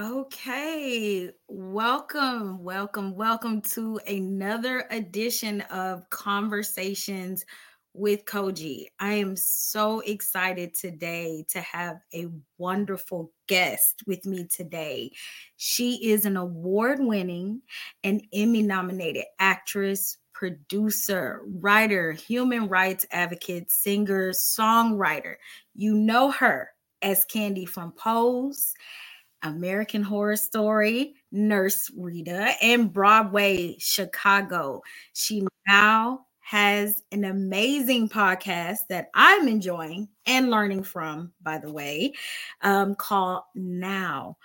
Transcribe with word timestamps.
Okay, 0.00 1.30
welcome, 1.46 2.64
welcome, 2.64 3.14
welcome 3.14 3.60
to 3.72 4.00
another 4.06 4.86
edition 4.90 5.60
of 5.62 6.08
Conversations 6.08 7.44
with 7.92 8.24
Koji. 8.24 8.86
I 8.98 9.12
am 9.12 9.36
so 9.36 10.00
excited 10.00 10.72
today 10.72 11.44
to 11.50 11.60
have 11.60 11.98
a 12.14 12.28
wonderful 12.56 13.30
guest 13.46 14.02
with 14.06 14.24
me 14.24 14.46
today. 14.46 15.12
She 15.58 16.10
is 16.10 16.24
an 16.24 16.38
award 16.38 17.00
winning 17.00 17.60
and 18.02 18.22
Emmy 18.32 18.62
nominated 18.62 19.24
actress, 19.38 20.16
producer, 20.32 21.42
writer, 21.46 22.12
human 22.12 22.68
rights 22.68 23.04
advocate, 23.10 23.70
singer, 23.70 24.30
songwriter. 24.30 25.34
You 25.74 25.92
know 25.94 26.30
her 26.30 26.70
as 27.02 27.26
Candy 27.26 27.66
from 27.66 27.92
Pose. 27.92 28.72
American 29.42 30.02
Horror 30.02 30.36
Story, 30.36 31.14
Nurse 31.32 31.90
Rita, 31.96 32.54
and 32.62 32.92
Broadway 32.92 33.76
Chicago. 33.78 34.82
She 35.12 35.46
now 35.66 36.26
has 36.40 37.02
an 37.12 37.24
amazing 37.24 38.08
podcast 38.08 38.78
that 38.88 39.08
I'm 39.14 39.46
enjoying 39.46 40.08
and 40.26 40.50
learning 40.50 40.82
from, 40.82 41.32
by 41.42 41.58
the 41.58 41.72
way, 41.72 42.14
um, 42.62 42.96
called 42.96 43.44
Now 43.54 44.36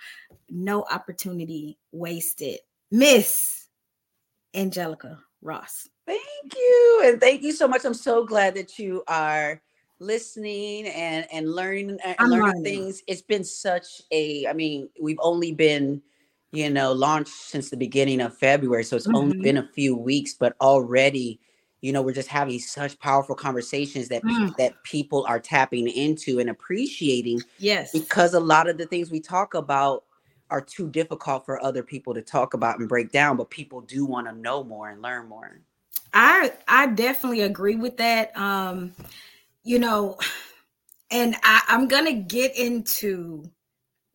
No 0.48 0.84
Opportunity 0.84 1.78
Wasted. 1.90 2.60
Miss 2.92 3.66
Angelica 4.54 5.18
Ross. 5.42 5.88
Thank 6.06 6.54
you. 6.54 7.02
And 7.04 7.20
thank 7.20 7.42
you 7.42 7.52
so 7.52 7.66
much. 7.66 7.84
I'm 7.84 7.94
so 7.94 8.24
glad 8.24 8.54
that 8.54 8.78
you 8.78 9.02
are 9.08 9.60
listening 9.98 10.86
and 10.88 11.26
and 11.32 11.52
learning 11.52 11.98
and 12.04 12.16
learning, 12.30 12.40
learning 12.40 12.64
things. 12.64 13.02
It's 13.06 13.22
been 13.22 13.44
such 13.44 14.02
a 14.10 14.46
I 14.46 14.52
mean, 14.52 14.88
we've 15.00 15.20
only 15.20 15.52
been 15.52 16.02
you 16.52 16.70
know 16.70 16.92
launched 16.92 17.32
since 17.32 17.70
the 17.70 17.76
beginning 17.76 18.20
of 18.20 18.36
February, 18.36 18.84
so 18.84 18.96
it's 18.96 19.06
mm-hmm. 19.06 19.16
only 19.16 19.38
been 19.38 19.56
a 19.56 19.68
few 19.74 19.96
weeks, 19.96 20.34
but 20.34 20.56
already 20.60 21.40
you 21.80 21.92
know 21.92 22.02
we're 22.02 22.12
just 22.12 22.28
having 22.28 22.58
such 22.58 22.98
powerful 22.98 23.34
conversations 23.34 24.08
that 24.08 24.22
mm. 24.22 24.54
that 24.56 24.82
people 24.82 25.24
are 25.28 25.38
tapping 25.38 25.88
into 25.88 26.38
and 26.40 26.50
appreciating 26.50 27.40
yes 27.58 27.92
because 27.92 28.34
a 28.34 28.40
lot 28.40 28.68
of 28.68 28.78
the 28.78 28.86
things 28.86 29.10
we 29.10 29.20
talk 29.20 29.54
about 29.54 30.04
are 30.50 30.60
too 30.60 30.88
difficult 30.88 31.44
for 31.44 31.62
other 31.62 31.82
people 31.82 32.14
to 32.14 32.22
talk 32.22 32.54
about 32.54 32.78
and 32.78 32.88
break 32.88 33.12
down 33.12 33.36
but 33.36 33.50
people 33.50 33.80
do 33.82 34.04
want 34.04 34.26
to 34.26 34.32
know 34.32 34.64
more 34.64 34.90
and 34.90 35.02
learn 35.02 35.28
more 35.28 35.60
i 36.12 36.52
i 36.66 36.86
definitely 36.86 37.42
agree 37.42 37.76
with 37.76 37.96
that 37.96 38.36
um 38.36 38.92
you 39.66 39.78
know 39.78 40.16
and 41.10 41.36
I, 41.42 41.62
i'm 41.68 41.88
gonna 41.88 42.14
get 42.14 42.56
into 42.56 43.44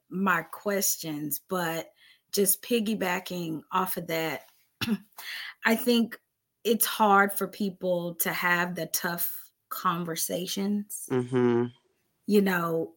my 0.10 0.42
questions 0.44 1.42
but 1.48 1.92
just 2.32 2.62
piggybacking 2.62 3.62
off 3.72 3.98
of 3.98 4.08
that 4.08 4.46
i 5.66 5.76
think 5.76 6.18
it's 6.64 6.86
hard 6.86 7.34
for 7.34 7.48
people 7.48 8.16
to 8.16 8.32
have 8.32 8.76
the 8.76 8.86
tough 8.88 9.42
conversations. 9.72 11.08
Mm-hmm. 11.10 11.66
You 12.28 12.42
know, 12.42 12.92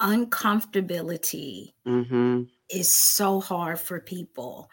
uncomfortability 0.00 1.72
mm-hmm. 1.86 2.42
is 2.68 2.94
so 2.94 3.40
hard 3.40 3.80
for 3.80 4.00
people. 4.00 4.70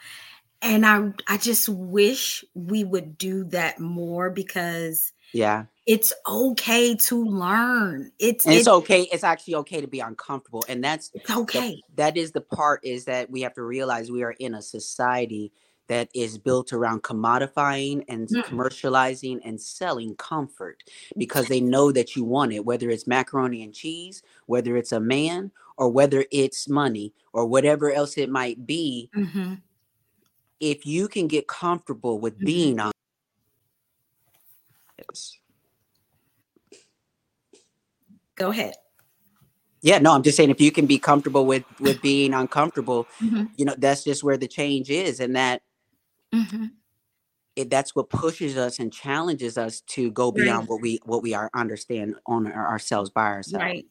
And 0.61 0.85
I 0.85 1.13
I 1.27 1.37
just 1.37 1.69
wish 1.69 2.43
we 2.53 2.83
would 2.83 3.17
do 3.17 3.45
that 3.45 3.79
more 3.79 4.29
because 4.29 5.13
yeah. 5.35 5.65
It's 5.85 6.13
okay 6.27 6.95
to 6.95 7.25
learn. 7.25 8.11
It's 8.19 8.47
it's, 8.47 8.59
it's 8.59 8.67
okay. 8.67 9.01
It's 9.11 9.23
actually 9.23 9.55
okay 9.55 9.81
to 9.81 9.87
be 9.87 9.99
uncomfortable. 9.99 10.63
And 10.69 10.83
that's 10.83 11.11
it's 11.13 11.29
okay. 11.29 11.81
The, 11.89 11.95
that 11.97 12.17
is 12.17 12.31
the 12.31 12.41
part 12.41 12.79
is 12.83 13.05
that 13.05 13.29
we 13.29 13.41
have 13.41 13.53
to 13.55 13.63
realize 13.63 14.09
we 14.09 14.23
are 14.23 14.35
in 14.39 14.55
a 14.55 14.61
society 14.61 15.51
that 15.87 16.09
is 16.15 16.37
built 16.37 16.71
around 16.73 17.03
commodifying 17.03 18.03
and 18.07 18.27
mm. 18.29 18.43
commercializing 18.45 19.39
and 19.43 19.61
selling 19.61 20.15
comfort 20.15 20.81
because 21.17 21.47
they 21.47 21.59
know 21.59 21.91
that 21.91 22.15
you 22.15 22.23
want 22.23 22.53
it, 22.53 22.65
whether 22.65 22.89
it's 22.89 23.05
macaroni 23.05 23.61
and 23.61 23.73
cheese, 23.73 24.23
whether 24.47 24.77
it's 24.77 24.93
a 24.93 24.99
man, 24.99 25.51
or 25.77 25.89
whether 25.89 26.25
it's 26.31 26.69
money, 26.69 27.13
or 27.33 27.45
whatever 27.45 27.91
else 27.91 28.17
it 28.17 28.29
might 28.29 28.65
be. 28.65 29.09
Mm-hmm. 29.15 29.55
If 30.61 30.85
you 30.85 31.09
can 31.09 31.27
get 31.27 31.47
comfortable 31.47 32.19
with 32.19 32.35
mm-hmm. 32.37 32.45
being 32.45 32.79
on 32.79 32.91
Go 38.35 38.49
ahead. 38.49 38.73
Yeah, 39.81 39.99
no, 39.99 40.13
I'm 40.13 40.23
just 40.23 40.35
saying 40.35 40.49
if 40.49 40.59
you 40.59 40.71
can 40.71 40.87
be 40.87 40.97
comfortable 40.97 41.45
with 41.45 41.63
with 41.79 42.01
being 42.01 42.33
uncomfortable, 42.33 43.07
mm-hmm. 43.21 43.45
you 43.55 43.65
know, 43.65 43.75
that's 43.77 44.03
just 44.03 44.23
where 44.23 44.37
the 44.37 44.47
change 44.47 44.89
is, 44.89 45.19
and 45.19 45.35
that 45.35 45.61
Mm-hmm. 46.35 46.65
It, 47.55 47.69
that's 47.69 47.95
what 47.95 48.09
pushes 48.09 48.57
us 48.57 48.79
and 48.79 48.91
challenges 48.91 49.57
us 49.57 49.79
to 49.81 50.11
go 50.11 50.31
beyond 50.31 50.59
right. 50.59 50.69
what 50.69 50.81
we 50.81 50.99
what 51.05 51.23
we 51.23 51.33
are 51.33 51.49
understand 51.53 52.15
on 52.25 52.47
our, 52.47 52.67
ourselves 52.67 53.09
by 53.09 53.27
ourselves. 53.27 53.63
Right. 53.63 53.85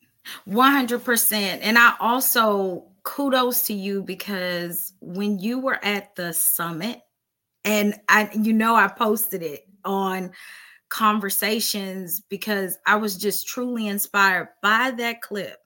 100%. 0.49 1.33
And 1.63 1.79
I 1.79 1.95
also 2.01 2.85
kudos 3.03 3.63
to 3.67 3.75
you 3.75 4.03
because 4.03 4.93
when 5.01 5.39
you 5.39 5.59
were 5.59 5.83
at 5.83 6.15
the 6.17 6.33
summit 6.33 7.01
and 7.65 7.95
I 8.09 8.31
you 8.35 8.53
know 8.53 8.75
I 8.75 8.89
posted 8.89 9.43
it 9.43 9.67
on 9.85 10.33
conversations 10.89 12.23
because 12.29 12.79
I 12.87 12.97
was 12.97 13.17
just 13.17 13.47
truly 13.47 13.89
inspired 13.89 14.49
by 14.63 14.93
that 14.99 15.21
clip 15.23 15.59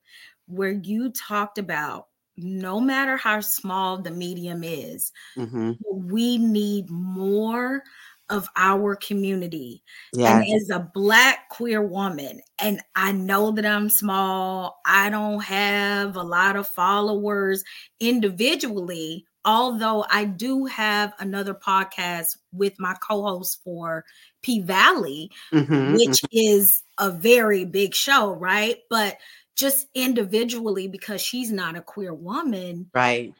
where 0.46 0.72
you 0.72 1.10
talked 1.10 1.58
about 1.58 2.06
no 2.36 2.80
matter 2.80 3.16
how 3.16 3.40
small 3.40 4.00
the 4.00 4.10
medium 4.10 4.62
is, 4.62 5.12
mm-hmm. 5.36 5.72
we 5.90 6.38
need 6.38 6.88
more 6.88 7.82
of 8.30 8.48
our 8.56 8.94
community. 8.94 9.82
Yeah. 10.12 10.40
And 10.40 10.54
as 10.54 10.70
a 10.70 10.88
black 10.94 11.48
queer 11.48 11.82
woman, 11.82 12.40
and 12.60 12.80
I 12.94 13.12
know 13.12 13.50
that 13.52 13.66
I'm 13.66 13.88
small, 13.88 14.80
I 14.86 15.10
don't 15.10 15.42
have 15.42 16.16
a 16.16 16.22
lot 16.22 16.56
of 16.56 16.68
followers 16.68 17.64
individually, 18.00 19.24
although 19.48 20.04
I 20.10 20.26
do 20.26 20.66
have 20.66 21.14
another 21.18 21.54
podcast 21.54 22.36
with 22.52 22.78
my 22.78 22.94
co-host 23.00 23.62
for 23.64 24.04
P 24.42 24.60
Valley, 24.60 25.30
mm-hmm. 25.52 25.94
which 25.94 26.20
mm-hmm. 26.22 26.26
is 26.30 26.82
a 26.98 27.10
very 27.10 27.64
big 27.64 27.94
show, 27.94 28.32
right? 28.34 28.76
But 28.90 29.16
just 29.58 29.88
individually 29.94 30.86
because 30.86 31.20
she's 31.20 31.50
not 31.50 31.76
a 31.76 31.82
queer 31.82 32.14
woman 32.14 32.88
right 32.94 33.34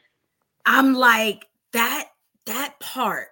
i'm 0.66 0.92
like 0.92 1.46
that 1.72 2.08
that 2.44 2.74
part 2.80 3.28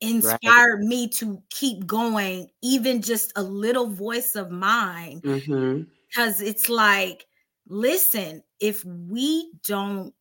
inspired 0.00 0.78
right. 0.78 0.88
me 0.88 1.06
to 1.06 1.40
keep 1.50 1.86
going 1.86 2.48
even 2.62 3.02
just 3.02 3.32
a 3.36 3.42
little 3.42 3.86
voice 3.86 4.34
of 4.34 4.50
mine 4.50 5.20
mm-hmm. 5.20 5.82
because 6.08 6.40
it's 6.40 6.70
like 6.70 7.26
listen 7.68 8.42
if 8.60 8.82
we 8.84 9.52
don't 9.66 10.14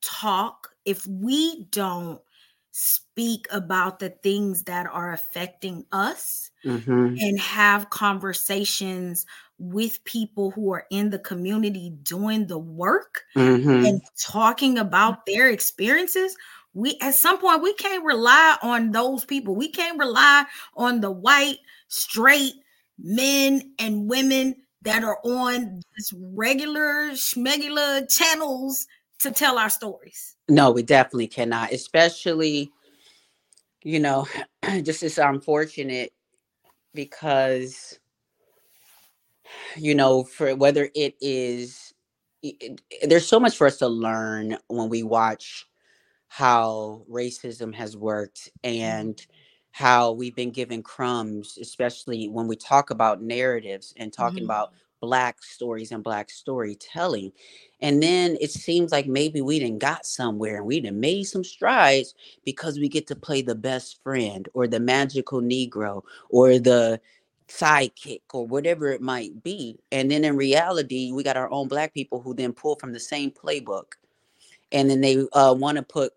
talk 0.00 0.70
if 0.88 1.06
we 1.06 1.66
don't 1.70 2.18
speak 2.72 3.46
about 3.50 3.98
the 3.98 4.08
things 4.08 4.62
that 4.64 4.86
are 4.86 5.12
affecting 5.12 5.84
us 5.92 6.50
mm-hmm. 6.64 7.16
and 7.18 7.40
have 7.40 7.90
conversations 7.90 9.26
with 9.58 10.02
people 10.04 10.50
who 10.52 10.72
are 10.72 10.86
in 10.90 11.10
the 11.10 11.18
community 11.18 11.90
doing 12.02 12.46
the 12.46 12.58
work 12.58 13.24
mm-hmm. 13.36 13.84
and 13.84 14.00
talking 14.18 14.78
about 14.78 15.26
their 15.26 15.50
experiences 15.50 16.36
we 16.74 16.96
at 17.00 17.14
some 17.14 17.38
point 17.38 17.62
we 17.62 17.74
can't 17.74 18.04
rely 18.04 18.56
on 18.62 18.92
those 18.92 19.24
people 19.24 19.56
we 19.56 19.68
can't 19.68 19.98
rely 19.98 20.44
on 20.76 21.00
the 21.00 21.10
white 21.10 21.58
straight 21.88 22.54
men 22.98 23.60
and 23.78 24.08
women 24.08 24.54
that 24.82 25.02
are 25.02 25.18
on 25.24 25.80
this 25.96 26.12
regular 26.14 27.10
schmegular 27.12 28.08
channels 28.08 28.86
to 29.18 29.30
tell 29.30 29.58
our 29.58 29.70
stories 29.70 30.36
no 30.48 30.70
we 30.70 30.82
definitely 30.82 31.26
cannot 31.26 31.72
especially 31.72 32.70
you 33.82 33.98
know 33.98 34.26
just 34.82 35.02
it's 35.02 35.18
unfortunate 35.18 36.12
because 36.94 37.98
you 39.76 39.94
know, 39.94 40.24
for 40.24 40.54
whether 40.54 40.90
it 40.94 41.16
is, 41.20 41.94
it, 42.42 42.80
there's 43.02 43.26
so 43.26 43.40
much 43.40 43.56
for 43.56 43.66
us 43.66 43.78
to 43.78 43.88
learn 43.88 44.56
when 44.68 44.88
we 44.88 45.02
watch 45.02 45.66
how 46.28 47.02
racism 47.10 47.74
has 47.74 47.96
worked 47.96 48.50
and 48.62 49.26
how 49.70 50.12
we've 50.12 50.36
been 50.36 50.50
given 50.50 50.82
crumbs, 50.82 51.58
especially 51.60 52.28
when 52.28 52.46
we 52.48 52.56
talk 52.56 52.90
about 52.90 53.22
narratives 53.22 53.94
and 53.96 54.12
talking 54.12 54.38
mm-hmm. 54.38 54.46
about 54.46 54.72
black 55.00 55.42
stories 55.42 55.92
and 55.92 56.02
black 56.04 56.30
storytelling. 56.30 57.32
And 57.80 58.02
then 58.02 58.36
it 58.40 58.50
seems 58.50 58.92
like 58.92 59.06
maybe 59.06 59.40
we 59.40 59.58
didn't 59.58 59.78
got 59.78 60.04
somewhere 60.04 60.56
and 60.56 60.66
we 60.66 60.80
done 60.80 61.00
made 61.00 61.24
some 61.24 61.44
strides 61.44 62.14
because 62.44 62.78
we 62.78 62.88
get 62.88 63.06
to 63.08 63.16
play 63.16 63.42
the 63.42 63.54
best 63.54 64.02
friend 64.02 64.48
or 64.54 64.66
the 64.66 64.80
magical 64.80 65.40
Negro 65.40 66.02
or 66.30 66.58
the 66.58 67.00
sidekick 67.48 68.22
or 68.32 68.46
whatever 68.46 68.88
it 68.90 69.00
might 69.00 69.42
be. 69.42 69.78
And 69.92 70.10
then 70.10 70.24
in 70.24 70.36
reality, 70.36 71.12
we 71.12 71.22
got 71.22 71.36
our 71.36 71.50
own 71.50 71.68
black 71.68 71.94
people 71.94 72.20
who 72.20 72.34
then 72.34 72.52
pull 72.52 72.76
from 72.76 72.92
the 72.92 73.00
same 73.00 73.30
playbook. 73.30 73.94
and 74.70 74.90
then 74.90 75.00
they 75.00 75.26
uh, 75.32 75.54
want 75.56 75.76
to 75.76 75.82
put 75.82 76.12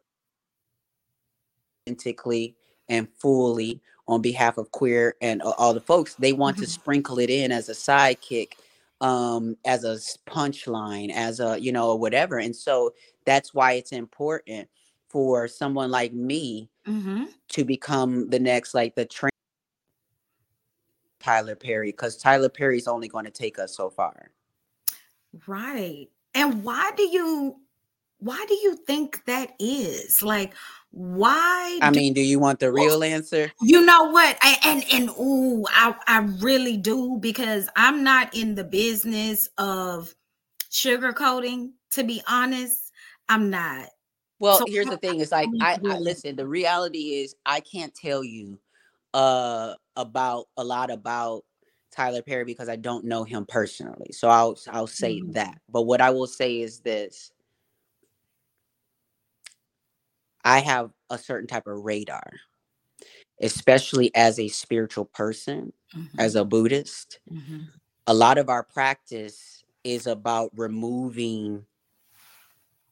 authentically 1.88 2.56
and 2.89 3.07
fully 3.18 3.81
on 4.07 4.22
behalf 4.22 4.57
of 4.57 4.72
queer 4.72 5.16
and 5.22 5.42
all 5.42 5.74
the 5.74 5.80
folks 5.80 6.16
they 6.16 6.33
want 6.33 6.57
mm-hmm. 6.57 6.66
to 6.66 6.69
sprinkle 6.69 7.19
it 7.19 7.30
in 7.30 7.51
as 7.51 7.69
a 7.69 7.74
sidekick 7.74 8.54
um 9.01 9.57
as 9.65 9.83
a 9.83 9.98
punchline 10.30 11.12
as 11.12 11.39
a 11.39 11.59
you 11.59 11.71
know 11.71 11.95
whatever 11.95 12.38
and 12.38 12.56
so 12.56 12.94
that's 13.25 13.53
why 13.53 13.74
it's 13.74 13.92
important 13.92 14.69
for 15.09 15.48
someone 15.48 15.92
like 15.92 16.13
me 16.13 16.69
mm-hmm. 16.88 17.25
to 17.50 17.65
become 17.65 18.30
the 18.30 18.39
next 18.39 18.74
like 18.74 18.95
the 18.95 19.06
train 19.06 19.31
tyler 21.19 21.56
perry 21.56 21.92
because 21.92 22.15
tyler 22.15 22.50
perry's 22.50 22.88
only 22.88 23.07
going 23.07 23.25
to 23.25 23.31
take 23.31 23.59
us 23.59 23.75
so 23.75 23.89
far 23.89 24.31
right 25.47 26.07
and 26.36 26.63
why 26.63 26.92
do 26.95 27.04
you 27.04 27.56
why 28.19 28.44
do 28.47 28.54
you 28.54 28.75
think 28.75 29.25
that 29.25 29.54
is 29.59 30.21
like 30.21 30.54
why 30.91 31.79
i 31.81 31.89
do, 31.89 31.99
mean 31.99 32.13
do 32.13 32.21
you 32.21 32.38
want 32.38 32.59
the 32.59 32.71
real 32.71 33.03
answer? 33.03 33.49
you 33.61 33.85
know 33.85 34.05
what? 34.11 34.38
I, 34.41 34.57
and 34.65 34.83
and 34.91 35.09
ooh 35.11 35.65
I, 35.69 35.95
I 36.05 36.19
really 36.39 36.75
do 36.75 37.17
because 37.17 37.69
i'm 37.75 38.03
not 38.03 38.35
in 38.35 38.55
the 38.55 38.65
business 38.65 39.47
of 39.57 40.13
sugarcoating 40.69 41.71
to 41.91 42.03
be 42.03 42.21
honest. 42.27 42.91
I'm 43.29 43.49
not. 43.49 43.89
Well 44.39 44.59
so 44.59 44.65
here's 44.67 44.88
the 44.88 44.97
thing 44.97 45.19
is 45.19 45.31
like 45.31 45.49
I, 45.61 45.77
I 45.85 45.97
listen 45.99 46.35
the 46.35 46.47
reality 46.47 47.21
is 47.21 47.35
i 47.45 47.59
can't 47.59 47.94
tell 47.94 48.23
you 48.23 48.59
uh 49.13 49.75
about 49.95 50.45
a 50.57 50.63
lot 50.63 50.89
about 50.89 51.44
tyler 51.91 52.21
perry 52.21 52.45
because 52.45 52.69
i 52.69 52.75
don't 52.75 53.05
know 53.05 53.23
him 53.23 53.45
personally. 53.45 54.11
So 54.11 54.29
i'll 54.29 54.57
i'll 54.71 54.87
say 54.87 55.19
mm-hmm. 55.19 55.33
that. 55.33 55.59
But 55.69 55.83
what 55.83 56.01
i 56.01 56.09
will 56.09 56.27
say 56.27 56.59
is 56.59 56.79
this 56.79 57.31
I 60.43 60.59
have 60.59 60.91
a 61.09 61.17
certain 61.17 61.47
type 61.47 61.67
of 61.67 61.83
radar, 61.83 62.31
especially 63.41 64.13
as 64.15 64.39
a 64.39 64.47
spiritual 64.47 65.05
person, 65.05 65.73
mm-hmm. 65.95 66.19
as 66.19 66.35
a 66.35 66.45
Buddhist. 66.45 67.19
Mm-hmm. 67.31 67.59
A 68.07 68.13
lot 68.13 68.38
of 68.38 68.49
our 68.49 68.63
practice 68.63 69.63
is 69.83 70.07
about 70.07 70.51
removing 70.55 71.65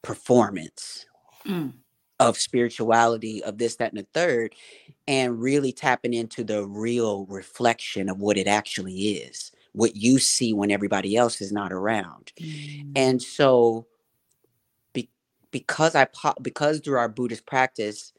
performance 0.02 1.06
mm. 1.46 1.72
of 2.18 2.36
spirituality, 2.36 3.42
of 3.44 3.58
this, 3.58 3.76
that, 3.76 3.92
and 3.92 4.00
the 4.00 4.06
third, 4.14 4.54
and 5.06 5.40
really 5.40 5.72
tapping 5.72 6.14
into 6.14 6.44
the 6.44 6.66
real 6.66 7.26
reflection 7.26 8.08
of 8.08 8.20
what 8.20 8.38
it 8.38 8.46
actually 8.46 8.94
is, 8.94 9.52
what 9.72 9.96
you 9.96 10.18
see 10.18 10.52
when 10.52 10.70
everybody 10.70 11.16
else 11.16 11.40
is 11.40 11.52
not 11.52 11.72
around. 11.72 12.32
Mm. 12.40 12.92
And 12.96 13.22
so 13.22 13.86
because 15.50 15.94
I 15.94 16.06
because 16.42 16.80
through 16.80 16.98
our 16.98 17.08
Buddhist 17.08 17.46
practice, 17.46 18.12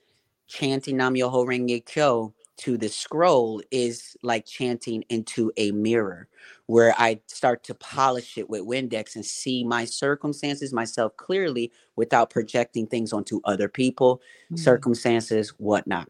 chanting 0.47 0.97
Nam 0.97 1.15
Myoho 1.15 1.45
Renge 1.45 1.85
Kyo 1.85 2.33
to 2.57 2.77
the 2.77 2.89
scroll 2.89 3.61
is 3.71 4.15
like 4.21 4.45
chanting 4.45 5.03
into 5.09 5.51
a 5.57 5.71
mirror 5.71 6.27
where 6.67 6.93
I 6.97 7.19
start 7.27 7.63
to 7.65 7.73
polish 7.73 8.37
it 8.37 8.49
with 8.49 8.61
Windex 8.61 9.15
and 9.15 9.25
see 9.25 9.63
my 9.63 9.83
circumstances, 9.83 10.71
myself 10.71 11.17
clearly 11.17 11.71
without 11.95 12.29
projecting 12.29 12.85
things 12.85 13.13
onto 13.13 13.41
other 13.45 13.67
people, 13.67 14.17
mm-hmm. 14.45 14.57
circumstances, 14.57 15.49
whatnot. 15.57 16.07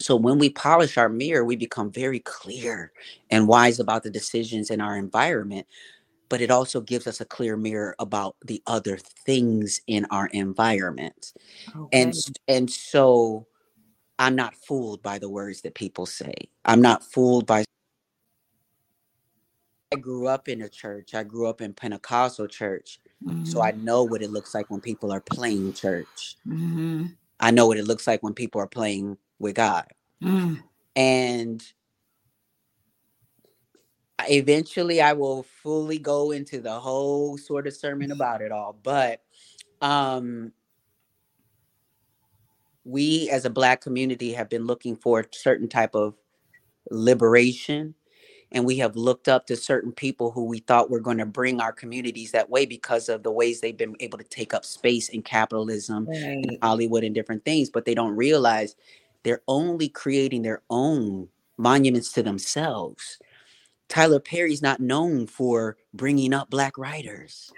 So 0.00 0.16
when 0.16 0.38
we 0.38 0.50
polish 0.50 0.96
our 0.96 1.08
mirror, 1.08 1.44
we 1.44 1.56
become 1.56 1.92
very 1.92 2.20
clear 2.20 2.90
and 3.30 3.46
wise 3.46 3.78
about 3.78 4.02
the 4.02 4.10
decisions 4.10 4.70
in 4.70 4.80
our 4.80 4.96
environment 4.96 5.66
but 6.30 6.40
it 6.40 6.50
also 6.50 6.80
gives 6.80 7.06
us 7.06 7.20
a 7.20 7.24
clear 7.26 7.56
mirror 7.56 7.94
about 7.98 8.36
the 8.46 8.62
other 8.66 8.96
things 8.96 9.82
in 9.86 10.06
our 10.10 10.28
environment. 10.28 11.34
Okay. 11.76 12.02
And 12.02 12.14
and 12.48 12.70
so 12.70 13.46
I'm 14.18 14.36
not 14.36 14.54
fooled 14.54 15.02
by 15.02 15.18
the 15.18 15.28
words 15.28 15.60
that 15.62 15.74
people 15.74 16.06
say. 16.06 16.32
I'm 16.64 16.80
not 16.80 17.04
fooled 17.04 17.46
by 17.46 17.64
I 19.92 19.96
grew 19.96 20.28
up 20.28 20.48
in 20.48 20.62
a 20.62 20.68
church. 20.68 21.14
I 21.14 21.24
grew 21.24 21.48
up 21.48 21.60
in 21.60 21.74
Pentecostal 21.74 22.46
church. 22.46 23.00
Mm-hmm. 23.24 23.44
So 23.44 23.60
I 23.60 23.72
mm-hmm. 23.72 23.84
know 23.84 24.04
what 24.04 24.22
it 24.22 24.30
looks 24.30 24.54
like 24.54 24.70
when 24.70 24.80
people 24.80 25.10
are 25.10 25.20
playing 25.20 25.72
church. 25.72 26.36
Mm-hmm. 26.46 27.06
I 27.40 27.50
know 27.50 27.66
what 27.66 27.76
it 27.76 27.86
looks 27.86 28.06
like 28.06 28.22
when 28.22 28.34
people 28.34 28.60
are 28.60 28.68
playing 28.68 29.18
with 29.40 29.56
God. 29.56 29.86
Mm. 30.22 30.62
And 30.94 31.64
eventually 34.28 35.00
I 35.00 35.12
will 35.12 35.42
fully 35.42 35.98
go 35.98 36.30
into 36.30 36.60
the 36.60 36.78
whole 36.78 37.38
sort 37.38 37.66
of 37.66 37.74
sermon 37.74 38.12
about 38.12 38.42
it 38.42 38.52
all. 38.52 38.78
But 38.82 39.22
um 39.80 40.52
we 42.84 43.28
as 43.30 43.44
a 43.44 43.50
black 43.50 43.80
community 43.80 44.32
have 44.32 44.48
been 44.48 44.66
looking 44.66 44.96
for 44.96 45.20
a 45.20 45.24
certain 45.32 45.68
type 45.68 45.94
of 45.94 46.14
liberation 46.90 47.94
and 48.52 48.64
we 48.64 48.78
have 48.78 48.96
looked 48.96 49.28
up 49.28 49.46
to 49.46 49.56
certain 49.56 49.92
people 49.92 50.32
who 50.32 50.44
we 50.44 50.58
thought 50.58 50.90
were 50.90 51.00
going 51.00 51.18
to 51.18 51.26
bring 51.26 51.60
our 51.60 51.72
communities 51.72 52.32
that 52.32 52.50
way 52.50 52.66
because 52.66 53.08
of 53.08 53.22
the 53.22 53.30
ways 53.30 53.60
they've 53.60 53.76
been 53.76 53.94
able 54.00 54.18
to 54.18 54.24
take 54.24 54.52
up 54.54 54.64
space 54.64 55.08
in 55.10 55.22
capitalism 55.22 56.06
right. 56.06 56.18
and 56.18 56.58
hollywood 56.62 57.04
and 57.04 57.14
different 57.14 57.44
things 57.44 57.70
but 57.70 57.84
they 57.84 57.94
don't 57.94 58.16
realize 58.16 58.76
they're 59.22 59.42
only 59.46 59.88
creating 59.88 60.42
their 60.42 60.62
own 60.70 61.28
monuments 61.58 62.12
to 62.12 62.22
themselves 62.22 63.18
Tyler 63.90 64.20
Perry's 64.20 64.62
not 64.62 64.80
known 64.80 65.26
for 65.26 65.76
bringing 65.92 66.32
up 66.32 66.48
black 66.48 66.78
writers. 66.78 67.52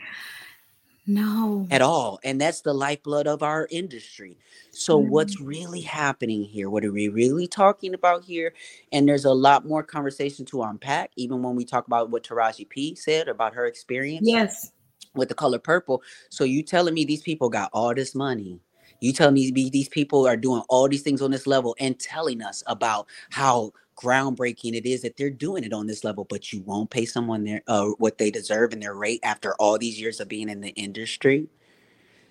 No. 1.06 1.67
At 1.70 1.82
all. 1.82 2.20
And 2.25 2.40
that's 2.40 2.62
the 2.62 2.73
lifeblood 2.73 3.26
of 3.26 3.43
our 3.43 3.67
industry. 3.70 4.38
So, 4.70 4.99
mm-hmm. 4.99 5.11
what's 5.11 5.40
really 5.40 5.81
happening 5.81 6.44
here? 6.44 6.70
What 6.70 6.84
are 6.84 6.93
we 6.93 7.08
really 7.08 7.46
talking 7.46 7.93
about 7.93 8.25
here? 8.25 8.55
And 8.93 9.08
there's 9.08 9.25
a 9.25 9.32
lot 9.32 9.67
more 9.67 9.82
conversation 9.82 10.44
to 10.46 10.62
unpack, 10.62 11.11
even 11.17 11.43
when 11.43 11.55
we 11.55 11.64
talk 11.64 11.87
about 11.87 12.11
what 12.11 12.25
Taraji 12.25 12.69
P 12.69 12.94
said 12.94 13.28
about 13.28 13.55
her 13.55 13.67
experience. 13.67 14.26
Yes. 14.26 14.73
With 15.14 15.28
the 15.28 15.35
color 15.35 15.58
purple. 15.58 16.02
So, 16.31 16.44
you 16.44 16.62
telling 16.62 16.94
me 16.94 17.05
these 17.05 17.23
people 17.23 17.50
got 17.50 17.69
all 17.73 17.94
this 17.94 18.14
money? 18.14 18.61
You 19.00 19.12
telling 19.12 19.35
me 19.35 19.50
these 19.50 19.88
people 19.88 20.26
are 20.28 20.37
doing 20.37 20.62
all 20.69 20.88
these 20.88 21.02
things 21.02 21.20
on 21.20 21.32
this 21.32 21.49
level 21.49 21.75
and 21.81 21.99
telling 21.99 22.40
us 22.40 22.62
about 22.69 23.08
how 23.31 23.73
groundbreaking 24.02 24.75
it 24.75 24.84
is 24.84 25.02
that 25.02 25.16
they're 25.16 25.31
doing 25.31 25.64
it 25.64 25.72
on 25.72 25.87
this 25.87 26.02
level, 26.02 26.25
but 26.25 26.52
you 26.52 26.62
won't 26.62 26.90
pay 26.90 27.06
someone 27.06 27.44
their 27.44 27.62
uh, 27.69 27.87
what 27.99 28.19
they 28.19 28.31
deserve 28.31 28.72
and 28.72 28.82
their 28.82 28.94
rate 28.94 29.20
after 29.22 29.54
all 29.54 29.78
these 29.78 30.00
years 30.00 30.20
of 30.20 30.28
being 30.28 30.49
in 30.49 30.60
the 30.60 30.70
industry. 30.70 31.49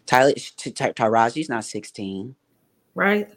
Tyler 0.05 0.33
Taraji's 0.33 1.49
not 1.49 1.63
16. 1.63 2.35
Right. 2.93 3.29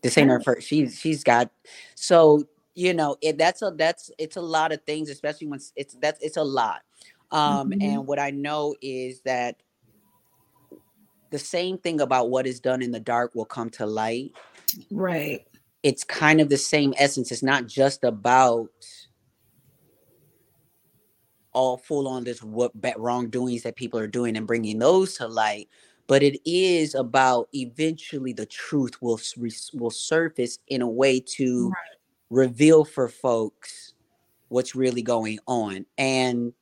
This 0.00 0.16
ain't 0.16 0.30
her 0.30 0.40
first. 0.40 0.66
She's 0.66 0.98
she's 0.98 1.22
got 1.22 1.50
so 1.94 2.44
you 2.74 2.94
know 2.94 3.16
it, 3.20 3.38
that's 3.38 3.62
a 3.62 3.72
that's 3.76 4.10
it's 4.18 4.36
a 4.36 4.40
lot 4.40 4.72
of 4.72 4.82
things, 4.84 5.10
especially 5.10 5.46
when 5.46 5.60
it's 5.76 5.94
that's 6.00 6.20
it's 6.22 6.38
a 6.38 6.42
lot. 6.42 6.80
Um, 7.30 7.70
mm-hmm. 7.70 7.82
and 7.82 8.06
what 8.06 8.18
I 8.18 8.30
know 8.30 8.74
is 8.80 9.20
that 9.22 9.62
the 11.30 11.38
same 11.38 11.78
thing 11.78 12.00
about 12.00 12.30
what 12.30 12.46
is 12.46 12.60
done 12.60 12.82
in 12.82 12.90
the 12.90 13.00
dark 13.00 13.34
will 13.34 13.44
come 13.44 13.70
to 13.70 13.86
light. 13.86 14.32
Right 14.90 15.46
it's 15.82 16.04
kind 16.04 16.40
of 16.40 16.48
the 16.48 16.56
same 16.56 16.94
essence. 16.96 17.32
It's 17.32 17.42
not 17.42 17.66
just 17.66 18.04
about 18.04 18.70
all 21.52 21.76
full 21.76 22.08
on 22.08 22.24
this 22.24 22.42
what 22.42 22.72
wrongdoings 22.96 23.62
that 23.62 23.76
people 23.76 23.98
are 24.00 24.06
doing 24.06 24.36
and 24.36 24.46
bringing 24.46 24.78
those 24.78 25.16
to 25.18 25.28
light, 25.28 25.68
but 26.06 26.22
it 26.22 26.40
is 26.48 26.94
about 26.94 27.48
eventually 27.52 28.32
the 28.32 28.46
truth 28.46 29.00
will 29.02 29.20
will 29.74 29.90
surface 29.90 30.58
in 30.68 30.82
a 30.82 30.88
way 30.88 31.20
to 31.20 31.68
right. 31.68 31.76
reveal 32.30 32.84
for 32.84 33.08
folks 33.08 33.94
what's 34.48 34.74
really 34.74 35.02
going 35.02 35.38
on 35.46 35.84
and 35.98 36.52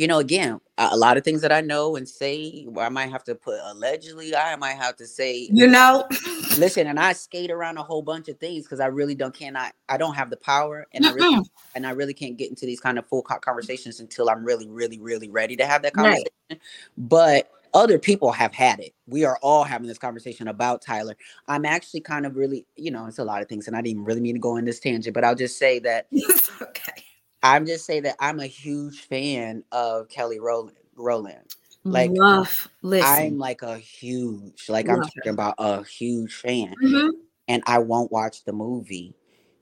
you 0.00 0.06
know, 0.06 0.18
again, 0.18 0.60
a 0.80 0.96
lot 0.96 1.18
of 1.18 1.24
things 1.24 1.42
that 1.42 1.52
I 1.52 1.60
know 1.60 1.96
and 1.96 2.08
say, 2.08 2.66
I 2.78 2.88
might 2.88 3.10
have 3.10 3.22
to 3.24 3.34
put 3.34 3.60
allegedly, 3.64 4.34
I 4.34 4.56
might 4.56 4.78
have 4.78 4.96
to 4.96 5.06
say, 5.06 5.48
you 5.52 5.66
know, 5.66 6.08
listen, 6.56 6.86
and 6.86 6.98
I 6.98 7.12
skate 7.12 7.50
around 7.50 7.76
a 7.76 7.82
whole 7.82 8.00
bunch 8.00 8.28
of 8.28 8.38
things 8.38 8.64
because 8.64 8.80
I 8.80 8.86
really 8.86 9.14
don't 9.14 9.34
cannot, 9.34 9.74
I 9.90 9.98
don't 9.98 10.14
have 10.14 10.30
the 10.30 10.38
power, 10.38 10.86
and 10.94 11.04
I 11.04 11.12
really, 11.12 11.44
and 11.74 11.86
I 11.86 11.90
really 11.90 12.14
can't 12.14 12.38
get 12.38 12.48
into 12.48 12.64
these 12.64 12.80
kind 12.80 12.98
of 12.98 13.06
full 13.06 13.22
conversations 13.22 14.00
until 14.00 14.30
I'm 14.30 14.42
really, 14.42 14.68
really, 14.68 14.98
really 14.98 15.28
ready 15.28 15.54
to 15.56 15.66
have 15.66 15.82
that 15.82 15.92
conversation. 15.92 16.26
Right. 16.48 16.60
But 16.96 17.50
other 17.74 17.98
people 17.98 18.32
have 18.32 18.54
had 18.54 18.80
it. 18.80 18.94
We 19.06 19.24
are 19.24 19.38
all 19.42 19.64
having 19.64 19.86
this 19.86 19.98
conversation 19.98 20.48
about 20.48 20.82
Tyler. 20.82 21.16
I'm 21.46 21.66
actually 21.66 22.00
kind 22.00 22.24
of 22.24 22.36
really, 22.36 22.64
you 22.76 22.90
know, 22.90 23.06
it's 23.06 23.18
a 23.18 23.24
lot 23.24 23.42
of 23.42 23.48
things, 23.48 23.66
and 23.66 23.76
I 23.76 23.82
didn't 23.82 24.04
really 24.04 24.22
mean 24.22 24.36
to 24.36 24.40
go 24.40 24.56
in 24.56 24.64
this 24.64 24.80
tangent, 24.80 25.12
but 25.12 25.24
I'll 25.24 25.34
just 25.34 25.58
say 25.58 25.78
that. 25.80 26.06
okay 26.62 27.04
I'm 27.42 27.66
just 27.66 27.86
say 27.86 28.00
that 28.00 28.16
I'm 28.20 28.40
a 28.40 28.46
huge 28.46 29.00
fan 29.02 29.64
of 29.72 30.08
Kelly 30.08 30.40
Rowland. 30.40 30.76
Rowland. 30.96 31.54
Like 31.82 32.10
love, 32.12 32.68
listen. 32.82 33.08
I'm 33.08 33.38
like 33.38 33.62
a 33.62 33.78
huge, 33.78 34.68
like 34.68 34.86
love 34.86 34.98
I'm 34.98 35.02
talking 35.02 35.22
her. 35.24 35.30
about 35.30 35.54
a 35.58 35.82
huge 35.82 36.34
fan, 36.34 36.74
mm-hmm. 36.82 37.08
and 37.48 37.62
I 37.66 37.78
won't 37.78 38.12
watch 38.12 38.44
the 38.44 38.52
movie 38.52 39.14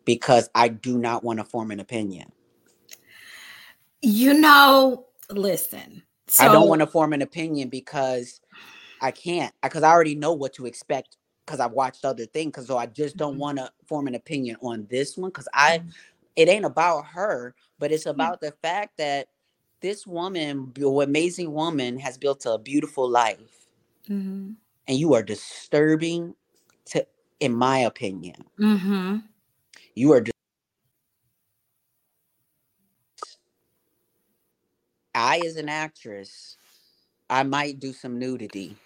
because 0.05 0.51
I 0.55 0.67
do 0.67 0.99
not 0.99 1.23
want 1.23 1.39
to 1.39 1.45
form 1.45 1.71
an 1.71 1.79
opinion. 1.79 2.33
You 4.03 4.35
know, 4.35 5.07
listen, 5.31 6.03
So, 6.27 6.45
I 6.45 6.53
don't 6.53 6.69
want 6.69 6.81
to 6.81 6.89
form 6.89 7.13
an 7.13 7.23
opinion 7.23 7.69
because 7.69 8.41
I 9.01 9.13
can't 9.13 9.55
because 9.63 9.85
I 9.85 9.91
already 9.91 10.17
know 10.17 10.33
what 10.33 10.55
to 10.55 10.67
expect 10.67 11.19
because 11.47 11.61
I've 11.61 11.73
watched 11.73 12.05
other 12.05 12.27
things. 12.27 12.53
Cause 12.53 12.67
so 12.67 12.79
I 12.79 12.87
just 12.87 13.17
don't 13.17 13.35
mm-hmm. 13.35 13.41
want 13.41 13.59
to 13.59 13.71
form 13.87 14.09
an 14.09 14.17
opinion 14.17 14.57
on 14.61 14.89
this 14.91 15.17
one 15.17 15.31
because 15.31 15.49
I 15.55 15.79
mm-hmm. 15.79 15.89
It 16.39 16.49
ain't 16.49 16.65
about 16.65 17.05
her, 17.07 17.53
but 17.81 17.91
it's 17.91 18.07
about 18.07 18.41
the 18.41 18.53
fact 18.63 18.97
that 18.99 19.27
this 19.81 20.07
woman, 20.07 20.73
amazing 20.81 21.53
woman, 21.53 21.99
has 21.99 22.17
built 22.17 22.47
a 22.47 22.59
beautiful 22.59 23.11
life. 23.11 23.67
Mm-hmm. 24.09 24.53
And 24.87 24.97
you 24.97 25.15
are 25.15 25.23
disturbing 25.23 26.37
to 26.87 27.05
in 27.41 27.53
my 27.53 27.79
opinion. 27.79 28.45
Mm-hmm. 28.61 29.17
You 29.97 30.13
are 30.13 30.25
I 35.13 35.43
as 35.45 35.57
an 35.57 35.69
actress, 35.69 36.57
I 37.29 37.43
might 37.43 37.81
do 37.81 37.93
some 37.93 38.17
nudity 38.17 38.77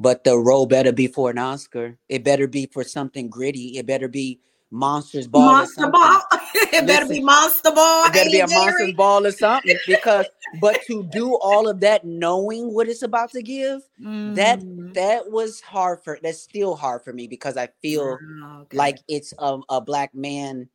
but 0.00 0.24
the 0.24 0.38
role 0.38 0.64
better 0.64 0.92
be 0.92 1.06
for 1.06 1.28
an 1.28 1.36
Oscar. 1.36 1.98
It 2.08 2.24
better 2.24 2.46
be 2.46 2.64
for 2.64 2.82
something 2.82 3.28
gritty. 3.28 3.76
It 3.76 3.84
better 3.84 4.08
be 4.08 4.40
Monsters 4.70 5.26
Ball. 5.26 5.42
Monster 5.46 5.88
Ball. 5.88 6.20
it 6.54 6.72
Listen, 6.72 6.86
better 6.86 7.08
be 7.08 7.20
Monster 7.20 7.72
Ball. 7.72 8.06
It 8.06 8.12
better 8.12 8.30
be 8.30 8.40
a 8.40 8.46
Monsters 8.46 8.92
Ball 8.94 9.26
or 9.26 9.32
something. 9.32 9.76
Because, 9.86 10.26
but 10.60 10.80
to 10.86 11.04
do 11.12 11.36
all 11.36 11.68
of 11.68 11.80
that, 11.80 12.04
knowing 12.04 12.72
what 12.72 12.88
it's 12.88 13.02
about 13.02 13.30
to 13.32 13.42
give, 13.42 13.82
mm. 14.00 14.34
that 14.36 14.60
that 14.94 15.30
was 15.30 15.60
hard 15.60 16.02
for. 16.04 16.18
That's 16.22 16.40
still 16.40 16.76
hard 16.76 17.02
for 17.02 17.12
me 17.12 17.26
because 17.26 17.56
I 17.56 17.68
feel 17.82 18.18
oh, 18.20 18.58
okay. 18.62 18.76
like 18.76 18.98
it's 19.08 19.34
a, 19.38 19.58
a 19.68 19.80
black 19.80 20.14
man 20.14 20.68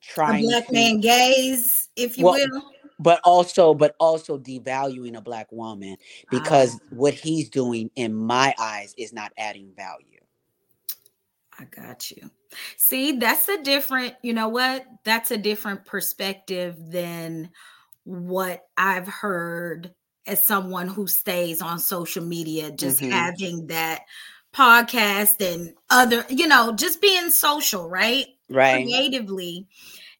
trying. 0.00 0.44
A 0.44 0.48
black 0.48 0.66
to, 0.66 0.72
man 0.72 1.00
gaze, 1.00 1.88
if 1.96 2.18
you 2.18 2.24
well, 2.24 2.34
will 2.34 2.62
but 2.98 3.20
also 3.24 3.74
but 3.74 3.96
also 3.98 4.38
devaluing 4.38 5.16
a 5.16 5.20
black 5.20 5.50
woman 5.50 5.96
because 6.30 6.76
ah. 6.76 6.84
what 6.90 7.14
he's 7.14 7.48
doing 7.48 7.90
in 7.96 8.14
my 8.14 8.54
eyes 8.58 8.94
is 8.96 9.12
not 9.12 9.32
adding 9.36 9.72
value 9.76 10.20
i 11.58 11.64
got 11.64 12.10
you 12.10 12.30
see 12.76 13.12
that's 13.18 13.48
a 13.48 13.62
different 13.62 14.14
you 14.22 14.32
know 14.32 14.48
what 14.48 14.84
that's 15.04 15.30
a 15.30 15.38
different 15.38 15.84
perspective 15.84 16.76
than 16.90 17.50
what 18.04 18.66
i've 18.76 19.08
heard 19.08 19.92
as 20.26 20.44
someone 20.44 20.88
who 20.88 21.06
stays 21.06 21.60
on 21.60 21.78
social 21.78 22.24
media 22.24 22.70
just 22.70 23.00
mm-hmm. 23.00 23.10
having 23.10 23.66
that 23.66 24.02
podcast 24.54 25.40
and 25.40 25.72
other 25.90 26.24
you 26.28 26.46
know 26.46 26.72
just 26.72 27.00
being 27.00 27.30
social 27.30 27.88
right 27.88 28.26
right 28.50 28.84
creatively 28.84 29.66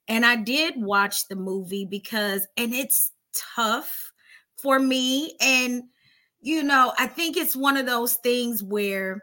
and 0.09 0.27
I 0.27 0.37
did 0.37 0.75
watch 0.77 1.29
the 1.29 1.37
movie 1.37 1.85
because, 1.85 2.47
and 2.57 2.75
it's 2.75 3.13
tough 3.55 4.13
for 4.57 4.79
me. 4.79 5.35
And, 5.41 5.85
you 6.41 6.63
know, 6.63 6.93
I 6.99 7.07
think 7.07 7.37
it's 7.37 7.57
one 7.57 7.77
of 7.77 7.87
those 7.87 8.15
things 8.15 8.63
where, 8.63 9.23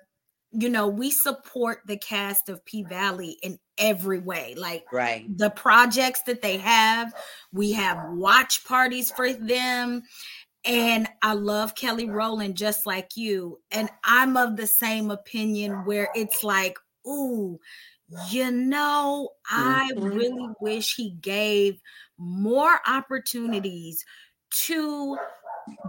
you 0.52 0.70
know, 0.70 0.88
we 0.88 1.12
support 1.12 1.82
the 1.86 1.98
cast 1.98 2.50
of 2.50 2.64
P 2.66 2.84
Valley 2.84 3.38
in 3.44 3.60
every 3.78 4.20
way. 4.20 4.56
Like 4.58 4.86
right. 4.92 5.26
the 5.38 5.50
projects 5.50 6.22
that 6.24 6.42
they 6.42 6.58
have, 6.58 7.14
we 7.54 7.72
have 7.74 7.98
watch 8.12 8.66
parties 8.66 9.12
for 9.12 9.32
them. 9.32 10.04
And 10.66 11.08
I 11.22 11.34
love 11.34 11.76
Kelly 11.76 12.10
Rowland 12.10 12.56
just 12.56 12.86
like 12.86 13.16
you. 13.16 13.60
And 13.72 13.90
I'm 14.04 14.36
of 14.36 14.58
the 14.58 14.68
same 14.68 15.12
opinion 15.12 15.86
where 15.86 16.10
it's 16.16 16.44
like, 16.44 16.78
ooh, 17.08 17.60
you 18.30 18.52
know, 18.52 19.30
I 19.50 19.92
mm-hmm. 19.96 20.04
really 20.04 20.50
wish 20.60 20.96
he 20.96 21.12
gave 21.22 21.80
more 22.18 22.80
opportunities 22.88 24.04
to 24.52 25.18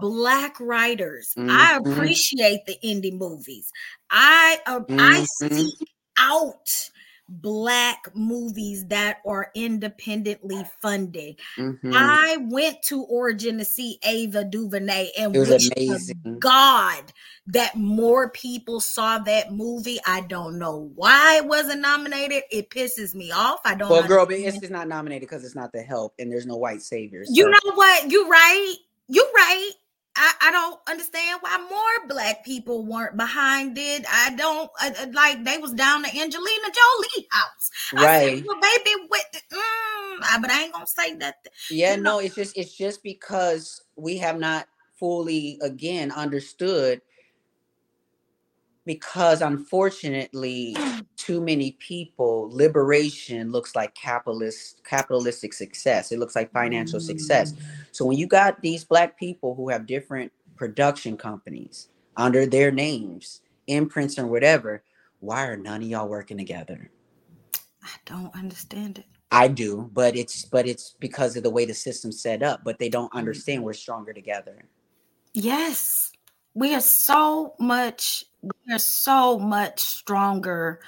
black 0.01 0.59
writers. 0.61 1.33
Mm-hmm. 1.37 1.51
I 1.51 1.79
appreciate 1.79 2.67
the 2.67 2.77
indie 2.85 3.17
movies. 3.17 3.71
I 4.11 4.59
uh, 4.67 4.81
mm-hmm. 4.81 5.01
I 5.01 5.27
seek 5.41 5.75
out 6.19 6.91
black 7.31 8.09
movies 8.15 8.85
that 8.87 9.19
are 9.25 9.51
independently 9.55 10.65
funded. 10.83 11.39
Mm-hmm. 11.57 11.93
I 11.95 12.39
went 12.41 12.83
to 12.87 13.03
Origin 13.05 13.59
to 13.59 13.65
see 13.65 13.99
Ava 14.05 14.45
DuVernay 14.45 15.11
and 15.17 15.35
it 15.35 15.39
was 15.39 15.71
amazing. 15.77 16.39
God 16.41 17.13
that 17.47 17.77
more 17.77 18.31
people 18.31 18.81
saw 18.81 19.19
that 19.21 19.53
movie. 19.53 19.99
I 20.07 20.23
don't 20.23 20.59
know 20.59 20.91
why 20.95 21.37
it 21.37 21.47
wasn't 21.47 21.81
nominated. 21.81 22.43
It 22.51 22.71
pisses 22.71 23.15
me 23.15 23.31
off. 23.31 23.61
I 23.65 23.75
don't. 23.75 23.89
Know. 23.89 23.97
Well, 23.97 24.09
girl, 24.09 24.27
but 24.27 24.37
it's 24.37 24.71
not 24.71 24.89
nominated 24.89 25.29
because 25.29 25.45
it's 25.45 25.57
not 25.57 25.73
the 25.73 25.83
help, 25.83 26.15
and 26.19 26.31
there's 26.31 26.47
no 26.47 26.57
white 26.57 26.83
saviors. 26.83 27.29
So. 27.29 27.35
You 27.35 27.49
know 27.49 27.75
what? 27.75 28.11
You're 28.11 28.29
right. 28.29 28.75
You're 29.11 29.25
right. 29.35 29.71
I, 30.17 30.33
I 30.43 30.51
don't 30.51 30.79
understand 30.89 31.41
why 31.41 31.57
more 31.69 32.09
black 32.09 32.45
people 32.45 32.85
weren't 32.85 33.17
behind 33.17 33.77
it. 33.79 34.05
I 34.09 34.35
don't 34.37 34.71
I, 34.79 35.07
like 35.13 35.45
they 35.45 35.59
was 35.59 35.73
down 35.73 36.03
to 36.03 36.09
Angelina 36.09 36.67
Jolie 36.67 37.27
house. 37.31 37.71
Right. 37.93 38.39
Said, 38.39 38.45
well, 38.47 38.61
baby, 38.61 39.07
with 39.11 39.43
mm, 39.53 40.41
but 40.41 40.51
I 40.51 40.63
ain't 40.63 40.73
gonna 40.73 40.87
say 40.87 41.15
that. 41.17 41.37
Yeah, 41.71 41.97
you 41.97 42.03
know? 42.03 42.15
no, 42.15 42.19
it's 42.21 42.35
just 42.35 42.57
it's 42.57 42.77
just 42.77 43.03
because 43.03 43.83
we 43.97 44.17
have 44.19 44.39
not 44.39 44.67
fully 44.99 45.59
again 45.63 46.13
understood 46.13 47.01
because 48.91 49.41
unfortunately 49.41 50.77
too 51.17 51.41
many 51.41 51.77
people 51.79 52.51
liberation 52.51 53.53
looks 53.53 53.77
like 53.77 53.95
capitalist 53.95 54.83
capitalistic 54.83 55.53
success. 55.53 56.11
It 56.11 56.19
looks 56.19 56.35
like 56.35 56.51
financial 56.51 56.99
mm. 56.99 57.03
success 57.03 57.55
so 57.93 58.05
when 58.05 58.19
you 58.19 58.27
got 58.27 58.61
these 58.63 58.83
black 58.83 59.17
people 59.17 59.55
who 59.55 59.69
have 59.69 59.87
different 59.87 60.33
production 60.57 61.17
companies 61.17 61.87
under 62.17 62.47
their 62.47 62.73
names 62.73 63.43
imprints 63.69 64.19
or 64.19 64.27
whatever 64.27 64.83
why 65.21 65.47
are 65.47 65.57
none 65.57 65.83
of 65.83 65.89
y'all 65.89 66.09
working 66.09 66.39
together? 66.39 66.91
I 67.85 67.95
don't 68.07 68.35
understand 68.35 68.99
it. 68.99 69.05
I 69.31 69.47
do 69.47 69.89
but 69.93 70.17
it's 70.17 70.47
but 70.47 70.67
it's 70.67 70.97
because 70.99 71.37
of 71.37 71.45
the 71.45 71.51
way 71.51 71.65
the 71.65 71.75
system's 71.75 72.21
set 72.21 72.43
up 72.43 72.63
but 72.65 72.81
they 72.81 72.89
don't 72.89 73.13
mm. 73.13 73.19
understand 73.19 73.63
we're 73.63 73.73
stronger 73.73 74.13
together. 74.13 74.65
Yes. 75.33 76.11
We 76.55 76.75
are 76.75 76.81
so 76.81 77.55
much 77.61 78.25
we're 78.43 78.79
so 78.79 79.39
much 79.39 79.81
stronger 79.81 80.81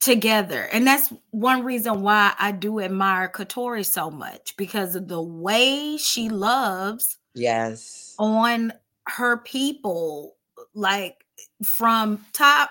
together. 0.00 0.68
And 0.72 0.86
that's 0.86 1.12
one 1.30 1.64
reason 1.64 2.02
why 2.02 2.34
I 2.38 2.52
do 2.52 2.80
admire 2.80 3.28
Katori 3.28 3.84
so 3.84 4.10
much 4.10 4.56
because 4.56 4.94
of 4.94 5.08
the 5.08 5.22
way 5.22 5.96
she 5.96 6.28
loves 6.28 7.18
yes 7.34 8.14
on 8.18 8.72
her 9.06 9.38
people 9.38 10.36
like 10.74 11.24
from 11.64 12.24
top 12.32 12.70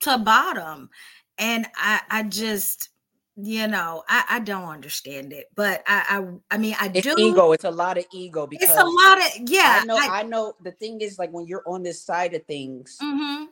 to 0.00 0.18
bottom. 0.18 0.90
And 1.38 1.66
I 1.76 2.00
I 2.10 2.22
just 2.24 2.90
you 3.42 3.66
know, 3.68 4.04
I, 4.08 4.24
I 4.28 4.38
don't 4.40 4.68
understand 4.68 5.32
it, 5.32 5.46
but 5.54 5.82
I, 5.86 6.04
I, 6.08 6.54
I 6.54 6.58
mean, 6.58 6.74
I 6.78 6.90
it's 6.92 7.06
do. 7.06 7.14
ego. 7.18 7.52
It's 7.52 7.64
a 7.64 7.70
lot 7.70 7.98
of 7.98 8.04
ego 8.12 8.46
because 8.46 8.68
it's 8.68 8.78
a 8.78 8.84
lot 8.84 9.18
of 9.18 9.48
yeah. 9.48 9.80
I 9.80 9.84
know. 9.84 9.96
I, 9.96 10.20
I 10.20 10.22
know. 10.22 10.54
The 10.62 10.72
thing 10.72 11.00
is, 11.00 11.18
like 11.18 11.32
when 11.32 11.46
you're 11.46 11.62
on 11.66 11.82
this 11.82 12.02
side 12.02 12.34
of 12.34 12.44
things, 12.46 12.98
mm-hmm. 13.02 13.46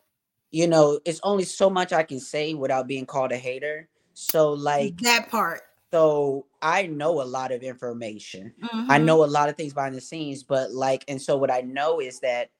you 0.50 0.66
know, 0.66 1.00
it's 1.04 1.21
only 1.23 1.45
so 1.45 1.71
much 1.71 1.92
I 1.92 2.02
can 2.02 2.21
say 2.21 2.54
without 2.54 2.87
being 2.87 3.07
called 3.07 3.33
a 3.33 3.37
hater. 3.37 3.88
So, 4.14 4.52
like 4.52 4.99
that 4.99 5.28
part. 5.30 5.62
So 5.90 6.47
I 6.61 6.87
know 6.87 7.23
a 7.23 7.25
lot 7.25 7.50
of 7.50 7.62
information. 7.62 8.52
Mm-hmm. 8.62 8.90
I 8.90 8.99
know 8.99 9.25
a 9.25 9.26
lot 9.26 9.49
of 9.49 9.57
things 9.57 9.73
behind 9.73 9.95
the 9.95 10.00
scenes, 10.00 10.42
but 10.42 10.71
like, 10.73 11.04
and 11.09 11.21
so 11.21 11.37
what 11.37 11.50
I 11.50 11.62
know 11.62 12.00
is 12.00 12.21
that 12.21 12.50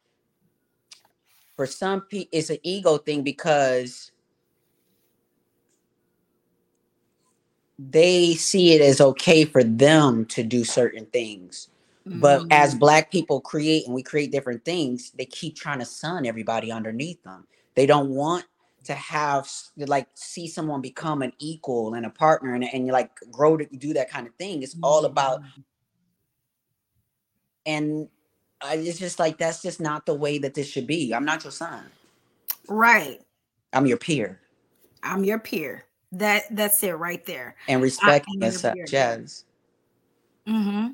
for 1.56 1.66
some 1.66 2.02
people, 2.02 2.28
it's 2.32 2.49
an 2.49 2.58
ego 2.62 2.97
thing 2.97 3.23
because 3.23 4.12
they 7.78 8.35
see 8.35 8.73
it 8.73 8.80
as 8.80 9.00
okay 9.00 9.44
for 9.44 9.62
them 9.62 10.25
to 10.26 10.42
do 10.42 10.64
certain 10.64 11.06
things. 11.06 11.68
Mm-hmm. 12.06 12.20
But 12.20 12.47
as 12.50 12.75
black 12.75 13.11
people 13.12 13.40
create 13.40 13.87
and 13.87 13.94
we 13.94 14.02
create 14.02 14.32
different 14.32 14.64
things, 14.64 15.12
they 15.12 15.26
keep 15.26 15.56
trying 15.56 15.78
to 15.78 15.85
sun 15.85 16.26
everybody 16.26 16.73
underneath 16.73 17.23
them. 17.23 17.47
They 17.75 17.87
don't 17.87 18.11
want 18.11 18.44
to 18.85 18.94
have 18.94 19.50
like 19.76 20.08
see 20.14 20.49
someone 20.49 20.80
become 20.80 21.23
an 21.23 21.32
equal 21.38 21.94
and 21.94 22.06
a 22.06 22.11
partner 22.11 22.54
and, 22.54 22.64
and 22.64 22.87
you 22.87 22.92
like 22.92 23.11
grow 23.30 23.56
to 23.56 23.66
do 23.66 23.92
that 23.92 24.11
kind 24.11 24.26
of 24.26 24.35
thing. 24.37 24.62
It's 24.62 24.76
all 24.82 25.04
about 25.04 25.42
and 27.66 28.08
I, 28.61 28.76
it's 28.76 28.99
just 28.99 29.18
like 29.18 29.38
that's 29.38 29.62
just 29.62 29.80
not 29.80 30.06
the 30.06 30.14
way 30.14 30.38
that 30.38 30.54
this 30.54 30.68
should 30.68 30.87
be. 30.87 31.14
I'm 31.14 31.25
not 31.25 31.44
your 31.44 31.52
son. 31.52 31.85
Right. 32.66 33.20
I'm 33.73 33.87
your 33.87 33.99
peer. 33.99 34.40
I'm 35.02 35.23
your 35.23 35.38
peer. 35.38 35.85
That 36.12 36.45
that's 36.50 36.83
it 36.83 36.93
right 36.93 37.25
there. 37.27 37.57
And 37.69 37.83
respect 37.83 38.27
as 38.43 38.61
such 38.61 38.95
as. 38.95 39.45
Mm-hmm. 40.47 40.88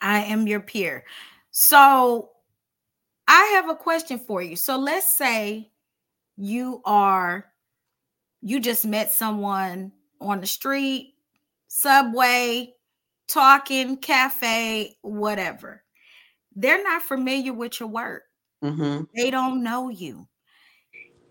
I 0.00 0.18
am 0.24 0.46
your 0.48 0.60
peer. 0.60 1.04
So 1.52 2.30
I 3.28 3.44
have 3.54 3.68
a 3.68 3.76
question 3.76 4.18
for 4.18 4.42
you. 4.42 4.56
So 4.56 4.76
let's 4.76 5.16
say 5.16 5.70
you 6.36 6.82
are 6.84 7.46
you 8.40 8.58
just 8.58 8.84
met 8.84 9.12
someone 9.12 9.92
on 10.20 10.40
the 10.40 10.46
street, 10.46 11.14
subway, 11.68 12.74
talking, 13.28 13.96
cafe, 13.96 14.96
whatever. 15.02 15.84
they're 16.56 16.82
not 16.82 17.02
familiar 17.02 17.52
with 17.52 17.80
your 17.80 17.88
work. 17.88 18.24
Mm-hmm. 18.62 19.04
They 19.14 19.30
don't 19.30 19.62
know 19.62 19.88
you. 19.88 20.26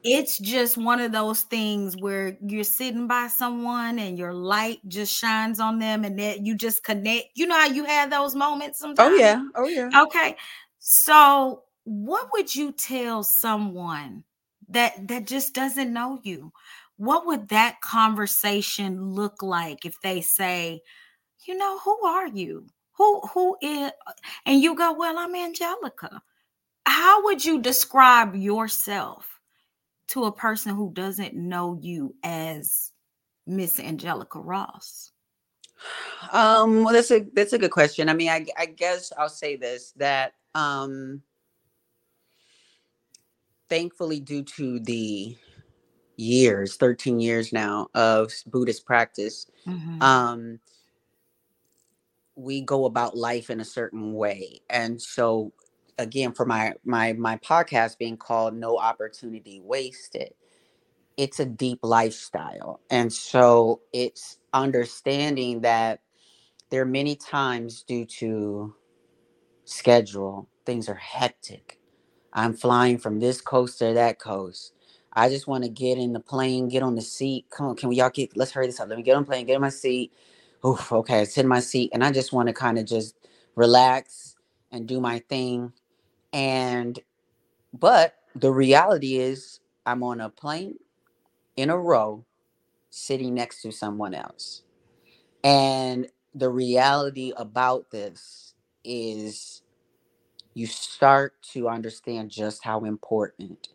It's 0.04 0.38
just 0.40 0.78
one 0.78 1.00
of 1.00 1.12
those 1.12 1.42
things 1.44 1.96
where 1.98 2.38
you're 2.42 2.64
sitting 2.64 3.08
by 3.08 3.28
someone 3.28 4.00
and 4.00 4.18
your 4.18 4.34
light 4.34 4.80
just 4.88 5.14
shines 5.14 5.60
on 5.60 5.80
them 5.80 6.04
and 6.04 6.18
that 6.20 6.46
you 6.46 6.56
just 6.56 6.84
connect. 6.84 7.30
You 7.36 7.48
know 7.48 7.56
how 7.60 7.68
you 7.68 7.84
have 7.86 8.10
those 8.10 8.36
moments 8.36 8.80
oh, 8.82 8.88
sometimes? 8.88 9.12
Oh 9.14 9.16
yeah. 9.16 9.44
Oh 9.56 9.68
yeah. 9.68 9.90
Okay. 10.04 10.36
So, 10.80 11.64
what 11.84 12.30
would 12.34 12.56
you 12.56 12.72
tell 12.72 13.24
someone 13.24 14.24
that 14.70 15.08
that 15.08 15.28
just 15.28 15.54
doesn't 15.54 15.94
know 15.94 16.20
you? 16.24 16.52
What 16.98 17.26
would 17.28 17.50
that 17.50 17.82
conversation 17.82 19.12
look 19.12 19.44
like 19.44 19.86
if 19.86 20.00
they 20.02 20.22
say, 20.22 20.82
"You 21.46 21.58
know, 21.58 21.80
who 21.80 22.06
are 22.06 22.28
you? 22.28 22.68
Who 22.98 23.22
who 23.34 23.58
is?" 23.62 23.92
And 24.46 24.62
you 24.62 24.76
go, 24.76 24.94
"Well, 24.94 25.18
I'm 25.20 25.36
Angelica." 25.36 26.22
How 26.86 27.24
would 27.26 27.46
you 27.46 27.62
describe 27.62 28.36
yourself 28.36 29.41
to 30.12 30.26
a 30.26 30.32
person 30.32 30.76
who 30.76 30.92
doesn't 30.94 31.34
know 31.34 31.78
you 31.82 32.16
as 32.24 32.92
Miss 33.48 33.80
Angelica 33.80 34.40
Ross? 34.40 35.12
Um, 36.32 36.84
well, 36.84 36.94
that's 36.94 37.12
a 37.12 37.26
that's 37.34 37.54
a 37.54 37.58
good 37.58 37.72
question. 37.72 38.08
I 38.10 38.14
mean, 38.14 38.30
I 38.30 38.46
I 38.58 38.66
guess 38.68 39.12
I'll 39.18 39.30
say 39.30 39.56
this 39.56 39.92
that 39.98 40.34
um 40.54 41.22
thankfully 43.70 44.20
due 44.20 44.44
to 44.44 44.80
the 44.82 45.36
years 46.18 46.76
13 46.76 47.20
years 47.22 47.54
now 47.54 47.88
of 47.96 48.32
buddhist 48.48 48.86
practice 48.86 49.48
Mhm. 49.66 50.02
um 50.04 50.60
we 52.36 52.62
go 52.62 52.84
about 52.86 53.16
life 53.16 53.50
in 53.50 53.62
a 53.62 53.66
certain 53.66 54.14
way 54.14 54.60
and 54.70 55.02
so 55.02 55.54
again 55.98 56.34
for 56.34 56.46
my 56.46 56.74
my 56.86 57.14
my 57.14 57.38
podcast 57.38 57.98
being 57.98 58.18
called 58.18 58.56
no 58.56 58.78
opportunity 58.78 59.62
wasted 59.64 60.34
it's 61.18 61.40
a 61.40 61.46
deep 61.46 61.80
lifestyle. 61.84 62.80
And 62.90 63.12
so 63.12 63.82
it's 63.94 64.38
understanding 64.54 65.62
that 65.62 66.02
there 66.70 66.82
are 66.82 66.86
many 66.86 67.16
times 67.16 67.84
due 67.84 68.06
to 68.06 68.74
schedule 69.66 70.48
things 70.66 70.90
are 70.90 70.96
hectic. 70.96 71.80
I'm 72.34 72.54
flying 72.54 72.98
from 72.98 73.20
this 73.20 73.42
coast 73.42 73.80
to 73.80 73.94
that 73.94 74.20
coast. 74.20 74.74
I 75.14 75.30
just 75.30 75.48
want 75.48 75.64
to 75.66 75.70
get 75.70 75.98
in 75.98 76.14
the 76.14 76.20
plane 76.20 76.70
get 76.70 76.84
on 76.84 76.96
the 76.96 77.02
seat. 77.02 77.46
Come 77.50 77.68
on 77.68 77.76
can 77.76 77.90
we 77.90 77.98
y'all 77.98 78.10
get 78.10 78.36
let's 78.38 78.52
hurry 78.52 78.68
this 78.68 78.80
up. 78.80 78.90
Let 78.90 78.98
me 78.98 79.04
get 79.04 79.16
on 79.16 79.24
the 79.24 79.28
plane 79.28 79.46
get 79.46 79.56
in 79.56 79.62
my 79.62 79.70
seat. 79.70 80.14
Oof, 80.66 80.92
okay 80.92 81.26
sit 81.26 81.42
in 81.44 81.50
my 81.50 81.60
seat. 81.60 81.92
And 81.94 82.04
i 82.04 82.12
just 82.12 82.34
want 82.34 82.48
to 82.48 82.54
kind 82.54 82.80
of 82.80 82.86
just 82.86 83.16
relax 83.56 84.36
and 84.72 84.88
do 84.88 85.02
my 85.02 85.20
thing 85.30 85.74
and 86.34 87.00
but 87.74 88.16
the 88.36 88.52
reality 88.52 89.18
is 89.18 89.60
i'm 89.86 90.04
on 90.04 90.22
a 90.22 90.30
plane 90.30 90.76
in 91.58 91.70
a 91.70 91.78
row 91.78 92.26
sitting 92.92 93.34
next 93.36 93.62
to 93.62 93.72
someone 93.72 94.14
else 94.16 94.64
and 95.44 96.08
the 96.36 96.50
reality 96.50 97.34
about 97.38 97.92
this 97.92 98.56
is 98.86 99.62
you 100.56 100.68
start 100.68 101.36
to 101.54 101.70
understand 101.70 102.32
just 102.32 102.66
how 102.66 102.86
important 102.86 103.70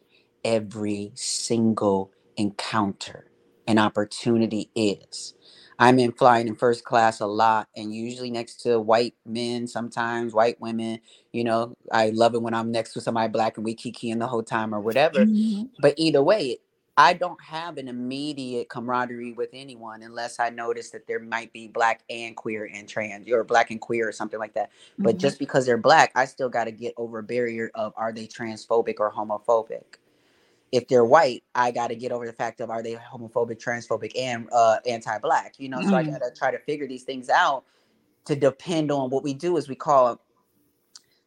every 0.44 1.12
single 1.16 2.12
encounter 2.36 3.26
and 3.68 3.80
opportunity 3.80 4.70
is. 4.76 5.34
I'm 5.78 5.98
in 5.98 6.12
flying 6.12 6.48
in 6.48 6.56
first 6.56 6.84
class 6.84 7.20
a 7.20 7.26
lot 7.26 7.68
and 7.76 7.94
usually 7.94 8.30
next 8.30 8.62
to 8.62 8.80
white 8.80 9.14
men, 9.26 9.66
sometimes 9.66 10.32
white 10.32 10.60
women. 10.60 11.00
You 11.32 11.44
know, 11.44 11.74
I 11.92 12.10
love 12.10 12.34
it 12.34 12.42
when 12.42 12.54
I'm 12.54 12.72
next 12.72 12.94
to 12.94 13.00
somebody 13.00 13.28
black 13.30 13.56
and 13.58 13.64
we 13.64 13.74
kiki 13.74 14.10
in 14.10 14.18
the 14.18 14.26
whole 14.26 14.42
time 14.42 14.74
or 14.74 14.80
whatever. 14.80 15.26
Mhm. 15.26 15.70
But 15.78 15.94
either 15.98 16.22
way, 16.22 16.58
I 16.98 17.12
don't 17.12 17.40
have 17.42 17.76
an 17.76 17.88
immediate 17.88 18.70
camaraderie 18.70 19.34
with 19.34 19.50
anyone 19.52 20.02
unless 20.02 20.40
I 20.40 20.48
notice 20.48 20.90
that 20.90 21.06
there 21.06 21.20
might 21.20 21.52
be 21.52 21.68
black 21.68 22.02
and 22.08 22.34
queer 22.34 22.70
and 22.72 22.88
trans 22.88 23.28
or 23.30 23.44
black 23.44 23.70
and 23.70 23.80
queer 23.80 24.08
or 24.08 24.12
something 24.12 24.38
like 24.40 24.54
that. 24.54 24.70
But 25.02 25.16
Mhm. 25.16 25.20
just 25.20 25.38
because 25.38 25.66
they're 25.66 25.76
black, 25.76 26.10
I 26.14 26.24
still 26.24 26.48
got 26.48 26.64
to 26.64 26.72
get 26.72 26.94
over 26.96 27.18
a 27.18 27.22
barrier 27.22 27.70
of 27.74 27.92
are 27.96 28.12
they 28.12 28.26
transphobic 28.26 28.94
or 28.98 29.12
homophobic? 29.12 29.98
If 30.72 30.88
they're 30.88 31.04
white, 31.04 31.44
I 31.54 31.70
got 31.70 31.88
to 31.88 31.96
get 31.96 32.12
over 32.12 32.26
the 32.26 32.32
fact 32.32 32.60
of 32.60 32.70
are 32.70 32.82
they 32.82 32.94
homophobic, 32.96 33.62
transphobic, 33.62 34.12
and 34.18 34.48
uh, 34.52 34.78
anti-black? 34.86 35.54
You 35.58 35.68
know, 35.70 35.82
so 35.82 35.96
I 35.96 36.02
Mm. 36.04 36.12
got 36.12 36.18
to 36.26 36.32
try 36.36 36.50
to 36.50 36.58
figure 36.60 36.88
these 36.88 37.04
things 37.04 37.28
out 37.30 37.64
to 38.26 38.36
depend 38.36 38.92
on 38.92 39.10
what 39.10 39.24
we 39.24 39.34
do. 39.34 39.56
Is 39.56 39.68
we 39.68 39.76
call 39.76 40.20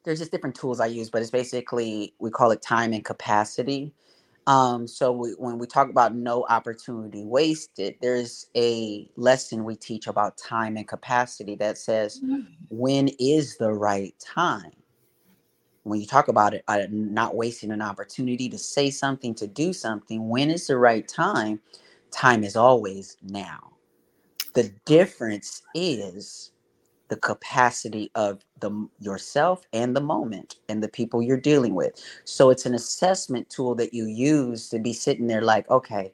there's 0.05 0.19
just 0.19 0.31
different 0.31 0.55
tools 0.57 0.81
I 0.81 0.87
use, 0.87 1.11
but 1.11 1.21
it's 1.21 1.31
basically 1.31 2.15
we 2.19 2.31
call 2.31 2.51
it 2.51 2.61
time 2.63 2.93
and 2.93 3.05
capacity. 3.05 3.93
Um, 4.47 4.87
so 4.87 5.11
we, 5.11 5.31
when 5.37 5.59
we 5.59 5.67
talk 5.67 5.89
about 5.91 6.15
no 6.15 6.45
opportunity 6.49 7.23
wasted, 7.23 7.95
there's 8.01 8.47
a 8.57 9.09
lesson 9.15 9.63
we 9.63 9.75
teach 9.75 10.07
about 10.07 10.37
time 10.37 10.77
and 10.77 10.87
capacity 10.87 11.55
that 11.57 11.77
says 11.77 12.21
Mm. 12.25 12.47
when 12.69 13.09
is 13.19 13.57
the 13.57 13.71
right 13.73 14.15
time. 14.19 14.73
When 15.83 16.01
you 16.01 16.07
talk 16.07 16.27
about 16.27 16.53
it, 16.53 16.63
uh, 16.67 16.87
not 16.91 17.35
wasting 17.35 17.71
an 17.71 17.81
opportunity 17.81 18.49
to 18.49 18.57
say 18.57 18.91
something, 18.91 19.33
to 19.35 19.47
do 19.47 19.73
something, 19.73 20.29
when 20.29 20.49
is 20.49 20.67
the 20.67 20.77
right 20.77 21.07
time? 21.07 21.59
Time 22.11 22.43
is 22.43 22.55
always 22.55 23.17
now. 23.23 23.71
The 24.53 24.71
difference 24.85 25.61
is 25.75 26.51
the 27.09 27.17
capacity 27.17 28.11
of 28.15 28.43
the 28.59 28.87
yourself 28.99 29.63
and 29.73 29.95
the 29.95 30.01
moment 30.01 30.57
and 30.69 30.81
the 30.83 30.87
people 30.87 31.21
you're 31.21 31.37
dealing 31.37 31.75
with. 31.75 31.93
So 32.23 32.49
it's 32.49 32.65
an 32.65 32.75
assessment 32.75 33.49
tool 33.49 33.75
that 33.75 33.93
you 33.93 34.05
use 34.05 34.69
to 34.69 34.79
be 34.79 34.93
sitting 34.93 35.27
there 35.27 35.41
like, 35.41 35.69
okay, 35.69 36.13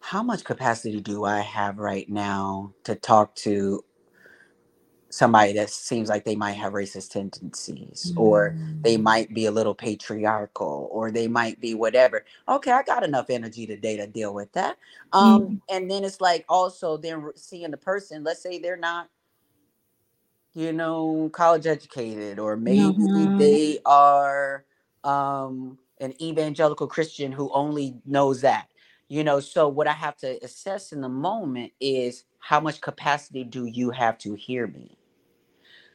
how 0.00 0.22
much 0.22 0.44
capacity 0.44 1.00
do 1.00 1.24
I 1.24 1.40
have 1.40 1.78
right 1.78 2.08
now 2.08 2.72
to 2.84 2.94
talk 2.94 3.34
to 3.36 3.84
somebody 5.10 5.52
that 5.54 5.70
seems 5.70 6.08
like 6.08 6.24
they 6.24 6.36
might 6.36 6.52
have 6.54 6.72
racist 6.74 7.10
tendencies 7.12 8.12
or 8.16 8.56
they 8.84 8.96
Mm. 8.96 9.02
might 9.04 9.34
be 9.34 9.46
a 9.46 9.52
little 9.52 9.74
patriarchal 9.74 10.88
or 10.92 11.10
they 11.10 11.28
might 11.28 11.60
be 11.60 11.74
whatever 11.74 12.24
okay 12.48 12.72
i 12.72 12.82
got 12.82 13.04
enough 13.04 13.30
energy 13.30 13.66
today 13.66 13.96
to 13.96 14.06
deal 14.08 14.34
with 14.34 14.52
that 14.52 14.78
um 15.12 15.56
Mm. 15.58 15.62
and 15.70 15.90
then 15.90 16.04
it's 16.04 16.20
like 16.20 16.44
also 16.48 16.96
then 16.98 17.30
seeing 17.36 17.70
the 17.72 17.78
person 17.78 18.24
let's 18.24 18.42
say 18.42 18.58
they're 18.58 18.76
not 18.78 19.08
you 20.54 20.74
know 20.74 21.30
college 21.32 21.66
educated 21.68 22.40
or 22.40 22.56
maybe 22.58 23.28
Mhm. 23.28 23.38
they 23.38 23.80
are 23.86 24.66
um 25.04 25.78
an 26.00 26.14
evangelical 26.22 26.88
christian 26.88 27.32
who 27.32 27.50
only 27.54 27.96
knows 28.06 28.42
that 28.42 28.68
you 29.08 29.24
know 29.24 29.40
so 29.40 29.68
what 29.68 29.88
i 29.88 29.92
have 29.94 30.18
to 30.18 30.44
assess 30.44 30.92
in 30.92 31.02
the 31.02 31.10
moment 31.10 31.72
is 31.80 32.24
how 32.40 32.60
much 32.60 32.82
capacity 32.82 33.44
do 33.44 33.66
you 33.66 33.92
have 33.92 34.18
to 34.18 34.34
hear 34.34 34.66
me 34.68 34.97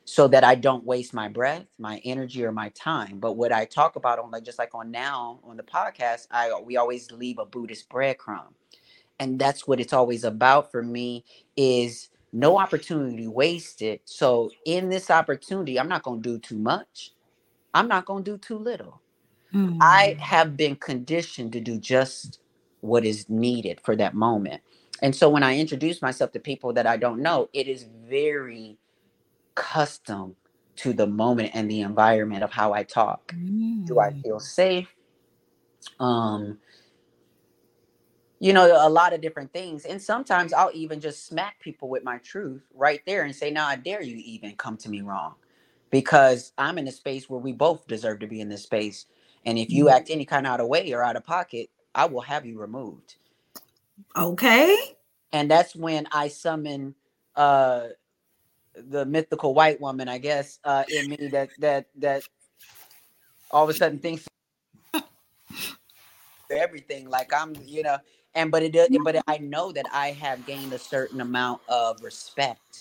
so 0.05 0.27
that 0.29 0.43
I 0.43 0.55
don't 0.55 0.85
waste 0.85 1.13
my 1.13 1.29
breath, 1.29 1.65
my 1.79 2.01
energy, 2.05 2.43
or 2.45 2.51
my 2.51 2.69
time. 2.69 3.19
But 3.19 3.33
what 3.33 3.51
I 3.51 3.65
talk 3.65 3.95
about 3.95 4.19
on 4.19 4.31
like 4.31 4.43
just 4.43 4.59
like 4.59 4.75
on 4.75 4.91
now 4.91 5.39
on 5.43 5.57
the 5.57 5.63
podcast, 5.63 6.27
I 6.31 6.59
we 6.63 6.77
always 6.77 7.11
leave 7.11 7.39
a 7.39 7.45
Buddhist 7.45 7.89
breadcrumb. 7.89 8.53
And 9.19 9.39
that's 9.39 9.67
what 9.67 9.79
it's 9.79 9.93
always 9.93 10.23
about 10.25 10.71
for 10.71 10.83
me 10.83 11.25
is 11.57 12.09
no 12.33 12.57
opportunity 12.59 13.27
wasted. 13.27 14.01
So 14.05 14.51
in 14.65 14.89
this 14.89 15.11
opportunity, 15.11 15.79
I'm 15.79 15.89
not 15.89 16.03
gonna 16.03 16.21
do 16.21 16.39
too 16.39 16.59
much. 16.59 17.11
I'm 17.73 17.87
not 17.89 18.05
gonna 18.05 18.23
do 18.23 18.37
too 18.37 18.57
little. 18.59 19.01
I 19.79 20.15
Mm. 20.17 20.19
have 20.19 20.57
been 20.57 20.75
conditioned 20.75 21.53
to 21.53 21.61
do 21.61 21.77
just 21.79 22.39
what 22.81 23.05
is 23.05 23.29
needed 23.29 23.79
for 23.81 23.95
that 23.95 24.13
moment. 24.15 24.61
And 25.01 25.15
so 25.15 25.29
when 25.29 25.43
I 25.43 25.57
introduce 25.57 26.01
myself 26.01 26.31
to 26.33 26.39
people 26.39 26.73
that 26.73 26.87
I 26.87 26.97
don't 26.97 27.21
know, 27.21 27.49
it 27.53 27.67
is 27.67 27.83
very 27.83 28.77
custom 29.55 30.35
to 30.77 30.93
the 30.93 31.07
moment 31.07 31.51
and 31.53 31.69
the 31.71 31.81
environment 31.81 32.43
of 32.43 32.51
how 32.51 32.73
I 32.73 32.83
talk. 32.83 33.35
Do 33.87 33.99
I 33.99 34.11
Mm. 34.11 34.23
feel 34.23 34.39
safe? 34.39 34.89
Um, 35.99 36.59
you 38.39 38.53
know, 38.53 38.67
a 38.87 38.89
lot 38.89 39.13
of 39.13 39.21
different 39.21 39.53
things. 39.53 39.85
And 39.85 40.01
sometimes 40.01 40.53
I'll 40.53 40.71
even 40.73 41.01
just 41.01 41.27
smack 41.27 41.59
people 41.61 41.89
with 41.89 42.03
my 42.05 42.19
truth 42.19 42.63
right 42.75 43.01
there 43.07 43.23
and 43.23 43.35
say, 43.35 43.51
Now 43.51 43.67
I 43.67 43.77
dare 43.77 44.03
you 44.03 44.17
even 44.17 44.55
come 44.57 44.77
to 44.79 44.89
me 44.89 45.01
wrong. 45.01 45.35
Because 45.91 46.53
I'm 46.57 46.77
in 46.79 46.87
a 46.87 46.93
space 46.93 47.29
where 47.29 47.39
we 47.39 47.53
both 47.53 47.87
deserve 47.87 48.19
to 48.21 48.27
be 48.27 48.41
in 48.41 48.49
this 48.49 48.63
space. 48.63 49.07
And 49.45 49.59
if 49.59 49.73
you 49.73 49.89
Mm. 49.89 49.91
act 49.91 50.09
any 50.11 50.25
kind 50.25 50.47
of 50.47 50.53
out 50.53 50.61
of 50.61 50.67
way 50.67 50.93
or 50.93 51.03
out 51.03 51.15
of 51.17 51.25
pocket, 51.25 51.69
I 51.95 52.05
will 52.07 52.21
have 52.21 52.45
you 52.45 52.59
removed. 52.59 53.15
Okay. 54.17 54.77
And 55.33 55.51
that's 55.51 55.75
when 55.75 56.07
I 56.11 56.29
summon 56.29 56.95
uh 57.35 57.87
the 58.75 59.05
mythical 59.05 59.53
white 59.53 59.81
woman, 59.81 60.09
I 60.09 60.17
guess, 60.19 60.59
uh 60.63 60.83
in 60.89 61.09
me 61.09 61.17
that 61.31 61.51
that 61.59 61.87
that 61.97 62.25
all 63.51 63.63
of 63.63 63.69
a 63.69 63.73
sudden 63.73 63.99
thinks 63.99 64.27
everything 66.51 67.09
like 67.09 67.33
i'm 67.33 67.55
you 67.65 67.83
know 67.83 67.97
and 68.35 68.51
but 68.51 68.63
it 68.63 68.73
does 68.73 68.89
but 69.03 69.17
i 69.27 69.37
know 69.39 69.71
that 69.71 69.85
i 69.93 70.11
have 70.11 70.45
gained 70.45 70.73
a 70.73 70.79
certain 70.79 71.21
amount 71.21 71.61
of 71.69 72.01
respect 72.03 72.79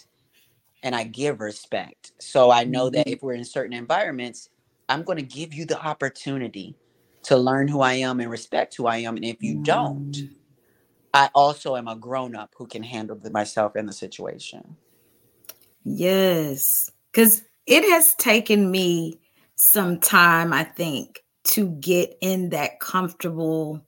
and 0.85 0.97
I 0.97 1.05
give 1.05 1.41
respect. 1.41 2.13
So 2.21 2.53
I 2.53 2.65
know 2.65 2.91
that 2.91 3.09
Mhm. 3.09 3.13
if 3.13 3.23
we're 3.23 3.35
in 3.35 3.45
certain 3.45 3.75
environments, 3.75 4.51
I'm 4.89 5.05
going 5.05 5.19
to 5.19 5.25
give 5.25 5.55
you 5.55 5.67
the 5.67 5.81
opportunity 5.81 6.77
to 7.25 7.39
learn 7.39 7.69
who 7.69 7.83
I 7.83 7.95
am 7.95 8.21
and 8.21 8.31
respect 8.31 8.77
who 8.77 8.89
I 8.89 8.99
am. 8.99 9.17
And 9.17 9.27
if 9.27 9.45
you 9.45 9.57
don't, 9.57 10.13
Mm. 10.15 10.37
I 11.15 11.31
also 11.35 11.77
am 11.77 11.89
a 11.89 11.97
grown 11.97 12.37
up 12.37 12.55
who 12.57 12.67
can 12.67 12.83
handle 12.85 13.21
myself 13.33 13.77
and 13.77 13.89
the 13.89 13.95
situation. 13.95 14.77
Yes. 15.85 16.91
Because 17.13 17.43
it 17.67 17.85
has 17.91 18.15
taken 18.15 18.71
me 18.71 19.19
some 19.57 20.01
time, 20.01 20.53
I 20.53 20.65
think, 20.65 21.23
to 21.45 21.69
get 21.69 22.17
in 22.21 22.51
that 22.51 22.81
comfortable 22.81 23.85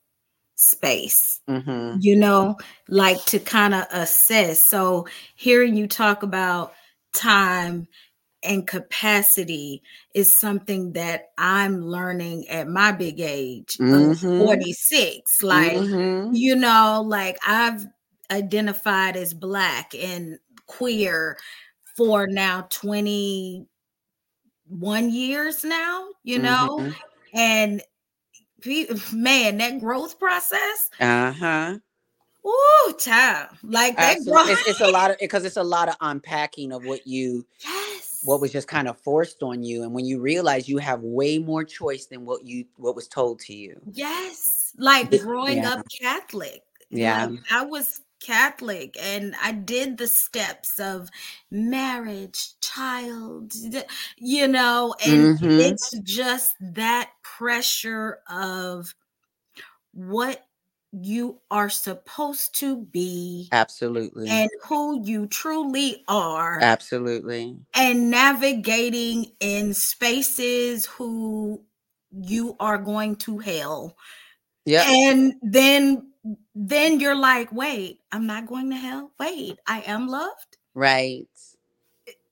space, 0.57 1.41
hmm 1.49 1.97
you 2.01 2.17
know, 2.17 2.57
like 2.89 3.25
to 3.27 3.39
kind 3.39 3.75
of 3.75 3.85
assess. 3.93 4.67
So, 4.69 5.07
hearing 5.37 5.77
you 5.77 5.87
talk 5.87 6.23
about 6.25 6.73
time 7.15 7.87
and 8.43 8.67
capacity 8.67 9.83
is 10.15 10.39
something 10.41 10.93
that 10.95 11.31
I'm 11.39 11.83
learning 11.83 12.49
at 12.49 12.69
my 12.69 12.93
big 12.93 13.21
age 13.21 13.79
of 13.79 13.87
Mhm. 13.91 14.39
46. 14.39 15.43
Like, 15.43 15.77
Mhm. 15.77 16.31
you 16.37 16.57
know, 16.57 17.03
like 17.07 17.39
I've 17.47 17.87
identified 18.31 19.17
as 19.17 19.35
black 19.35 19.95
and 19.95 20.39
queer 20.67 21.37
for 21.97 22.27
now 22.27 22.67
21 22.71 25.11
years 25.11 25.65
now, 25.65 26.09
you 26.23 26.39
know, 26.39 26.79
Mhm. 26.81 26.95
and 27.33 27.83
man, 29.13 29.59
that 29.59 29.79
growth 29.81 30.19
process, 30.19 30.91
Uh-huh. 30.99 31.79
ooh, 32.47 32.95
child, 32.99 33.51
like 33.63 33.97
that 33.97 34.25
growth. 34.25 34.49
It's, 34.49 34.67
it's 34.69 34.81
a 34.81 34.89
lot 34.89 35.11
of 35.11 35.19
because 35.19 35.45
it's 35.45 35.59
a 35.59 35.63
lot 35.63 35.89
of 35.89 35.97
unpacking 36.01 36.73
of 36.73 36.85
what 36.85 37.07
you 37.07 37.47
yes. 37.63 38.21
what 38.25 38.41
was 38.41 38.51
just 38.53 38.67
kind 38.67 38.89
of 38.89 38.99
forced 38.99 39.43
on 39.43 39.63
you. 39.63 39.83
And 39.83 39.93
when 39.93 40.07
you 40.07 40.19
realize 40.21 40.67
you 40.69 40.79
have 40.79 41.03
way 41.03 41.39
more 41.39 41.63
choice 41.63 42.07
than 42.07 42.25
what 42.25 42.45
you 42.45 42.65
what 42.77 42.97
was 42.97 43.07
told 43.07 43.39
to 43.41 43.55
you. 43.55 43.79
Yes, 43.93 44.73
like 44.79 45.11
growing 45.21 45.59
yeah. 45.59 45.75
up 45.75 45.87
Catholic. 46.01 46.63
Yeah. 46.91 47.27
Like 47.27 47.41
I 47.51 47.65
was 47.65 48.01
Catholic 48.25 48.97
and 49.01 49.35
I 49.43 49.53
did 49.53 49.99
the 49.99 50.09
steps 50.09 50.81
of 50.81 51.11
marriage, 51.51 52.55
child, 52.63 53.53
you 54.19 54.49
know, 54.49 54.95
and 55.05 55.29
Mhm. 55.39 55.51
it's 55.59 55.93
just 56.05 56.57
that 56.61 57.13
pressure 57.23 58.21
of 58.29 58.95
what 59.93 60.47
you 60.93 61.41
are 61.51 61.71
supposed 61.71 62.57
to 62.61 62.85
be 62.87 63.53
Absolutely. 63.53 64.29
and 64.31 64.51
who 64.69 65.05
you 65.07 65.27
truly 65.29 66.05
are 66.09 66.61
Absolutely. 66.61 67.65
and 67.75 68.11
navigating 68.11 69.33
in 69.41 69.75
spaces 69.75 70.87
who 70.87 71.65
you 72.13 72.57
are 72.61 72.79
going 72.79 73.17
to 73.17 73.39
hell 73.39 73.97
Yeah. 74.67 74.85
and 74.89 75.35
then 75.43 76.14
then 76.55 77.01
you're 77.01 77.17
like 77.17 77.51
wait 77.53 78.01
i'm 78.13 78.27
not 78.27 78.47
going 78.47 78.71
to 78.71 78.77
hell 78.77 79.11
wait 79.19 79.59
i 79.67 79.81
am 79.83 80.07
loved 80.09 80.57
Right. 80.75 81.27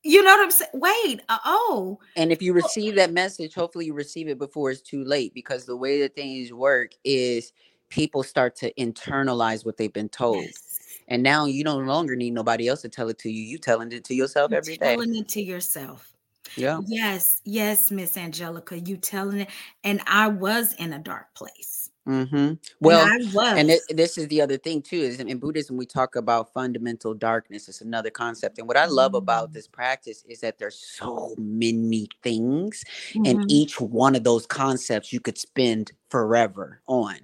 you 0.02 0.22
know 0.22 0.30
what 0.36 0.44
i'm 0.44 0.50
saying 0.50 0.70
wait 0.74 1.20
uh, 1.28 1.38
oh 1.44 1.98
And 2.16 2.30
if 2.32 2.42
you 2.42 2.52
receive 2.52 2.94
that 2.96 3.12
message, 3.12 3.54
hopefully 3.54 3.86
you 3.86 3.94
receive 3.94 4.28
it 4.28 4.38
before 4.38 4.70
it's 4.70 4.80
too 4.82 5.04
late 5.04 5.32
because 5.34 5.64
the 5.64 5.76
way 5.76 6.00
that 6.02 6.14
things 6.14 6.52
work 6.52 6.92
is 7.04 7.52
people 7.88 8.22
start 8.22 8.54
to 8.56 8.72
internalize 8.74 9.64
what 9.64 9.76
they've 9.76 9.92
been 9.92 10.08
told. 10.08 10.36
yes 10.44 10.98
And 11.08 11.22
now 11.22 11.46
you 11.46 11.62
no 11.64 11.78
longer 11.78 12.16
need 12.16 12.32
nobody 12.34 12.68
else 12.68 12.82
to 12.82 12.88
tell 12.88 13.08
it 13.08 13.18
to 13.20 13.30
you. 13.30 13.42
You 13.42 13.58
telling 13.58 13.92
it 13.92 14.04
to 14.04 14.14
yourself 14.14 14.50
You're 14.50 14.58
every 14.60 14.76
day. 14.76 14.94
telling 14.94 15.14
it 15.16 15.28
to 15.30 15.42
yourself 15.42 16.12
Yeah. 16.56 16.80
yes 16.86 17.40
yes 17.44 17.90
miss 17.90 18.16
angelica 18.16 18.78
you 18.78 18.96
telling 18.96 19.40
it 19.40 19.50
and 19.84 20.00
i 20.06 20.26
was 20.28 20.74
in 20.74 20.92
a 20.92 20.98
dark 20.98 21.32
place 21.34 21.71
Mm-hmm. 22.08 22.54
Well, 22.80 23.04
and 23.04 23.30
and 23.58 23.70
it, 23.70 23.82
this 23.90 24.18
is 24.18 24.26
the 24.26 24.40
other 24.40 24.56
thing 24.56 24.82
too 24.82 24.96
is 24.96 25.20
in 25.20 25.38
buddhism 25.38 25.76
we 25.76 25.86
talk 25.86 26.16
about 26.16 26.52
fundamental 26.52 27.14
darkness 27.14 27.68
it's 27.68 27.80
another 27.80 28.10
concept 28.10 28.58
and 28.58 28.66
what 28.66 28.76
i 28.76 28.86
love 28.86 29.14
about 29.14 29.50
Mm. 29.50 29.52
this 29.52 29.68
practice 29.68 30.24
is 30.28 30.40
that 30.40 30.58
there's 30.58 30.74
so 30.76 31.34
many 31.38 32.08
things 32.22 32.82
and 33.24 33.38
Mhm. 33.38 33.44
each 33.48 33.80
one 33.80 34.16
of 34.16 34.24
those 34.24 34.46
concepts 34.46 35.12
you 35.12 35.20
could 35.20 35.38
spend 35.38 35.92
forever 36.10 36.80
on 36.88 37.16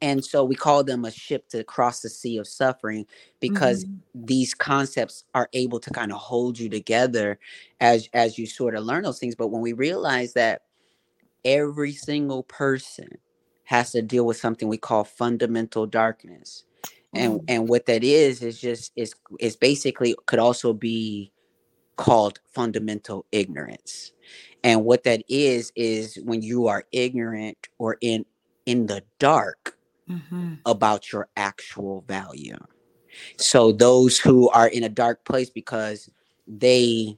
and 0.00 0.24
so 0.24 0.42
we 0.44 0.56
call 0.56 0.82
them 0.82 1.04
a 1.04 1.10
ship 1.12 1.48
to 1.50 1.62
cross 1.62 2.00
the 2.00 2.08
sea 2.10 2.38
of 2.38 2.48
suffering 2.48 3.06
because 3.40 3.84
Mhm. 3.84 4.00
these 4.14 4.54
concepts 4.54 5.24
are 5.34 5.48
able 5.52 5.78
to 5.78 5.90
kind 5.90 6.10
of 6.12 6.18
hold 6.18 6.58
you 6.58 6.68
together 6.68 7.38
as 7.80 8.08
as 8.14 8.36
you 8.38 8.46
sort 8.46 8.74
of 8.74 8.84
learn 8.84 9.04
those 9.04 9.18
things 9.20 9.34
but 9.36 9.48
when 9.48 9.62
we 9.62 9.72
realize 9.74 10.32
that 10.32 10.62
every 11.44 11.92
single 11.92 12.42
person 12.44 13.08
has 13.64 13.92
to 13.92 14.02
deal 14.02 14.26
with 14.26 14.36
something 14.36 14.68
we 14.68 14.78
call 14.78 15.04
fundamental 15.04 15.86
darkness 15.86 16.64
and 17.14 17.40
Mm. 17.40 17.44
and 17.48 17.68
what 17.68 17.86
that 17.86 18.04
is 18.04 18.42
is 18.42 18.60
just 18.60 18.92
is 18.96 19.14
is 19.40 19.56
basically 19.56 20.14
could 20.26 20.38
also 20.38 20.72
be 20.72 21.32
called 21.96 22.40
fundamental 22.52 23.24
ignorance 23.32 24.12
and 24.64 24.84
what 24.84 25.04
that 25.04 25.22
is 25.28 25.72
is 25.76 26.16
when 26.24 26.42
you 26.42 26.66
are 26.66 26.84
ignorant 26.92 27.56
or 27.78 27.96
in 28.00 28.24
in 28.66 28.86
the 28.86 29.02
dark 29.18 29.78
Mhm. 30.10 30.58
about 30.66 31.12
your 31.12 31.28
actual 31.36 32.04
value 32.08 32.56
so 33.38 33.70
those 33.72 34.18
who 34.18 34.48
are 34.50 34.68
in 34.68 34.82
a 34.84 34.88
dark 34.88 35.24
place 35.24 35.50
because 35.50 36.10
they 36.48 37.16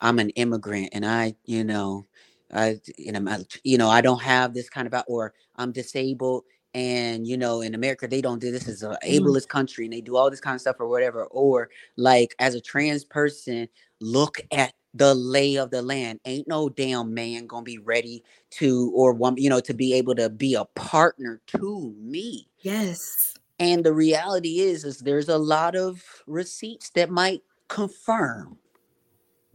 i'm 0.00 0.18
an 0.18 0.30
immigrant 0.30 0.90
and 0.92 1.06
i 1.06 1.34
you 1.46 1.64
know 1.64 2.04
i 2.52 2.78
you 2.96 3.12
know 3.12 3.20
my- 3.20 3.44
you 3.64 3.78
know 3.78 3.88
i 3.88 4.00
don't 4.00 4.22
have 4.22 4.54
this 4.54 4.68
kind 4.70 4.92
of 4.92 5.04
or 5.06 5.34
i'm 5.56 5.72
disabled 5.72 6.44
and 6.74 7.26
you 7.26 7.36
know 7.36 7.60
in 7.62 7.74
america 7.74 8.06
they 8.06 8.20
don't 8.20 8.40
do 8.40 8.50
this 8.50 8.68
is 8.68 8.82
a 8.82 8.98
Mm. 9.04 9.20
ableist 9.20 9.48
country 9.48 9.84
and 9.84 9.92
they 9.92 10.00
do 10.00 10.16
all 10.16 10.30
this 10.30 10.40
kind 10.40 10.54
of 10.54 10.60
stuff 10.60 10.76
or 10.78 10.88
whatever 10.88 11.24
or 11.26 11.70
like 11.96 12.34
as 12.38 12.54
a 12.54 12.60
trans 12.60 13.04
person 13.04 13.68
look 14.00 14.40
at 14.52 14.74
the 14.94 15.14
lay 15.14 15.56
of 15.56 15.70
the 15.70 15.82
land 15.82 16.18
ain't 16.24 16.48
no 16.48 16.68
damn 16.68 17.12
man 17.12 17.46
gonna 17.46 17.62
be 17.62 17.78
ready 17.78 18.22
to 18.50 18.90
or 18.94 19.12
one 19.12 19.36
you 19.36 19.50
know 19.50 19.60
to 19.60 19.74
be 19.74 19.92
able 19.92 20.14
to 20.14 20.30
be 20.30 20.54
a 20.54 20.64
partner 20.74 21.40
to 21.46 21.94
me. 21.98 22.48
Yes. 22.60 23.34
And 23.60 23.84
the 23.84 23.92
reality 23.92 24.60
is 24.60 24.84
is 24.84 24.98
there's 25.00 25.28
a 25.28 25.36
lot 25.38 25.76
of 25.76 26.02
receipts 26.26 26.90
that 26.90 27.10
might 27.10 27.42
confirm 27.68 28.56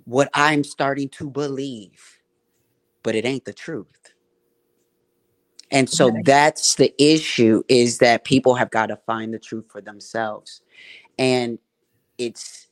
what 0.06 0.30
i'm 0.34 0.64
starting 0.64 1.10
to 1.10 1.30
believe 1.30 2.20
but 3.04 3.16
it 3.16 3.26
ain't 3.26 3.46
the 3.46 3.54
truth 3.54 4.14
and 5.72 5.90
so 5.90 6.12
Right. 6.16 6.26
that's 6.26 6.76
the 6.76 6.94
issue 7.04 7.64
is 7.70 8.00
that 8.00 8.26
people 8.26 8.56
have 8.56 8.72
got 8.72 8.88
to 8.88 8.98
find 9.08 9.34
the 9.34 9.40
truth 9.40 9.66
for 9.72 9.82
themselves 9.82 10.62
and 11.20 11.60
it's 12.18 12.68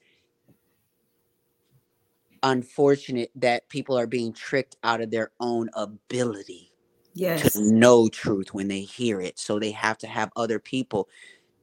unfortunate 2.44 3.32
that 3.36 3.70
people 3.70 3.98
are 3.98 4.08
being 4.08 4.34
tricked 4.34 4.78
out 4.84 5.02
of 5.02 5.12
their 5.12 5.32
own 5.40 5.70
ability 5.76 6.72
yes 7.16 7.44
to 7.52 7.52
know 7.62 8.08
truth 8.10 8.54
when 8.54 8.68
they 8.68 8.82
hear 8.82 9.22
it. 9.22 9.40
So 9.40 9.60
they 9.60 9.72
have 9.72 9.98
to 10.00 10.08
have 10.08 10.32
other 10.36 10.60
people 10.60 11.10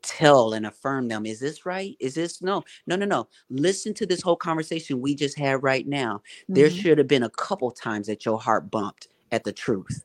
tell 0.02 0.52
and 0.54 0.66
affirm 0.66 1.08
them 1.08 1.26
is 1.26 1.40
this 1.40 1.66
right? 1.66 1.96
Is 2.00 2.14
this 2.14 2.40
no? 2.42 2.64
No 2.86 2.96
no 2.96 3.06
no. 3.06 3.28
Listen 3.50 3.94
to 3.94 4.06
this 4.06 4.22
whole 4.22 4.36
conversation 4.36 5.00
we 5.00 5.14
just 5.14 5.36
had 5.38 5.62
right 5.62 5.86
now. 5.86 6.22
There 6.48 6.68
Mhm. 6.68 6.80
should 6.80 6.98
have 6.98 7.08
been 7.08 7.22
a 7.24 7.30
couple 7.30 7.70
times 7.70 8.06
that 8.06 8.24
your 8.24 8.38
heart 8.38 8.70
bumped 8.70 9.08
at 9.32 9.44
the 9.44 9.52
truth. 9.52 10.04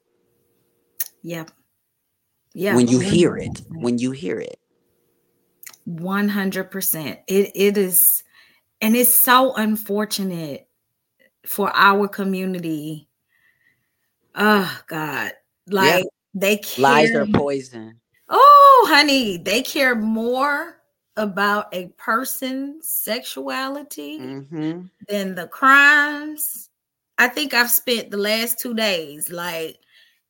Yeah 1.21 1.45
yeah 2.53 2.75
when 2.75 2.87
you 2.87 2.99
hear 2.99 3.37
it 3.37 3.61
when 3.69 3.97
you 3.97 4.11
hear 4.11 4.39
it. 4.39 4.59
100% 5.85 7.19
it 7.27 7.51
it 7.55 7.77
is 7.77 8.23
and 8.81 8.95
it's 8.95 9.15
so 9.15 9.53
unfortunate 9.55 10.67
for 11.45 11.71
our 11.73 12.07
community. 12.07 13.07
Oh 14.35 14.81
god. 14.87 15.33
Like 15.67 16.05
they 16.33 16.61
lies 16.77 17.11
are 17.11 17.25
poison. 17.27 17.99
Oh 18.29 18.62
honey 18.85 19.37
they 19.37 19.61
care 19.61 19.95
more 19.95 20.77
about 21.17 21.73
a 21.73 21.87
person's 21.97 22.89
sexuality 22.89 24.17
hmm 24.17 24.81
than 25.07 25.35
the 25.35 25.47
crimes. 25.47 26.69
I 27.17 27.27
think 27.27 27.53
i've 27.53 27.69
spent 27.69 28.09
the 28.09 28.17
last 28.17 28.59
two 28.59 28.73
days 28.73 29.29
like 29.29 29.77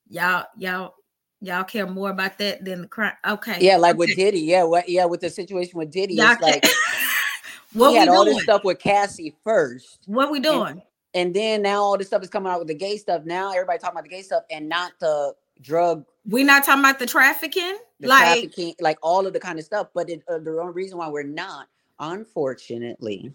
y'all 0.09 0.45
y'all 0.57 0.95
y'all 1.41 1.63
care 1.63 1.87
more 1.87 2.09
about 2.09 2.37
that 2.39 2.65
than 2.65 2.81
the 2.81 2.87
crime. 2.87 3.13
Okay 3.25 3.57
yeah 3.61 3.77
like 3.77 3.97
with 3.97 4.09
okay. 4.09 4.23
diddy. 4.25 4.41
Yeah 4.41 4.63
what 4.63 4.89
yeah 4.89 5.05
with 5.05 5.21
the 5.21 5.29
situation 5.29 5.77
with 5.77 5.91
diddy 5.91 6.15
Y'all 6.15 6.31
it's 6.31 6.41
like 6.41 6.63
what 7.73 7.89
he 7.91 7.93
we 7.93 7.99
had 7.99 8.09
all 8.09 8.25
this 8.25 8.41
stuff 8.43 8.63
with 8.63 8.79
cassie 8.79 9.35
first. 9.43 9.99
What 10.07 10.31
we 10.31 10.39
doing? 10.39 10.81
and 11.13 11.33
then 11.33 11.61
now 11.61 11.81
all 11.81 11.97
this 11.97 12.07
stuff 12.07 12.23
is 12.23 12.29
coming 12.29 12.51
out 12.51 12.59
with 12.59 12.67
the 12.67 12.73
gay 12.73 12.97
stuff. 12.97 13.23
Now 13.25 13.51
everybody 13.51 13.79
talking 13.79 13.95
about 13.95 14.03
the 14.03 14.09
gay 14.09 14.21
stuff 14.21 14.43
and 14.49 14.67
not 14.67 14.93
the 14.99 15.33
drug 15.61 16.05
we 16.27 16.43
not 16.43 16.63
talking 16.65 16.81
about 16.81 16.99
the 16.99 17.07
trafficking 17.07 17.77
the 17.99 18.09
like 18.09 18.17
trafficking, 18.17 18.75
like 18.81 18.97
all 19.03 19.27
of 19.27 19.33
the 19.33 19.39
kind 19.41 19.59
of 19.59 19.65
stuff. 19.65 19.89
But 19.93 20.09
it, 20.09 20.23
uh, 20.29 20.39
the 20.39 20.59
only 20.62 20.73
reason 20.73 20.97
why 20.99 21.09
we're 21.09 21.23
not, 21.23 21.67
unfortunately, 21.99 23.33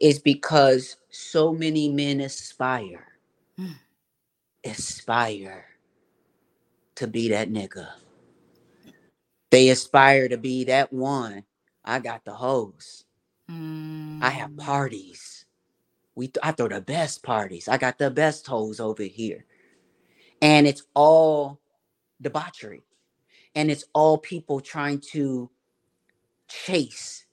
is 0.00 0.18
because 0.20 0.96
so 1.10 1.52
many 1.52 1.88
men 1.90 2.20
aspire, 2.20 3.06
Mm. 3.60 3.74
aspire 4.64 5.66
to 6.96 7.06
be 7.08 7.28
that 7.30 7.50
nigga. 7.50 7.88
They 9.50 9.70
aspire 9.70 10.28
to 10.28 10.38
be 10.38 10.64
that 10.64 10.92
one. 10.92 11.44
I 11.84 12.00
got 12.00 12.24
the 12.24 12.34
hose. 12.34 13.04
I 14.20 14.30
have 14.30 14.50
Mm. 14.52 14.58
parties. 14.58 15.46
We 16.16 16.28
th- 16.28 16.38
I 16.42 16.52
throw 16.52 16.68
the 16.68 16.80
best 16.82 17.22
parties. 17.22 17.68
I 17.68 17.78
got 17.78 17.98
the 17.98 18.10
best 18.10 18.46
hoes 18.46 18.80
over 18.80 19.04
here. 19.04 19.46
And 20.42 20.66
it's 20.68 20.84
all 20.94 21.60
debauchery. 22.20 22.82
And 23.54 23.70
it's 23.70 23.84
all 23.94 24.18
people 24.18 24.60
trying 24.60 25.00
to 25.12 25.50
chase 26.48 27.26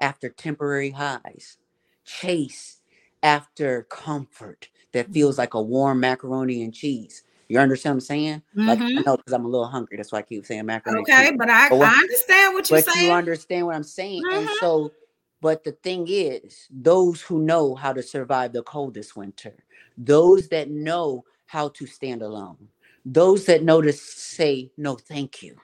after 0.00 0.28
temporary 0.30 0.90
highs, 0.90 1.58
chase 2.04 2.80
after 3.22 3.84
comfort 3.84 4.68
that 4.92 5.12
feels 5.12 5.38
like 5.38 5.54
a 5.54 5.62
warm 5.62 6.00
macaroni 6.00 6.62
and 6.62 6.74
cheese. 6.74 7.24
You 7.48 7.58
understand 7.60 7.94
what 7.94 7.96
I'm 7.96 8.00
saying? 8.02 8.42
Like 8.56 8.80
I 8.80 8.82
Mhm. 8.82 9.06
know 9.06 9.16
because 9.16 9.32
I'm 9.32 9.44
a 9.44 9.48
little 9.48 9.66
hungry. 9.66 9.96
That's 9.96 10.12
why 10.12 10.18
I 10.20 10.22
keep 10.22 10.46
saying 10.46 10.66
macaroni. 10.66 11.02
Okay, 11.02 11.32
but 11.36 11.48
I, 11.50 11.68
But 11.70 11.78
what- 11.78 11.88
I 11.88 11.94
understand 12.00 12.54
what 12.54 12.70
you're 12.70 12.78
but 12.80 12.84
saying. 12.92 13.06
you 13.06 13.12
understand 13.12 13.66
what 13.66 13.76
I'm 13.76 13.84
saying. 13.84 14.24
And 14.32 14.48
Mhm. 14.48 14.60
so, 14.60 14.92
but 15.40 15.64
the 15.64 15.72
thing 15.72 16.06
is, 16.08 16.66
those 16.70 17.22
who 17.22 17.40
know 17.40 17.74
how 17.74 17.92
to 17.92 18.02
survive 18.02 18.52
the 18.52 18.62
coldest 18.64 19.16
winter, 19.16 19.54
those 19.98 20.48
that 20.48 20.70
know 20.70 21.24
how 21.46 21.68
to 21.70 21.86
stand 21.86 22.22
alone, 22.22 22.68
those 23.04 23.46
that 23.46 23.64
know 23.64 23.82
to 23.82 23.92
say 23.92 24.70
no, 24.76 24.96
thank 24.96 25.42
you, 25.42 25.56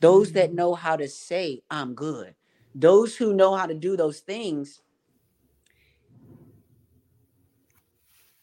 those 0.00 0.32
that 0.32 0.50
Mhm. 0.52 0.54
know 0.56 0.74
how 0.74 0.96
to 0.96 1.08
say 1.08 1.62
I'm 1.70 1.94
good, 1.94 2.34
those 2.74 3.16
who 3.16 3.34
know 3.34 3.54
how 3.56 3.66
to 3.66 3.74
do 3.74 3.96
those 3.96 4.20
things. 4.20 4.80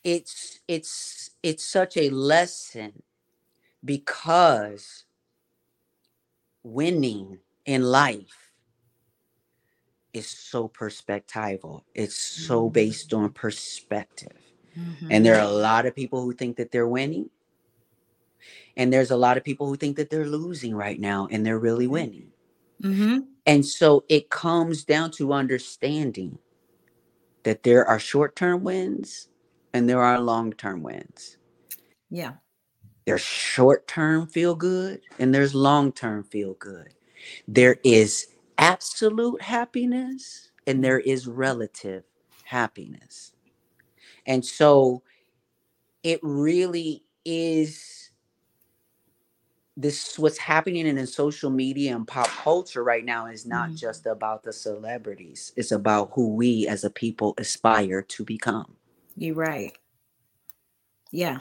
It's 0.04 0.62
it's 0.68 1.32
it's 1.44 1.66
such 1.66 1.98
a 1.98 2.10
lesson 2.12 3.04
because 3.86 5.06
winning 6.64 7.40
in 7.66 7.84
life 7.84 8.54
is 10.14 10.30
so 10.30 10.70
perspectival. 10.70 11.84
It's 11.96 12.16
so 12.16 12.70
based 12.70 13.14
on 13.14 13.32
perspective. 13.34 14.47
And 15.10 15.26
there 15.26 15.36
are 15.36 15.48
a 15.48 15.52
lot 15.52 15.86
of 15.86 15.96
people 15.96 16.22
who 16.24 16.34
think 16.34 16.58
that 16.58 16.72
they're 16.72 16.88
winning. 16.88 17.30
And 18.78 18.94
there's 18.94 19.12
a 19.12 19.18
lot 19.18 19.38
of 19.38 19.44
people 19.44 19.68
who 19.68 19.76
think 19.78 19.98
that 19.98 20.10
they're 20.10 20.28
losing 20.28 20.76
right 20.76 21.00
now 21.00 21.28
and 21.32 21.46
they're 21.46 21.60
really 21.60 21.88
winning. 21.88 22.32
hmm 22.82 23.20
And 23.46 23.66
so 23.66 24.06
it 24.10 24.30
comes 24.30 24.84
down 24.86 25.12
to 25.14 25.34
understanding 25.34 26.40
that 27.44 27.64
there 27.64 27.86
are 27.88 28.00
short 28.00 28.36
term 28.36 28.64
wins 28.64 29.30
and 29.74 29.90
there 29.90 30.02
are 30.02 30.20
long 30.20 30.54
term 30.54 30.84
wins. 30.84 31.38
Yeah. 32.10 32.34
There's 33.06 33.22
short 33.22 33.88
term 33.88 34.28
feel 34.28 34.56
good 34.56 35.02
and 35.20 35.34
there's 35.34 35.56
long 35.56 35.92
term 35.94 36.24
feel 36.24 36.56
good. 36.56 36.94
There 37.48 37.78
is 37.84 38.28
absolute 38.58 39.42
happiness 39.42 40.52
and 40.68 40.84
there 40.84 41.00
is 41.00 41.28
relative 41.28 42.04
happiness. 42.44 43.34
And 44.28 44.46
so 44.46 45.04
it 46.04 46.20
really 46.24 47.04
is 47.26 48.12
this 49.76 50.18
what's 50.18 50.38
happening 50.40 50.88
in, 50.88 50.98
in 50.98 51.06
social 51.06 51.50
media 51.52 51.96
and 51.96 52.08
pop 52.08 52.28
culture 52.28 52.84
right 52.84 53.06
now 53.06 53.28
is 53.28 53.46
not 53.46 53.70
Mhm. 53.72 53.78
just 53.78 54.06
about 54.08 54.44
the 54.44 54.52
celebrities. 54.54 55.54
It's 55.56 55.72
about 55.72 56.12
who 56.14 56.30
we 56.34 56.68
as 56.68 56.84
a 56.84 56.90
people 56.90 57.36
aspire 57.38 58.02
to 58.02 58.26
become. 58.26 58.76
You're 59.16 59.36
right. 59.36 59.78
Yeah. 61.12 61.40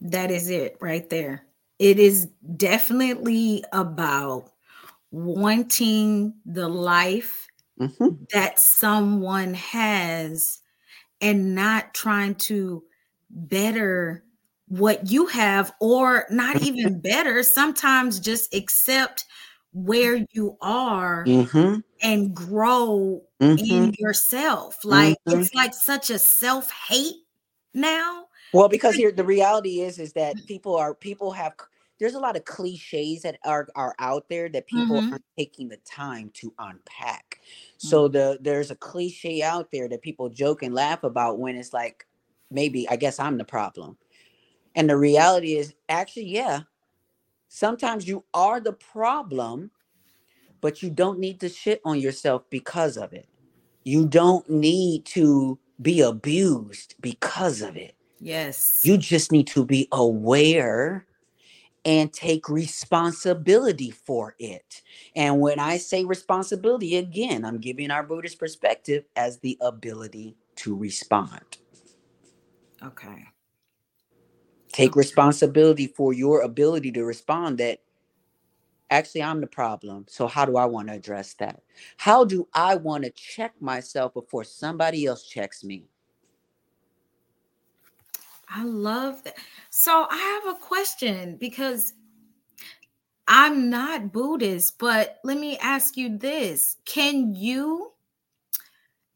That 0.00 0.30
is 0.30 0.48
it 0.50 0.76
right 0.80 1.08
there. 1.08 1.44
It 1.78 1.98
is 1.98 2.28
definitely 2.56 3.64
about 3.72 4.50
wanting 5.12 6.34
the 6.46 6.68
life 6.68 7.48
Mhm. 7.80 8.28
that 8.32 8.60
someone 8.60 9.54
has 9.54 10.61
and 11.22 11.54
not 11.54 11.94
trying 11.94 12.34
to 12.36 12.84
better 13.30 14.24
what 14.68 15.10
you 15.10 15.26
have 15.26 15.72
or 15.80 16.26
not 16.30 16.58
even 16.62 17.00
better 17.00 17.42
sometimes 17.42 18.20
just 18.20 18.54
accept 18.54 19.24
where 19.72 20.24
you 20.32 20.56
are 20.62 21.24
Mhm. 21.26 21.82
and 22.02 22.34
grow 22.34 23.22
Mhm. 23.40 23.58
in 23.70 23.94
yourself 23.98 24.84
like 24.84 25.18
Mhm. 25.26 25.40
it's 25.40 25.54
like 25.54 25.74
such 25.74 26.10
a 26.10 26.18
self-hate 26.18 27.16
now 27.74 28.26
Well, 28.52 28.68
because 28.68 28.96
here 28.96 29.12
the 29.12 29.24
reality 29.24 29.80
is 29.80 29.98
is 29.98 30.12
that 30.14 30.36
people 30.46 30.76
are 30.76 30.94
people 30.94 31.32
have 31.32 31.54
there's 32.02 32.14
a 32.16 32.20
lot 32.20 32.36
of 32.36 32.44
cliches 32.44 33.22
that 33.22 33.38
are 33.44 33.68
are 33.76 33.94
out 34.00 34.28
there 34.28 34.48
that 34.48 34.66
people 34.66 34.98
Mhm. 34.98 35.12
aren't 35.12 35.24
taking 35.38 35.68
the 35.68 35.76
time 35.78 36.30
to 36.34 36.52
unpack. 36.58 37.40
So 37.78 38.08
the 38.08 38.38
there's 38.42 38.72
a 38.72 38.76
cliche 38.76 39.42
out 39.42 39.70
there 39.70 39.88
that 39.88 40.02
people 40.02 40.28
joke 40.28 40.64
and 40.64 40.74
laugh 40.74 41.04
about 41.04 41.38
when 41.38 41.56
it's 41.56 41.72
like 41.72 42.06
maybe 42.50 42.88
I 42.88 42.96
guess 42.96 43.20
I'm 43.20 43.38
the 43.38 43.44
problem. 43.44 43.98
And 44.74 44.90
the 44.90 44.96
reality 44.98 45.56
is 45.56 45.74
actually 45.88 46.26
yeah. 46.26 46.62
Sometimes 47.48 48.08
you 48.08 48.24
are 48.34 48.60
the 48.60 48.72
problem, 48.72 49.70
but 50.60 50.82
you 50.82 50.90
don't 50.90 51.20
need 51.20 51.40
to 51.40 51.48
shit 51.48 51.80
on 51.84 52.00
yourself 52.00 52.42
because 52.50 52.96
of 52.96 53.12
it. 53.12 53.28
You 53.84 54.06
don't 54.06 54.48
need 54.50 55.04
to 55.06 55.58
be 55.80 56.00
abused 56.00 56.96
because 57.00 57.62
of 57.62 57.76
it. 57.76 57.94
yes 58.20 58.82
You 58.84 58.98
just 58.98 59.32
need 59.32 59.46
to 59.48 59.64
be 59.64 59.88
aware 59.92 61.06
and 61.84 62.12
take 62.12 62.48
responsibility 62.48 63.90
for 63.90 64.36
it. 64.38 64.82
And 65.16 65.40
when 65.40 65.58
I 65.60 65.78
say 65.78 66.04
responsibility, 66.04 66.96
again, 66.96 67.44
I'm 67.44 67.58
giving 67.58 67.90
our 67.90 68.04
Buddhist 68.04 68.38
perspective 68.38 69.04
as 69.16 69.40
the 69.40 69.58
ability 69.62 70.36
to 70.58 70.76
respond. 70.76 71.58
okay 72.84 73.24
Take 74.72 74.92
Okay. 74.92 74.96
responsibility 74.96 75.88
for 75.88 76.12
your 76.14 76.42
ability 76.42 76.92
to 76.92 77.04
respond 77.04 77.58
that 77.58 77.80
actually 78.90 79.24
I'm 79.24 79.40
the 79.42 79.48
problem. 79.48 80.06
So, 80.08 80.28
how 80.28 80.46
do 80.46 80.56
I 80.58 80.66
want 80.66 80.88
to 80.88 80.94
address 80.94 81.34
that? 81.36 81.62
How 81.98 82.24
do 82.24 82.48
I 82.54 82.76
want 82.76 83.04
to 83.04 83.10
check 83.10 83.54
myself 83.60 84.14
before 84.14 84.44
somebody 84.44 85.06
else 85.06 85.24
checks 85.26 85.64
me? 85.64 85.86
I 88.54 88.62
love 88.64 89.22
that 89.24 89.34
so 89.70 90.06
i 90.10 90.16
have 90.44 90.54
a 90.54 90.58
question 90.58 91.36
because 91.40 91.94
i'm 93.28 93.70
not 93.70 94.12
buddhist 94.12 94.78
but 94.78 95.18
let 95.24 95.38
me 95.38 95.56
ask 95.58 95.96
you 95.96 96.16
this 96.18 96.76
can 96.84 97.34
you 97.34 97.92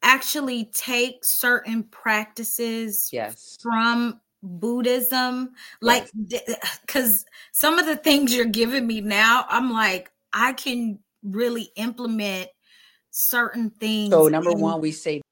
actually 0.02 0.70
take 0.72 1.18
certain 1.24 1.82
practices 1.84 3.10
Yes. 3.12 3.58
from 3.60 4.20
Buddhism? 4.42 5.52
Like, 5.82 6.08
because 6.86 7.24
some 7.52 7.78
of 7.78 7.86
the 7.86 7.96
things 7.96 8.34
you're 8.34 8.44
giving 8.46 8.86
me 8.86 9.00
now, 9.00 9.44
I'm 9.48 9.72
like, 9.72 10.10
I 10.32 10.52
can 10.52 11.00
really 11.22 11.70
implement 11.76 12.48
certain 13.10 13.70
things. 13.70 14.12
So 14.12 14.28
number 14.28 14.52
in- 14.52 14.60
one, 14.60 14.80
we 14.80 14.92
say. 14.92 15.22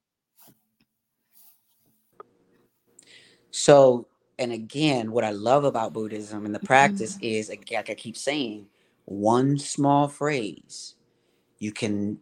So, 3.56 4.08
and 4.40 4.50
again, 4.50 5.12
what 5.12 5.22
I 5.22 5.30
love 5.30 5.62
about 5.62 5.92
Buddhism 5.92 6.44
and 6.44 6.52
the 6.52 6.58
practice 6.58 7.16
is, 7.22 7.50
like 7.50 7.88
I 7.88 7.94
keep 7.94 8.16
saying, 8.16 8.66
one 9.04 9.58
small 9.58 10.08
phrase 10.08 10.96
you 11.60 11.70
can 11.70 12.18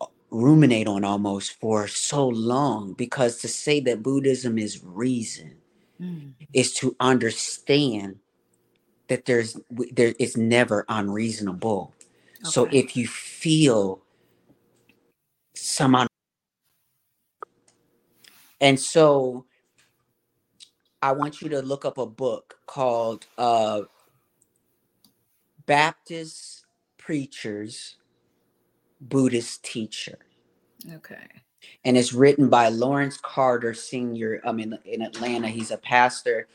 uh, 0.00 0.06
ruminate 0.30 0.86
on 0.86 1.02
almost 1.02 1.58
for 1.60 1.88
so 1.88 2.28
long 2.28 2.92
because 2.92 3.38
to 3.38 3.48
say 3.48 3.80
that 3.80 4.04
Buddhism 4.04 4.56
is 4.56 4.84
reason 4.84 5.56
Mm, 6.00 6.34
is 6.52 6.72
to 6.74 6.94
understand 7.00 8.20
that 9.08 9.24
there's 9.24 9.56
there 9.92 10.14
it's 10.20 10.36
never 10.36 10.84
unreasonable. 10.88 11.92
So 12.42 12.68
if 12.72 12.96
you 12.96 13.08
feel 13.08 14.00
some 15.56 15.96
un- 15.96 16.06
and 18.60 18.78
so 18.78 19.44
I 21.04 21.12
want 21.12 21.42
you 21.42 21.50
to 21.50 21.60
look 21.60 21.84
up 21.84 21.98
a 21.98 22.06
book 22.06 22.58
called 22.66 23.26
uh 23.36 23.82
Baptist 25.66 26.64
Preachers 26.96 27.96
Buddhist 29.02 29.62
Teacher. 29.64 30.18
okay. 30.94 31.26
and 31.84 31.98
it's 31.98 32.14
written 32.14 32.48
by 32.48 32.70
Lawrence 32.70 33.18
Carter 33.22 33.74
Sr. 33.74 34.40
I 34.46 34.52
mean, 34.52 34.78
in 34.86 35.02
Atlanta, 35.02 35.48
he's 35.48 35.70
a 35.70 35.76
pastor, 35.76 36.48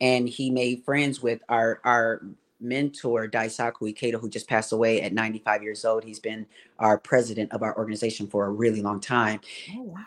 and 0.00 0.28
he 0.28 0.50
made 0.50 0.84
friends 0.84 1.20
with 1.20 1.40
our 1.48 1.80
our 1.82 2.22
mentor, 2.60 3.26
Daisaku 3.28 3.92
Ikeda, 3.92 4.20
who 4.20 4.30
just 4.30 4.48
passed 4.48 4.72
away 4.72 5.02
at 5.02 5.12
95 5.12 5.64
years 5.64 5.84
old, 5.84 6.04
he's 6.04 6.20
been 6.20 6.46
our 6.78 6.96
president 6.96 7.52
of 7.52 7.62
our 7.62 7.76
organization 7.76 8.28
for 8.28 8.46
a 8.46 8.50
really 8.50 8.82
long 8.82 9.00
time. 9.00 9.40
Oh, 9.76 9.82
wow. 9.82 10.04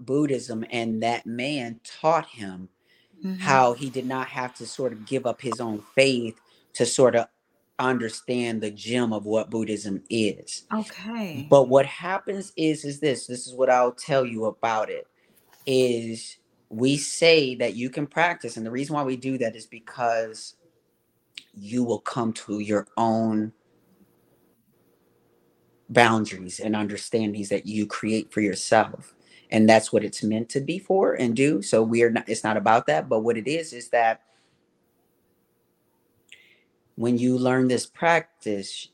Buddhism, 0.00 0.64
and 0.70 1.02
that 1.02 1.26
man 1.26 1.80
taught 1.84 2.26
him 2.26 2.68
mm-hmm. 3.24 3.38
how 3.40 3.74
he 3.74 3.90
did 3.90 4.06
not 4.06 4.28
have 4.28 4.54
to 4.54 4.66
sort 4.66 4.92
of 4.92 5.06
give 5.06 5.26
up 5.26 5.40
his 5.40 5.60
own 5.60 5.82
faith 5.94 6.40
to 6.74 6.86
sort 6.86 7.16
of 7.16 7.26
understand 7.78 8.60
the 8.60 8.70
gem 8.70 9.12
of 9.12 9.24
what 9.24 9.50
Buddhism 9.50 10.02
is. 10.10 10.64
Okay. 10.72 11.46
But 11.48 11.68
what 11.68 11.86
happens 11.86 12.52
is 12.56 12.84
is 12.84 13.00
this, 13.00 13.26
this 13.26 13.46
is 13.46 13.54
what 13.54 13.70
I'll 13.70 13.92
tell 13.92 14.24
you 14.24 14.44
about 14.44 14.90
it 14.90 15.06
is 15.66 16.36
we 16.68 16.96
say 16.96 17.54
that 17.56 17.74
you 17.74 17.90
can 17.90 18.06
practice 18.06 18.56
and 18.56 18.64
the 18.64 18.70
reason 18.70 18.94
why 18.94 19.02
we 19.02 19.16
do 19.16 19.38
that 19.38 19.56
is 19.56 19.66
because 19.66 20.54
you 21.54 21.82
will 21.82 21.98
come 21.98 22.32
to 22.32 22.60
your 22.60 22.86
own 22.96 23.52
boundaries 25.88 26.60
and 26.60 26.76
understandings 26.76 27.48
that 27.48 27.66
you 27.66 27.86
create 27.86 28.32
for 28.32 28.40
yourself 28.40 29.14
and 29.50 29.68
that's 29.68 29.92
what 29.92 30.04
it's 30.04 30.22
meant 30.22 30.48
to 30.48 30.60
be 30.60 30.78
for 30.78 31.14
and 31.14 31.36
do 31.36 31.60
so 31.62 31.82
we're 31.82 32.10
not 32.10 32.28
it's 32.28 32.44
not 32.44 32.56
about 32.56 32.86
that 32.86 33.08
but 33.08 33.20
what 33.20 33.36
it 33.36 33.48
is 33.48 33.72
is 33.72 33.88
that 33.90 34.22
when 36.96 37.18
you 37.18 37.36
learn 37.36 37.68
this 37.68 37.86
practice 37.86 38.88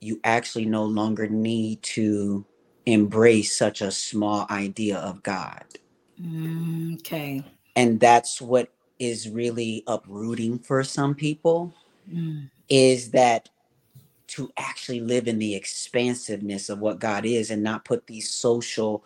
you 0.00 0.20
actually 0.24 0.64
no 0.64 0.84
longer 0.84 1.28
need 1.28 1.82
to 1.82 2.44
embrace 2.86 3.56
such 3.56 3.82
a 3.82 3.90
small 3.90 4.46
idea 4.50 4.98
of 4.98 5.22
god 5.22 5.64
mm, 6.20 6.94
okay 6.98 7.44
and 7.76 8.00
that's 8.00 8.40
what 8.40 8.72
is 8.98 9.28
really 9.28 9.82
uprooting 9.86 10.58
for 10.58 10.82
some 10.84 11.14
people 11.14 11.72
mm. 12.12 12.48
is 12.68 13.10
that 13.10 13.48
to 14.26 14.48
actually 14.56 15.00
live 15.00 15.26
in 15.26 15.40
the 15.40 15.56
expansiveness 15.56 16.68
of 16.68 16.78
what 16.78 17.00
God 17.00 17.24
is 17.26 17.50
and 17.50 17.64
not 17.64 17.84
put 17.84 18.06
these 18.06 18.30
social 18.30 19.02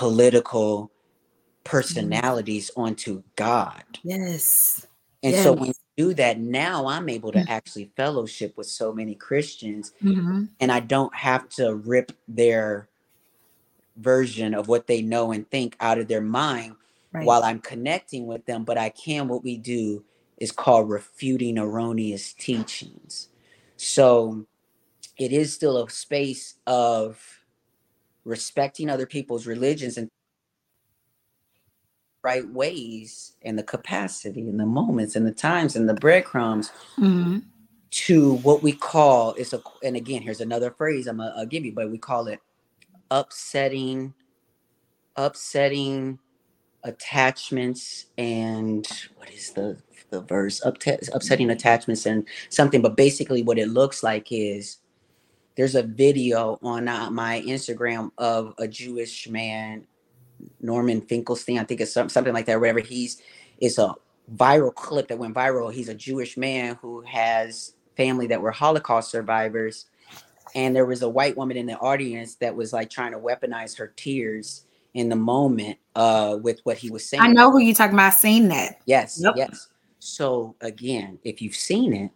political 0.00 0.84
mm-hmm. 0.84 1.64
personalities 1.64 2.70
mm. 2.70 2.82
onto 2.82 3.22
God. 3.36 3.84
Yes. 4.02 4.86
And 5.22 5.34
yes. 5.34 5.42
so 5.42 5.52
when 5.52 5.66
you 5.66 5.74
do 5.98 6.14
that, 6.14 6.40
now 6.40 6.86
I'm 6.86 7.10
able 7.10 7.30
to 7.32 7.40
mm. 7.40 7.48
actually 7.50 7.92
fellowship 7.96 8.56
with 8.56 8.66
so 8.66 8.94
many 8.94 9.14
Christians 9.14 9.92
mm-hmm. 10.02 10.44
and 10.58 10.72
I 10.72 10.80
don't 10.80 11.14
have 11.14 11.50
to 11.50 11.74
rip 11.74 12.12
their 12.26 12.88
version 13.96 14.54
of 14.54 14.68
what 14.68 14.86
they 14.86 15.02
know 15.02 15.32
and 15.32 15.48
think 15.50 15.76
out 15.80 15.98
of 15.98 16.08
their 16.08 16.22
mind 16.22 16.76
right. 17.12 17.26
while 17.26 17.44
I'm 17.44 17.58
connecting 17.58 18.26
with 18.26 18.46
them. 18.46 18.64
But 18.64 18.78
I 18.78 18.88
can, 18.88 19.28
what 19.28 19.44
we 19.44 19.58
do 19.58 20.02
is 20.38 20.50
called 20.50 20.88
refuting 20.88 21.58
erroneous 21.58 22.32
teachings. 22.32 23.28
So 23.76 24.46
it 25.18 25.32
is 25.32 25.52
still 25.52 25.84
a 25.84 25.90
space 25.90 26.54
of 26.66 27.39
respecting 28.24 28.90
other 28.90 29.06
people's 29.06 29.46
religions 29.46 29.96
and 29.96 30.08
right 32.22 32.48
ways 32.50 33.32
and 33.42 33.58
the 33.58 33.62
capacity 33.62 34.40
and 34.40 34.60
the 34.60 34.66
moments 34.66 35.16
and 35.16 35.26
the 35.26 35.32
times 35.32 35.74
and 35.74 35.88
the 35.88 35.94
breadcrumbs 35.94 36.70
mm-hmm. 36.98 37.38
to 37.90 38.34
what 38.36 38.62
we 38.62 38.72
call 38.72 39.32
is 39.34 39.54
a 39.54 39.62
and 39.82 39.96
again 39.96 40.20
here's 40.20 40.40
another 40.40 40.70
phrase 40.70 41.06
i'm 41.06 41.16
gonna 41.16 41.46
give 41.46 41.64
you 41.64 41.72
but 41.72 41.90
we 41.90 41.96
call 41.96 42.26
it 42.26 42.40
upsetting 43.10 44.12
upsetting 45.16 46.18
attachments 46.84 48.06
and 48.18 48.86
what 49.16 49.30
is 49.30 49.52
the 49.52 49.78
the 50.10 50.20
verse 50.22 50.60
Up, 50.64 50.76
upsetting 51.12 51.50
attachments 51.50 52.04
and 52.04 52.26
something 52.48 52.82
but 52.82 52.96
basically 52.96 53.42
what 53.42 53.58
it 53.58 53.68
looks 53.68 54.02
like 54.02 54.28
is 54.30 54.78
there's 55.60 55.74
a 55.74 55.82
video 55.82 56.58
on 56.62 56.88
uh, 56.88 57.10
my 57.10 57.42
Instagram 57.42 58.10
of 58.16 58.54
a 58.56 58.66
Jewish 58.66 59.28
man, 59.28 59.86
Norman 60.62 61.02
Finkelstein. 61.02 61.58
I 61.58 61.64
think 61.64 61.82
it's 61.82 61.92
something 61.92 62.32
like 62.32 62.46
that. 62.46 62.58
whatever 62.58 62.78
he's, 62.78 63.20
it's 63.58 63.76
a 63.76 63.94
viral 64.34 64.74
clip 64.74 65.08
that 65.08 65.18
went 65.18 65.34
viral. 65.34 65.70
He's 65.70 65.90
a 65.90 65.94
Jewish 65.94 66.38
man 66.38 66.78
who 66.80 67.02
has 67.02 67.74
family 67.94 68.26
that 68.28 68.40
were 68.40 68.50
Holocaust 68.50 69.10
survivors, 69.10 69.84
and 70.54 70.74
there 70.74 70.86
was 70.86 71.02
a 71.02 71.08
white 71.10 71.36
woman 71.36 71.58
in 71.58 71.66
the 71.66 71.76
audience 71.76 72.36
that 72.36 72.56
was 72.56 72.72
like 72.72 72.88
trying 72.88 73.12
to 73.12 73.18
weaponize 73.18 73.76
her 73.76 73.92
tears 73.96 74.64
in 74.94 75.10
the 75.10 75.16
moment 75.16 75.76
uh, 75.94 76.38
with 76.42 76.60
what 76.64 76.78
he 76.78 76.90
was 76.90 77.04
saying. 77.04 77.22
I 77.22 77.26
know 77.26 77.50
who 77.50 77.58
you're 77.58 77.74
talking 77.74 77.92
about. 77.92 78.06
I've 78.06 78.14
seen 78.14 78.48
that. 78.48 78.80
Yes, 78.86 79.20
yep. 79.22 79.34
yes. 79.36 79.68
So 79.98 80.56
again, 80.62 81.18
if 81.22 81.42
you've 81.42 81.54
seen 81.54 81.92
it, 81.92 82.10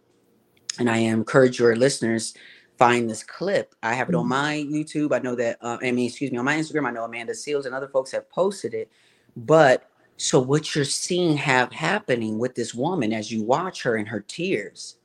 and 0.79 0.89
I 0.89 0.97
encourage 0.97 1.59
your 1.59 1.75
listeners 1.75 2.33
find 2.77 3.09
this 3.09 3.23
clip. 3.23 3.73
I 3.83 3.93
have 3.93 4.09
it 4.09 4.15
on 4.15 4.23
mm-hmm. 4.23 4.29
my 4.29 4.55
YouTube. 4.69 5.13
I 5.13 5.19
know 5.19 5.35
that, 5.35 5.57
uh, 5.61 5.77
I 5.81 5.91
mean, 5.91 6.07
excuse 6.07 6.31
me, 6.31 6.37
on 6.37 6.45
my 6.45 6.57
Instagram. 6.57 6.87
I 6.87 6.91
know 6.91 7.03
Amanda 7.03 7.33
Seales 7.33 7.65
and 7.65 7.75
other 7.75 7.87
folks 7.87 8.11
have 8.11 8.29
posted 8.29 8.73
it. 8.73 8.91
But 9.35 9.89
so 10.17 10.39
what 10.39 10.75
you're 10.75 10.85
seeing 10.85 11.37
have 11.37 11.71
happening 11.71 12.37
with 12.37 12.55
this 12.55 12.73
woman 12.73 13.11
as 13.13 13.31
you 13.31 13.43
watch 13.43 13.83
her 13.83 13.97
in 13.97 14.05
her 14.05 14.21
tears, 14.21 14.97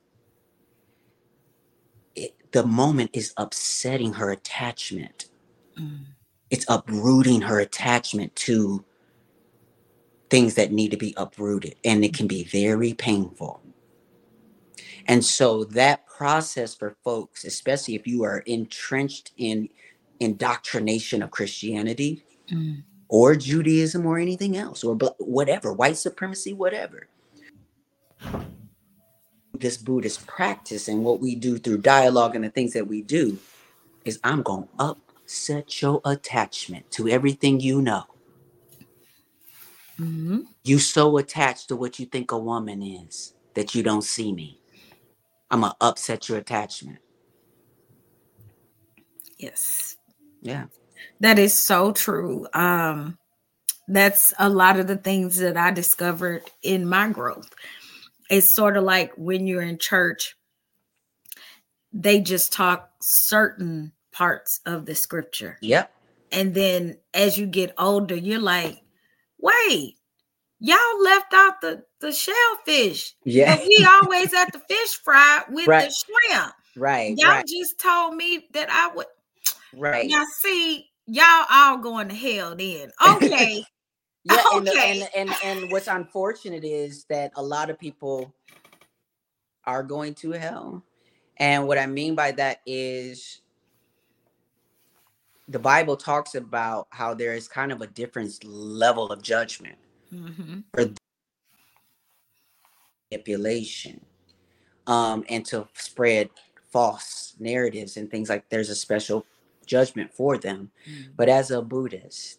it, 2.15 2.35
the 2.53 2.65
moment 2.65 3.11
is 3.13 3.33
upsetting 3.37 4.13
her 4.15 4.31
attachment. 4.31 5.27
Mm. 5.79 6.05
It's 6.51 6.67
uprooting 6.69 7.41
her 7.43 7.61
attachment 7.61 8.35
to 8.37 8.85
things 10.31 10.55
that 10.55 10.73
need 10.73 10.93
to 10.93 10.97
be 10.97 11.15
uprooted, 11.17 11.75
and 11.85 12.05
it 12.05 12.15
can 12.15 12.27
be 12.27 12.45
very 12.45 12.95
painful. 12.95 13.61
And 15.07 15.25
so 15.25 15.65
that 15.65 16.07
process 16.07 16.75
for 16.75 16.97
folks, 17.05 17.45
especially 17.45 17.95
if 17.95 18.07
you 18.07 18.25
are 18.25 18.39
entrenched 18.41 19.33
in 19.37 19.69
indoctrination 20.21 21.23
of 21.23 21.31
Christianity 21.31 22.23
mm. 22.51 22.83
or 23.09 23.35
Judaism 23.35 24.07
or 24.07 24.19
anything 24.19 24.57
else 24.57 24.85
or 24.85 24.95
whatever, 25.19 25.73
white 25.73 25.97
supremacy, 25.97 26.53
whatever. 26.53 27.09
This 29.55 29.77
Buddhist 29.77 30.27
practice 30.27 30.89
and 30.89 31.05
what 31.05 31.21
we 31.21 31.35
do 31.35 31.59
through 31.59 31.79
dialogue 31.79 32.35
and 32.35 32.45
the 32.45 32.51
things 32.51 32.73
that 32.75 32.87
we 32.87 33.03
do 33.03 33.39
is 34.05 34.21
I'm 34.25 34.43
going 34.43 34.65
to 34.65 34.69
upset 34.85 35.83
your 35.83 36.01
attachment 36.05 36.91
to 36.93 37.09
everything 37.09 37.61
you 37.61 37.83
know. 37.83 38.05
Mm-hmm. 39.99 40.41
You 40.65 40.79
so 40.79 41.19
attached 41.19 41.69
to 41.69 41.77
what 41.77 41.99
you 41.99 42.07
think 42.07 42.33
a 42.33 42.39
woman 42.39 42.83
is 42.83 43.35
that 43.55 43.75
you 43.75 43.83
don't 43.83 44.03
see 44.03 44.33
me. 44.33 44.60
I'm 45.51 45.63
gonna 45.63 45.75
upset 45.81 46.29
your 46.29 46.39
attachment. 46.39 46.99
Yes. 49.39 49.97
Yeah. 50.43 50.67
That 51.21 51.39
is 51.39 51.55
so 51.55 51.93
true. 51.93 52.47
Um, 52.53 53.19
that's 53.89 54.33
a 54.39 54.49
lot 54.49 54.79
of 54.79 54.87
the 54.87 54.97
things 54.97 55.39
that 55.39 55.57
I 55.57 55.71
discovered 55.71 56.43
in 56.63 56.89
my 56.89 57.09
growth. 57.09 57.51
It's 58.31 58.49
sort 58.49 58.77
of 58.77 58.85
like 58.85 59.13
when 59.17 59.47
you're 59.47 59.63
in 59.63 59.79
church, 59.79 60.37
they 61.93 62.21
just 62.21 62.53
talk 62.53 62.91
certain 63.01 63.93
parts 64.13 64.61
of 64.65 64.87
the 64.87 64.95
scripture. 64.95 65.59
Yep. 65.61 65.93
And 66.31 66.55
then 66.55 66.99
as 67.13 67.37
you 67.37 67.47
get 67.47 67.75
older, 67.77 68.15
you're 68.15 68.39
like, 68.39 68.81
wait, 69.39 69.97
y'all 70.61 71.03
left 71.03 71.33
out 71.35 71.61
the 71.61 71.83
the 72.01 72.13
shellfish. 72.13 73.15
Yeah, 73.25 73.59
we 73.59 73.87
always 74.03 74.33
at 74.33 74.53
the 74.53 74.61
fish 74.61 74.97
fry 75.03 75.43
with 75.51 75.67
right. 75.67 75.89
the 75.89 75.95
shrimp. 75.95 76.53
Right. 76.77 77.17
Y'all 77.19 77.31
right. 77.31 77.47
just 77.47 77.79
told 77.79 78.15
me 78.15 78.47
that 78.53 78.71
I 78.71 78.95
would. 78.95 79.07
Right. 79.77 80.09
Now 80.09 80.25
see, 80.39 80.89
y'all 81.07 81.47
all 81.51 81.79
going 81.79 82.09
to 82.09 82.15
hell 82.15 82.55
then. 82.55 82.91
Okay. 83.07 83.65
yeah, 84.25 84.43
okay. 84.55 84.93
And, 84.93 85.03
the, 85.03 85.19
and 85.19 85.31
and 85.31 85.37
and 85.45 85.73
what's 85.73 85.89
unfortunate 85.89 86.65
is 86.65 87.05
that 87.05 87.33
a 87.37 87.43
lot 87.43 87.71
of 87.71 87.79
people 87.79 88.33
are 89.65 89.83
going 89.83 90.15
to 90.15 90.33
hell. 90.33 90.85
And 91.39 91.67
what 91.67 91.79
I 91.79 91.87
mean 91.87 92.15
by 92.15 92.33
that 92.33 92.61
is 92.67 93.41
the 95.49 95.59
Bible 95.59 95.97
talks 95.97 96.35
about 96.35 96.87
how 96.91 97.15
there 97.15 97.35
is 97.35 97.49
kind 97.49 97.73
of 97.73 97.81
a 97.81 97.87
different 97.87 98.45
level 98.45 99.09
of 99.11 99.23
judgment 99.23 99.77
mm-hmm. 100.13 100.61
for 100.73 100.91
manipulation 103.11 104.01
um, 104.87 105.25
and 105.29 105.45
to 105.47 105.69
spread 105.75 106.31
false 106.71 107.35
narratives 107.39 107.97
and 107.97 108.11
things 108.11 108.29
like 108.29 108.49
there's 108.49 108.71
a 108.71 108.75
special 108.75 109.27
judgment 109.67 110.13
for 110.13 110.37
them 110.39 110.71
mm-hmm. 110.89 111.11
but 111.17 111.29
as 111.29 111.51
a 111.51 111.63
buddhist 111.63 112.39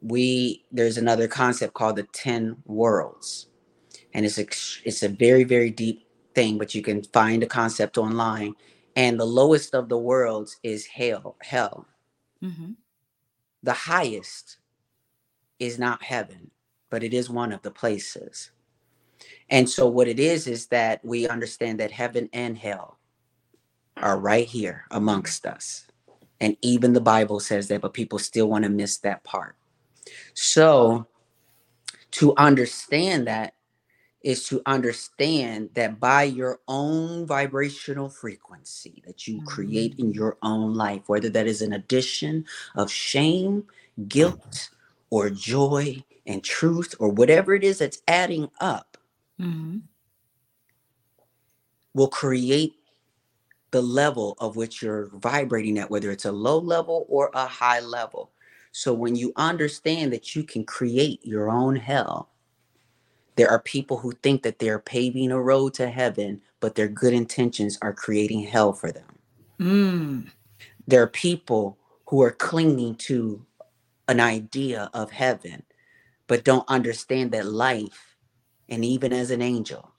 we 0.00 0.64
there's 0.72 0.98
another 0.98 1.28
concept 1.28 1.74
called 1.74 1.96
the 1.96 2.02
10 2.12 2.56
worlds 2.66 3.48
and 4.14 4.26
it's 4.26 4.38
a, 4.38 4.46
it's 4.84 5.02
a 5.02 5.08
very 5.08 5.44
very 5.44 5.70
deep 5.70 6.06
thing 6.34 6.58
but 6.58 6.74
you 6.74 6.82
can 6.82 7.02
find 7.04 7.42
a 7.42 7.46
concept 7.46 7.98
online 7.98 8.54
and 8.96 9.18
the 9.18 9.24
lowest 9.24 9.74
of 9.74 9.88
the 9.88 9.98
worlds 9.98 10.58
is 10.62 10.86
hell 10.86 11.36
hell 11.42 11.86
mm-hmm. 12.42 12.72
the 13.62 13.72
highest 13.72 14.58
is 15.62 15.78
not 15.78 16.02
heaven, 16.02 16.50
but 16.90 17.04
it 17.04 17.14
is 17.14 17.30
one 17.30 17.52
of 17.52 17.62
the 17.62 17.70
places. 17.70 18.50
And 19.48 19.70
so 19.70 19.86
what 19.88 20.08
it 20.08 20.18
is 20.18 20.48
is 20.48 20.66
that 20.66 21.04
we 21.04 21.28
understand 21.28 21.78
that 21.78 21.92
heaven 21.92 22.28
and 22.32 22.58
hell 22.58 22.98
are 23.96 24.18
right 24.18 24.46
here 24.46 24.84
amongst 24.90 25.46
us. 25.46 25.86
And 26.40 26.56
even 26.60 26.92
the 26.92 27.00
Bible 27.00 27.38
says 27.38 27.68
that, 27.68 27.80
but 27.80 27.94
people 27.94 28.18
still 28.18 28.48
want 28.48 28.64
to 28.64 28.70
miss 28.70 28.98
that 28.98 29.22
part. 29.22 29.54
So 30.34 31.06
to 32.12 32.34
understand 32.36 33.28
that 33.28 33.54
is 34.22 34.46
to 34.48 34.62
understand 34.66 35.70
that 35.74 36.00
by 36.00 36.24
your 36.24 36.60
own 36.66 37.26
vibrational 37.26 38.08
frequency 38.08 39.02
that 39.06 39.26
you 39.26 39.36
mm-hmm. 39.36 39.46
create 39.46 39.94
in 39.98 40.12
your 40.12 40.36
own 40.42 40.74
life, 40.74 41.02
whether 41.06 41.28
that 41.28 41.46
is 41.46 41.62
an 41.62 41.72
addition 41.72 42.44
of 42.74 42.90
shame, 42.90 43.64
guilt, 44.08 44.70
or 45.12 45.28
joy 45.28 46.02
and 46.26 46.42
truth, 46.42 46.94
or 46.98 47.10
whatever 47.10 47.54
it 47.54 47.62
is 47.62 47.76
that's 47.78 48.00
adding 48.08 48.48
up, 48.62 48.96
mm-hmm. 49.38 49.76
will 51.92 52.08
create 52.08 52.72
the 53.72 53.82
level 53.82 54.36
of 54.38 54.56
which 54.56 54.80
you're 54.80 55.10
vibrating 55.12 55.78
at, 55.78 55.90
whether 55.90 56.10
it's 56.10 56.24
a 56.24 56.32
low 56.32 56.58
level 56.58 57.04
or 57.10 57.30
a 57.34 57.44
high 57.44 57.80
level. 57.80 58.30
So 58.72 58.94
when 58.94 59.14
you 59.14 59.34
understand 59.36 60.14
that 60.14 60.34
you 60.34 60.44
can 60.44 60.64
create 60.64 61.20
your 61.26 61.50
own 61.50 61.76
hell, 61.76 62.30
there 63.36 63.50
are 63.50 63.60
people 63.60 63.98
who 63.98 64.12
think 64.22 64.42
that 64.44 64.60
they're 64.60 64.78
paving 64.78 65.30
a 65.30 65.42
road 65.42 65.74
to 65.74 65.90
heaven, 65.90 66.40
but 66.60 66.74
their 66.74 66.88
good 66.88 67.12
intentions 67.12 67.78
are 67.82 67.92
creating 67.92 68.44
hell 68.44 68.72
for 68.72 68.90
them. 68.90 69.18
Mm. 69.60 70.30
There 70.86 71.02
are 71.02 71.08
people 71.08 71.76
who 72.06 72.22
are 72.22 72.30
clinging 72.30 72.94
to 72.94 73.44
an 74.08 74.20
idea 74.20 74.90
of 74.92 75.10
heaven, 75.10 75.62
but 76.26 76.44
don't 76.44 76.68
understand 76.68 77.32
that 77.32 77.46
life, 77.46 78.16
and 78.68 78.84
even 78.84 79.12
as 79.12 79.30
an 79.30 79.42
angel, 79.42 79.92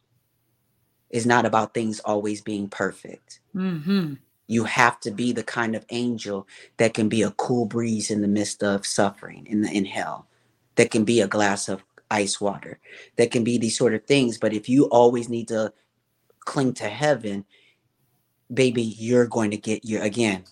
is 1.09 1.25
not 1.25 1.45
about 1.45 1.73
things 1.73 1.99
always 1.99 2.41
being 2.41 2.67
perfect. 2.67 3.39
Mm-hmm. 3.55 4.15
You 4.47 4.63
have 4.65 4.99
to 5.01 5.11
be 5.11 5.31
the 5.31 5.43
kind 5.43 5.75
of 5.75 5.85
angel 5.89 6.47
that 6.77 6.93
can 6.93 7.07
be 7.07 7.21
a 7.21 7.31
cool 7.31 7.65
breeze 7.65 8.11
in 8.11 8.21
the 8.21 8.27
midst 8.27 8.63
of 8.63 8.85
suffering 8.85 9.47
in 9.47 9.61
the 9.61 9.71
in 9.71 9.85
hell, 9.85 10.27
that 10.75 10.91
can 10.91 11.05
be 11.05 11.21
a 11.21 11.27
glass 11.27 11.69
of 11.69 11.83
ice 12.11 12.41
water, 12.41 12.79
that 13.15 13.31
can 13.31 13.43
be 13.43 13.57
these 13.57 13.77
sort 13.77 13.93
of 13.93 14.03
things. 14.05 14.37
But 14.37 14.53
if 14.53 14.67
you 14.67 14.85
always 14.85 15.29
need 15.29 15.47
to 15.47 15.71
cling 16.41 16.73
to 16.75 16.89
heaven, 16.89 17.45
baby, 18.53 18.83
you're 18.83 19.27
going 19.27 19.51
to 19.51 19.57
get 19.57 19.85
you 19.85 20.01
again. 20.01 20.43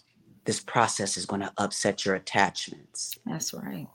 This 0.46 0.60
process 0.60 1.18
is 1.18 1.26
going 1.26 1.42
to 1.42 1.52
upset 1.58 2.06
your 2.06 2.16
attachments. 2.16 3.18
That's 3.26 3.54
right. 3.54 3.88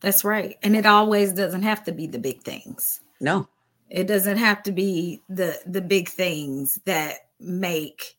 That's 0.00 0.24
right. 0.24 0.56
And 0.62 0.76
it 0.76 0.86
always 0.86 1.32
doesn't 1.32 1.62
have 1.62 1.84
to 1.84 1.92
be 1.92 2.06
the 2.06 2.18
big 2.18 2.42
things. 2.42 3.00
No. 3.20 3.48
It 3.90 4.06
doesn't 4.06 4.36
have 4.36 4.62
to 4.64 4.72
be 4.72 5.22
the 5.28 5.60
the 5.66 5.80
big 5.80 6.08
things 6.08 6.80
that 6.84 7.28
make 7.40 8.18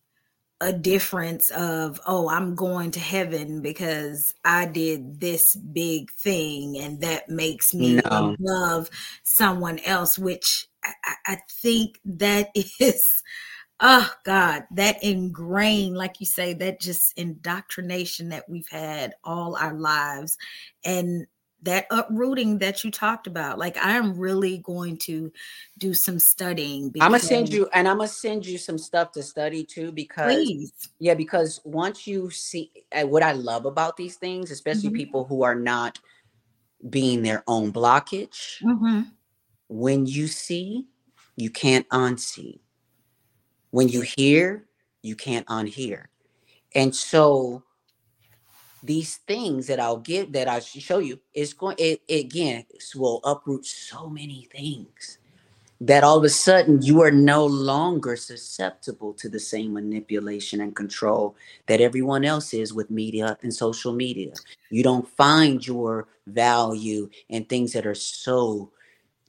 a 0.62 0.74
difference 0.74 1.52
of 1.52 2.02
oh 2.06 2.28
i'm 2.30 2.54
going 2.54 2.92
to 2.92 3.00
heaven 3.00 3.62
because 3.62 4.34
i 4.44 4.66
did 4.66 5.20
this 5.22 5.56
big 5.56 6.12
thing 6.12 6.78
and 6.78 7.00
that 7.00 7.30
makes 7.30 7.74
me 7.74 8.02
no. 8.10 8.36
love 8.40 8.90
someone 9.24 9.80
else 9.86 10.20
which 10.20 10.68
I, 10.84 11.14
I, 11.26 11.38
think 11.50 12.00
that 12.04 12.50
is 12.80 13.24
oh 13.82 14.12
god 14.26 14.64
that 14.72 15.02
ingrained 15.04 15.96
like 15.96 16.20
you 16.20 16.26
say 16.26 16.54
that 16.54 16.80
just 16.80 17.18
indoctrination 17.18 18.30
that 18.30 18.48
we've 18.50 18.70
had 18.70 19.14
all 19.24 19.56
our 19.56 19.74
lives 19.74 20.38
and 20.84 21.26
that 21.64 21.86
uprooting 21.92 22.60
that 22.60 22.84
you 22.84 22.92
talked 22.92 23.28
about. 23.28 23.60
Like 23.60 23.78
I 23.78 23.92
am 23.92 24.18
really 24.18 24.60
going 24.60 24.98
to 25.00 25.32
do 25.78 25.94
some 25.94 26.20
studying. 26.20 26.92
I'm 27.02 27.12
gonna 27.12 27.20
send 27.20 27.50
you, 27.50 27.68
and 27.74 27.88
I'm 27.88 27.98
gonna 27.98 28.08
send 28.08 28.46
you 28.46 28.58
some 28.58 28.78
stuff 28.78 29.12
to 29.14 29.24
study 29.24 29.64
too, 29.64 29.92
because 29.92 30.34
please. 30.34 30.90
yeah, 31.00 31.14
because 31.14 31.60
once 31.64 32.08
you 32.08 32.30
see 32.30 32.72
uh, 32.92 33.06
what 33.06 33.24
I 33.24 33.34
love 33.34 33.66
about 33.66 33.98
these 33.98 34.16
things, 34.16 34.52
especially 34.52 34.90
mm-hmm. 34.90 34.98
people 34.98 35.26
who 35.26 35.44
are 35.44 35.56
not 35.56 36.00
being 36.90 37.24
their 37.24 37.44
own 37.48 37.74
blockage, 37.74 38.62
mm-hmm. 38.62 39.02
when 39.68 40.06
you 40.06 40.28
see, 40.28 40.86
you 41.36 41.50
can't 41.50 41.88
unsee. 41.90 42.60
When 43.72 43.88
you 43.88 44.02
hear, 44.02 44.66
you 45.02 45.16
can't 45.16 45.46
unhear. 45.48 46.06
And 46.76 46.96
so 46.96 47.64
these 48.84 49.18
things 49.18 49.68
that 49.68 49.80
I'll 49.80 49.98
give 49.98 50.32
that 50.34 50.48
I 50.48 50.60
show 50.60 51.00
you 51.00 51.20
is 51.34 51.54
going 51.54 51.76
it, 51.78 52.02
it 52.08 52.26
again 52.26 52.66
will 52.96 53.20
uproot 53.24 53.66
so 53.66 54.10
many 54.10 54.48
things 54.52 55.18
that 55.82 56.04
all 56.04 56.18
of 56.18 56.24
a 56.24 56.30
sudden 56.30 56.82
you 56.82 57.02
are 57.02 57.12
no 57.12 57.46
longer 57.46 58.16
susceptible 58.16 59.14
to 59.14 59.30
the 59.30 59.40
same 59.40 59.74
manipulation 59.74 60.62
and 60.62 60.76
control 60.76 61.36
that 61.68 61.80
everyone 61.80 62.26
else 62.26 62.54
is 62.54 62.74
with 62.74 62.92
media 62.92 63.38
and 63.44 63.54
social 63.54 63.94
media. 63.94 64.34
You 64.70 64.84
don't 64.84 65.08
find 65.08 65.66
your 65.66 66.08
value 66.28 67.10
in 67.30 67.46
things 67.46 67.74
that 67.74 67.86
are 67.86 67.96
so 67.96 68.72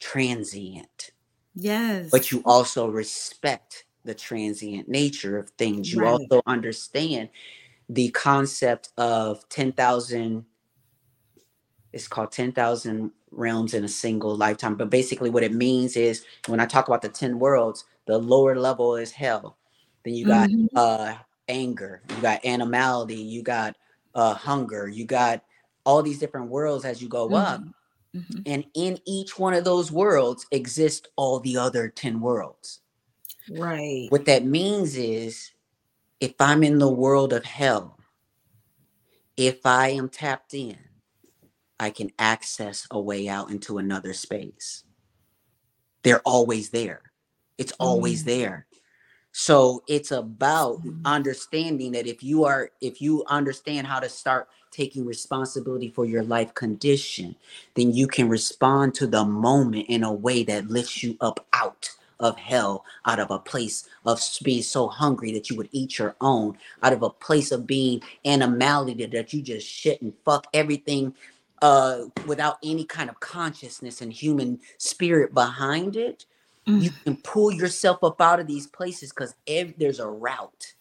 transient. 0.01 1.12
Yes. 1.55 2.11
But 2.11 2.32
you 2.32 2.43
also 2.45 2.88
respect 2.88 3.84
the 4.05 4.14
transient 4.14 4.88
nature 4.88 5.38
of 5.38 5.51
things. 5.51 5.92
You 5.92 6.01
right. 6.01 6.11
also 6.11 6.42
understand 6.46 7.28
the 7.90 8.09
concept 8.11 8.90
of 8.96 9.46
10,000 9.48 10.44
it's 11.92 12.07
called 12.07 12.30
10,000 12.30 13.11
realms 13.32 13.74
in 13.74 13.82
a 13.82 13.88
single 13.88 14.36
lifetime 14.36 14.76
but 14.76 14.90
basically 14.90 15.28
what 15.28 15.42
it 15.42 15.53
means 15.53 15.96
is 15.96 16.24
when 16.46 16.61
i 16.61 16.66
talk 16.66 16.86
about 16.86 17.03
the 17.03 17.09
10 17.09 17.38
worlds 17.38 17.84
the 18.07 18.16
lower 18.16 18.55
level 18.55 18.94
is 18.96 19.11
hell 19.11 19.57
then 20.05 20.14
you 20.14 20.24
got 20.24 20.48
mm-hmm. 20.48 20.66
uh 20.76 21.14
anger 21.48 22.01
you 22.11 22.22
got 22.22 22.44
animality 22.44 23.16
you 23.16 23.42
got 23.42 23.76
uh 24.14 24.34
hunger 24.34 24.88
you 24.88 25.05
got 25.05 25.42
all 25.84 26.03
these 26.03 26.18
different 26.18 26.48
worlds 26.48 26.84
as 26.84 27.03
you 27.03 27.09
go 27.09 27.26
mm-hmm. 27.26 27.34
up 27.34 27.61
mm-hmm. 28.14 28.40
and 28.46 28.64
in 28.74 28.98
each 29.05 29.36
one 29.36 29.55
of 29.55 29.64
those 29.64 29.90
worlds 29.90 30.46
exist 30.53 31.09
all 31.16 31.40
the 31.40 31.57
other 31.57 31.88
10 31.88 32.20
worlds 32.20 32.80
right 33.51 34.07
what 34.11 34.24
that 34.24 34.44
means 34.44 34.96
is 34.96 35.53
if 36.20 36.34
I'm 36.38 36.62
in 36.62 36.78
the 36.78 36.90
world 36.90 37.32
of 37.32 37.44
hell, 37.44 37.98
if 39.36 39.64
I 39.64 39.88
am 39.88 40.11
tapped 40.11 40.53
in, 40.53 40.76
I 41.80 41.90
can 41.90 42.12
access 42.18 42.86
a 42.90 43.01
way 43.01 43.26
out 43.26 43.51
into 43.51 43.78
another 43.78 44.12
space. 44.12 44.84
They're 46.03 46.20
always 46.20 46.68
there. 46.68 47.01
It's 47.57 47.72
always 47.80 48.22
mm. 48.22 48.26
there. 48.26 48.66
So 49.32 49.82
it's 49.88 50.11
about 50.11 50.82
mm. 50.82 51.01
understanding 51.07 51.92
that 51.92 52.07
if 52.07 52.22
you 52.22 52.44
are, 52.44 52.70
if 52.82 53.01
you 53.01 53.24
understand 53.28 53.86
how 53.86 54.01
to 54.01 54.09
start 54.09 54.48
taking 54.70 55.07
responsibility 55.07 55.88
for 55.88 56.05
your 56.05 56.22
life 56.22 56.55
condition, 56.55 57.34
then 57.74 57.92
you 57.92 58.07
can 58.07 58.28
respond 58.28 58.94
to 58.96 59.07
the 59.07 59.24
moment 59.24 59.86
in 59.88 60.05
a 60.05 60.12
way 60.12 60.42
that 60.44 60.68
lifts 60.68 61.03
you 61.03 61.16
up 61.20 61.46
out 61.55 61.90
of 62.20 62.38
hell, 62.38 62.84
out 63.06 63.18
of 63.18 63.30
a 63.30 63.38
place 63.38 63.88
of 64.04 64.20
being 64.42 64.62
so 64.62 64.86
hungry 64.86 65.32
that 65.32 65.50
you 65.50 65.56
would 65.56 65.68
eat 65.72 65.98
your 65.98 66.14
own, 66.20 66.56
out 66.82 66.92
of 66.92 67.02
a 67.02 67.10
place 67.10 67.50
of 67.50 67.66
being 67.66 68.02
animality 68.24 69.06
that 69.06 69.32
you 69.32 69.42
just 69.42 69.66
shit 69.66 70.00
and 70.02 70.12
fuck 70.24 70.46
everything 70.54 71.14
uh, 71.62 72.04
without 72.26 72.58
any 72.62 72.84
kind 72.84 73.10
of 73.10 73.20
consciousness 73.20 74.00
and 74.00 74.12
human 74.12 74.60
spirit 74.78 75.34
behind 75.34 75.96
it. 75.96 76.24
Mm. 76.66 76.82
You 76.82 76.90
can 77.04 77.16
pull 77.16 77.50
yourself 77.50 78.02
up 78.04 78.20
out 78.20 78.40
of 78.40 78.46
these 78.46 78.66
places 78.66 79.10
because 79.10 79.34
there's 79.46 80.00
a 80.00 80.08
route 80.08 80.74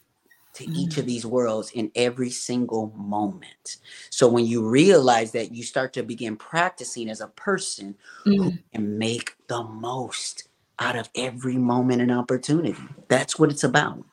to 0.53 0.65
mm. 0.65 0.75
each 0.75 0.97
of 0.97 1.05
mm. 1.05 1.07
these 1.07 1.25
worlds 1.25 1.71
in 1.71 1.91
every 1.95 2.29
single 2.29 2.93
moment. 2.95 3.77
So 4.09 4.27
when 4.27 4.45
you 4.45 4.67
realize 4.67 5.31
that, 5.31 5.53
you 5.53 5.63
start 5.63 5.93
to 5.93 6.03
begin 6.03 6.35
practicing 6.35 7.09
as 7.09 7.21
a 7.21 7.27
person 7.27 7.95
mm. 8.25 8.37
who 8.37 8.53
can 8.73 8.97
make 8.97 9.35
the 9.47 9.63
most 9.63 10.48
out 10.80 10.95
of 10.95 11.09
every 11.15 11.57
moment 11.57 12.01
and 12.01 12.11
opportunity. 12.11 12.75
That's 13.07 13.38
what 13.38 13.51
it's 13.51 13.63
about. 13.63 14.03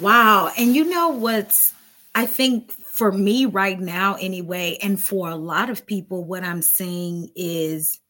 Wow. 0.00 0.50
And 0.56 0.74
you 0.74 0.84
know 0.84 1.10
what's, 1.10 1.72
I 2.14 2.26
think 2.26 2.72
for 2.72 3.12
me 3.12 3.46
right 3.46 3.78
now, 3.78 4.16
anyway, 4.20 4.78
and 4.82 5.00
for 5.00 5.28
a 5.28 5.36
lot 5.36 5.70
of 5.70 5.86
people, 5.86 6.24
what 6.24 6.44
I'm 6.44 6.62
seeing 6.62 7.30
is, 7.36 8.00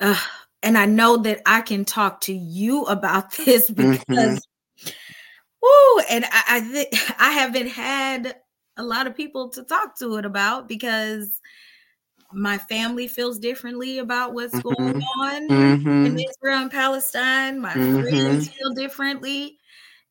uh, 0.00 0.20
and 0.62 0.76
I 0.76 0.86
know 0.86 1.18
that 1.18 1.42
I 1.46 1.60
can 1.60 1.84
talk 1.84 2.22
to 2.22 2.34
you 2.34 2.84
about 2.84 3.32
this 3.36 3.70
because, 3.70 4.04
mm-hmm. 4.06 4.90
whoo, 5.62 6.02
and 6.10 6.24
I, 6.24 6.42
I, 6.48 6.60
th- 6.60 7.12
I 7.18 7.30
haven't 7.32 7.68
had 7.68 8.36
a 8.76 8.82
lot 8.82 9.06
of 9.06 9.16
people 9.16 9.50
to 9.50 9.64
talk 9.64 9.98
to 9.98 10.16
it 10.16 10.24
about 10.24 10.68
because 10.68 11.40
my 12.32 12.58
family 12.58 13.08
feels 13.08 13.38
differently 13.38 13.98
about 13.98 14.34
what's 14.34 14.54
mm-hmm. 14.54 14.82
going 14.82 15.02
on 15.02 15.48
mm-hmm. 15.48 16.06
in 16.06 16.18
Israel 16.18 16.62
and 16.62 16.70
Palestine. 16.70 17.60
My 17.60 17.72
mm-hmm. 17.72 18.02
friends 18.02 18.48
feel 18.48 18.72
differently. 18.74 19.58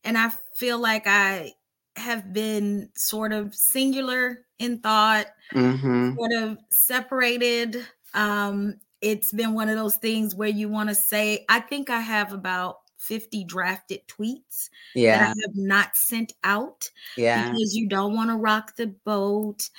And 0.04 0.18
I 0.18 0.32
feel 0.56 0.80
like 0.80 1.06
I 1.06 1.54
have 1.96 2.34
been 2.34 2.90
sort 2.96 3.34
of 3.34 3.54
singular 3.54 4.46
in 4.60 4.80
thought, 4.80 5.28
mm-hmm. 5.54 6.16
sort 6.16 6.32
of 6.34 6.58
separated. 6.70 7.86
Um, 8.14 8.80
it's 9.02 9.32
been 9.32 9.54
one 9.54 9.70
of 9.70 9.76
those 9.76 9.96
things 9.96 10.34
where 10.34 10.50
you 10.50 10.70
want 10.70 10.90
to 10.90 10.96
say, 10.96 11.46
I 11.50 11.60
think 11.60 11.90
I 11.90 12.00
have 12.00 12.34
about 12.34 12.78
50 13.08 13.46
drafted 13.46 14.02
tweets 14.08 14.70
yeah. 14.94 15.20
that 15.20 15.24
I 15.24 15.42
have 15.46 15.56
not 15.56 15.96
sent 15.96 16.34
out 16.44 16.90
yeah. 17.16 17.52
because 17.52 17.76
you 17.76 17.88
don't 17.88 18.16
want 18.16 18.30
to 18.30 18.36
rock 18.36 18.76
the 18.76 18.88
boat. 18.88 19.70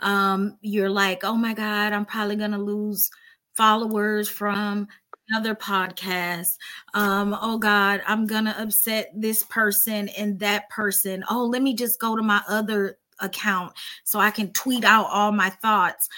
Um, 0.00 0.56
you're 0.62 0.90
like, 0.90 1.22
oh 1.22 1.36
my 1.36 1.52
God, 1.52 1.92
I'm 1.92 2.06
probably 2.06 2.36
going 2.36 2.52
to 2.52 2.58
lose 2.58 3.10
followers 3.54 4.28
from 4.28 4.88
another 5.28 5.54
podcast. 5.54 6.56
Um, 6.94 7.36
oh 7.40 7.58
God, 7.58 8.02
I'm 8.06 8.26
going 8.26 8.46
to 8.46 8.60
upset 8.60 9.10
this 9.14 9.42
person 9.44 10.08
and 10.10 10.38
that 10.40 10.70
person. 10.70 11.22
Oh, 11.30 11.44
let 11.44 11.62
me 11.62 11.74
just 11.74 12.00
go 12.00 12.16
to 12.16 12.22
my 12.22 12.40
other 12.48 12.98
account 13.20 13.72
so 14.04 14.18
I 14.18 14.30
can 14.30 14.52
tweet 14.52 14.84
out 14.84 15.08
all 15.10 15.32
my 15.32 15.50
thoughts. 15.50 16.08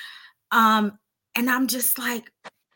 Um, 0.52 0.98
and 1.34 1.50
I'm 1.50 1.66
just 1.66 1.98
like, 1.98 2.30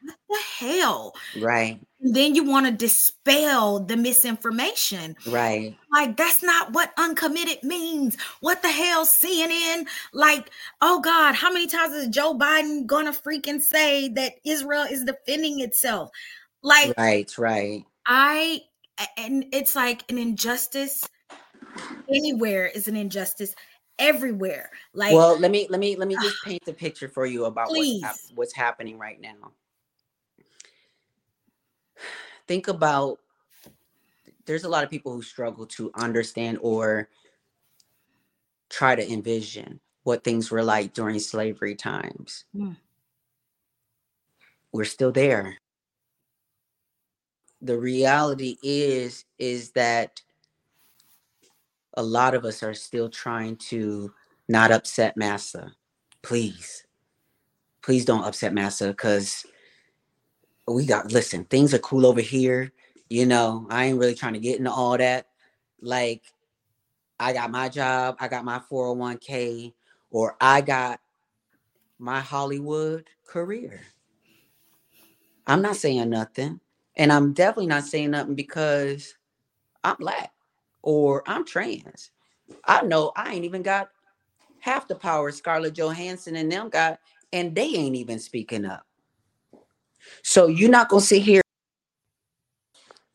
what 0.05 0.17
the 0.29 0.67
hell? 0.67 1.15
Right. 1.41 1.81
And 2.01 2.15
then 2.15 2.35
you 2.35 2.45
want 2.45 2.67
to 2.67 2.73
dispel 2.73 3.81
the 3.81 3.97
misinformation. 3.97 5.17
Right. 5.27 5.77
Like, 5.93 6.17
that's 6.17 6.43
not 6.43 6.73
what 6.73 6.93
uncommitted 6.99 7.63
means. 7.63 8.17
What 8.41 8.63
the 8.63 8.69
hell, 8.69 9.07
CNN? 9.07 9.87
Like, 10.13 10.51
oh 10.83 11.01
God, 11.01 11.35
how 11.35 11.53
many 11.53 11.67
times 11.67 11.95
is 11.95 12.09
Joe 12.09 12.37
Biden 12.37 12.87
gonna 12.87 13.13
freaking 13.13 13.61
say 13.61 14.09
that 14.11 14.35
Israel 14.45 14.83
is 14.83 15.05
defending 15.05 15.61
itself? 15.61 16.11
Like, 16.63 16.95
right, 16.99 17.31
right. 17.39 17.85
I, 18.07 18.63
and 19.17 19.47
it's 19.53 19.75
like 19.75 20.11
an 20.11 20.19
injustice 20.19 21.09
anywhere 22.09 22.67
is 22.67 22.89
an 22.89 22.97
injustice 22.97 23.55
everywhere. 23.99 24.71
Like, 24.93 25.15
well, 25.15 25.39
let 25.39 25.51
me 25.51 25.67
let 25.71 25.81
me 25.81 25.97
let 25.97 26.09
me 26.09 26.17
just 26.17 26.37
paint 26.45 26.65
the 26.65 26.73
picture 26.73 27.09
for 27.09 27.27
you 27.27 27.47
about 27.47 27.69
what's, 27.71 28.33
what's 28.35 28.55
happening 28.55 28.99
right 28.99 29.21
now. 29.21 29.53
Think 32.47 32.69
about 32.69 33.19
there's 34.47 34.65
a 34.65 34.69
lot 34.69 34.85
of 34.85 34.91
people 34.91 35.13
who 35.13 35.23
struggle 35.23 35.67
to 35.67 35.91
understand 35.95 36.59
or 36.61 37.09
try 38.69 38.95
to 38.95 39.13
envision 39.13 39.81
what 40.03 40.23
things 40.23 40.51
were 40.51 40.63
like 40.63 40.93
during 40.93 41.19
slavery 41.19 41.75
times. 41.75 42.45
Mm. 42.55 42.77
We're 44.73 44.85
still 44.85 45.13
there. 45.13 45.59
The 47.63 47.79
reality 47.79 48.57
is 48.63 49.25
is 49.39 49.71
that 49.71 50.21
a 51.95 52.03
lot 52.03 52.35
of 52.35 52.45
us 52.45 52.63
are 52.63 52.75
still 52.75 53.09
trying 53.09 53.57
to 53.57 54.13
not 54.49 54.71
upset 54.71 55.17
massa. 55.17 55.73
Please. 56.23 56.85
Please 57.83 58.05
don't 58.05 58.25
upset 58.25 58.53
massa 58.53 58.89
because 58.89 59.47
we 60.69 60.87
got 60.87 61.13
listen, 61.13 61.45
things 61.45 61.75
are 61.75 61.79
cool 61.81 62.07
over 62.07 62.21
here. 62.21 62.73
You 63.11 63.27
know, 63.27 63.67
I 63.71 63.87
ain't 63.87 63.99
really 63.99 64.15
trying 64.15 64.35
to 64.35 64.41
get 64.41 64.59
into 64.59 64.71
all 64.73 64.97
that. 64.99 65.29
Like, 65.81 66.23
I 67.21 67.33
got 67.33 67.51
my 67.51 67.69
job, 67.69 68.17
I 68.21 68.29
got 68.29 68.45
my 68.45 68.61
401k, 68.71 69.75
or 70.11 70.37
I 70.41 70.61
got 70.63 71.01
my 71.99 72.21
Hollywood 72.21 73.09
career. 73.27 73.81
I'm 75.47 75.63
not 75.63 75.77
saying 75.77 76.11
nothing. 76.11 76.61
And 76.97 77.13
I'm 77.13 77.33
definitely 77.33 77.67
not 77.67 77.85
saying 77.85 78.13
nothing 78.13 78.35
because 78.37 79.17
I'm 79.83 79.97
black 79.97 80.33
or 80.83 81.23
I'm 81.27 81.45
trans. 81.45 82.11
I 82.65 82.83
know 82.83 83.13
I 83.17 83.35
ain't 83.35 83.45
even 83.45 83.63
got 83.63 83.91
half 84.61 84.89
the 84.89 84.95
power 84.95 85.31
Scarlett 85.33 85.75
Johansson 85.75 86.37
and 86.37 86.51
them 86.51 86.69
got, 86.71 87.01
and 87.33 87.55
they 87.55 87.67
ain't 87.75 87.97
even 87.97 88.19
speaking 88.19 88.65
up. 88.65 88.87
So 90.23 90.47
you're 90.47 90.71
not 90.71 90.89
gonna 90.89 91.03
sit 91.03 91.23
here 91.23 91.41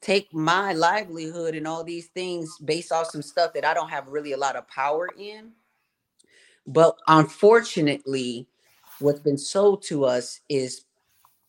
take 0.02 0.34
my 0.34 0.74
livelihood 0.74 1.56
and 1.56 1.68
all 1.68 1.84
these 1.84 2.08
things 2.08 2.58
based 2.66 2.92
off 2.92 3.08
some 3.08 3.22
stuff 3.22 3.54
that 3.54 3.66
I 3.66 3.74
don't 3.74 3.90
have 3.90 4.08
really 4.08 4.32
a 4.32 4.38
lot 4.38 4.56
of 4.56 4.68
power 4.68 5.10
in. 5.18 5.52
But 6.66 6.98
unfortunately, 7.08 8.48
what's 9.00 9.20
been 9.20 9.38
sold 9.38 9.84
to 9.84 10.06
us 10.06 10.40
is 10.50 10.86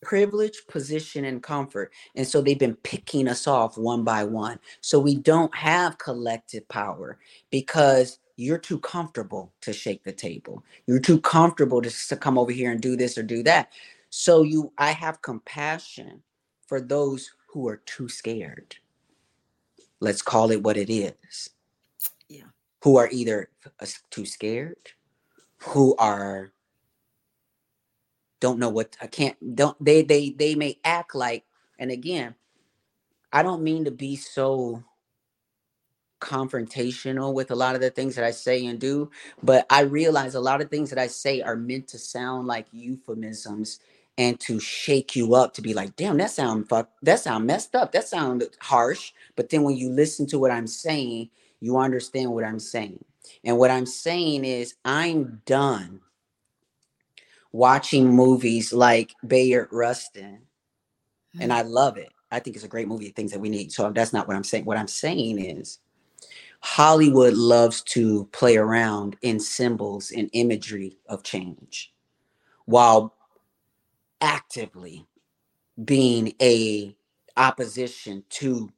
privilege, 0.02 0.62
position, 0.68 1.24
and 1.26 1.42
comfort. 1.42 1.92
And 2.16 2.26
so 2.26 2.40
they've 2.40 2.58
been 2.58 2.76
picking 2.76 3.28
us 3.28 3.46
off 3.46 3.76
one 3.76 4.02
by 4.02 4.24
one. 4.24 4.58
So 4.80 4.98
we 4.98 5.14
don't 5.16 5.54
have 5.54 5.98
collective 5.98 6.66
power 6.68 7.18
because 7.50 8.18
you're 8.36 8.58
too 8.58 8.78
comfortable 8.80 9.52
to 9.60 9.72
shake 9.72 10.02
the 10.02 10.12
table. 10.12 10.64
You're 10.86 11.00
too 11.00 11.20
comfortable 11.20 11.82
to, 11.82 11.90
to 12.08 12.16
come 12.16 12.38
over 12.38 12.50
here 12.50 12.70
and 12.72 12.80
do 12.80 12.96
this 12.96 13.18
or 13.18 13.22
do 13.22 13.42
that. 13.42 13.70
So 14.10 14.42
you 14.42 14.72
I 14.76 14.92
have 14.92 15.22
compassion 15.22 16.22
for 16.66 16.80
those 16.80 17.30
who 17.48 17.68
are 17.68 17.78
too 17.78 18.08
scared. 18.08 18.76
Let's 20.00 20.22
call 20.22 20.50
it 20.50 20.62
what 20.62 20.76
it 20.76 20.90
is. 20.90 21.50
Yeah. 22.28 22.44
Who 22.82 22.96
are 22.96 23.08
either 23.10 23.50
too 24.10 24.26
scared, 24.26 24.76
who 25.58 25.94
are 25.96 26.52
don't 28.40 28.58
know 28.58 28.70
what 28.70 28.96
I 29.00 29.06
can't 29.06 29.36
don't 29.54 29.76
they 29.84 30.02
they 30.02 30.30
they 30.30 30.54
may 30.54 30.78
act 30.84 31.14
like 31.14 31.44
and 31.78 31.90
again 31.90 32.34
I 33.32 33.42
don't 33.42 33.62
mean 33.62 33.84
to 33.84 33.90
be 33.90 34.16
so 34.16 34.82
confrontational 36.20 37.32
with 37.32 37.50
a 37.50 37.54
lot 37.54 37.74
of 37.74 37.80
the 37.80 37.90
things 37.90 38.14
that 38.16 38.24
I 38.24 38.30
say 38.30 38.66
and 38.66 38.78
do 38.78 39.10
but 39.42 39.66
I 39.70 39.82
realize 39.82 40.34
a 40.34 40.40
lot 40.40 40.60
of 40.60 40.70
things 40.70 40.90
that 40.90 40.98
I 40.98 41.06
say 41.06 41.40
are 41.40 41.56
meant 41.56 41.88
to 41.88 41.98
sound 41.98 42.46
like 42.46 42.66
euphemisms 42.72 43.80
and 44.20 44.38
to 44.38 44.60
shake 44.60 45.16
you 45.16 45.34
up 45.34 45.54
to 45.54 45.62
be 45.62 45.74
like 45.74 45.96
damn 45.96 46.18
that 46.18 46.30
sound 46.30 46.68
fuck 46.68 46.90
that 47.02 47.18
sound 47.18 47.46
messed 47.46 47.74
up 47.74 47.92
that 47.92 48.06
sound 48.06 48.44
harsh 48.60 49.12
but 49.34 49.48
then 49.48 49.62
when 49.62 49.76
you 49.76 49.90
listen 49.90 50.26
to 50.26 50.38
what 50.38 50.50
I'm 50.50 50.66
saying 50.66 51.30
you 51.60 51.78
understand 51.78 52.30
what 52.32 52.44
I'm 52.44 52.60
saying 52.60 53.04
and 53.44 53.58
what 53.58 53.70
I'm 53.70 53.86
saying 53.86 54.44
is 54.44 54.74
I'm 54.84 55.40
done 55.46 56.00
watching 57.52 58.08
movies 58.08 58.72
like 58.72 59.14
Bayard 59.26 59.68
Rustin, 59.70 60.40
mm-hmm. 61.34 61.42
and 61.42 61.52
I 61.52 61.62
love 61.62 61.96
it. 61.96 62.12
I 62.30 62.38
think 62.38 62.56
it's 62.56 62.64
a 62.64 62.68
great 62.68 62.88
movie, 62.88 63.08
things 63.08 63.32
that 63.32 63.40
we 63.40 63.48
need. 63.48 63.72
So 63.72 63.90
that's 63.90 64.12
not 64.12 64.28
what 64.28 64.36
I'm 64.36 64.44
saying. 64.44 64.64
What 64.64 64.78
I'm 64.78 64.88
saying 64.88 65.38
is 65.40 65.78
Hollywood 66.60 67.34
loves 67.34 67.82
to 67.82 68.26
play 68.32 68.56
around 68.56 69.16
in 69.22 69.40
symbols 69.40 70.12
and 70.12 70.30
imagery 70.32 70.98
of 71.08 71.22
change 71.22 71.92
while 72.66 73.14
actively 74.20 75.06
being 75.84 76.34
a 76.40 76.94
opposition 77.36 78.24
to 78.28 78.70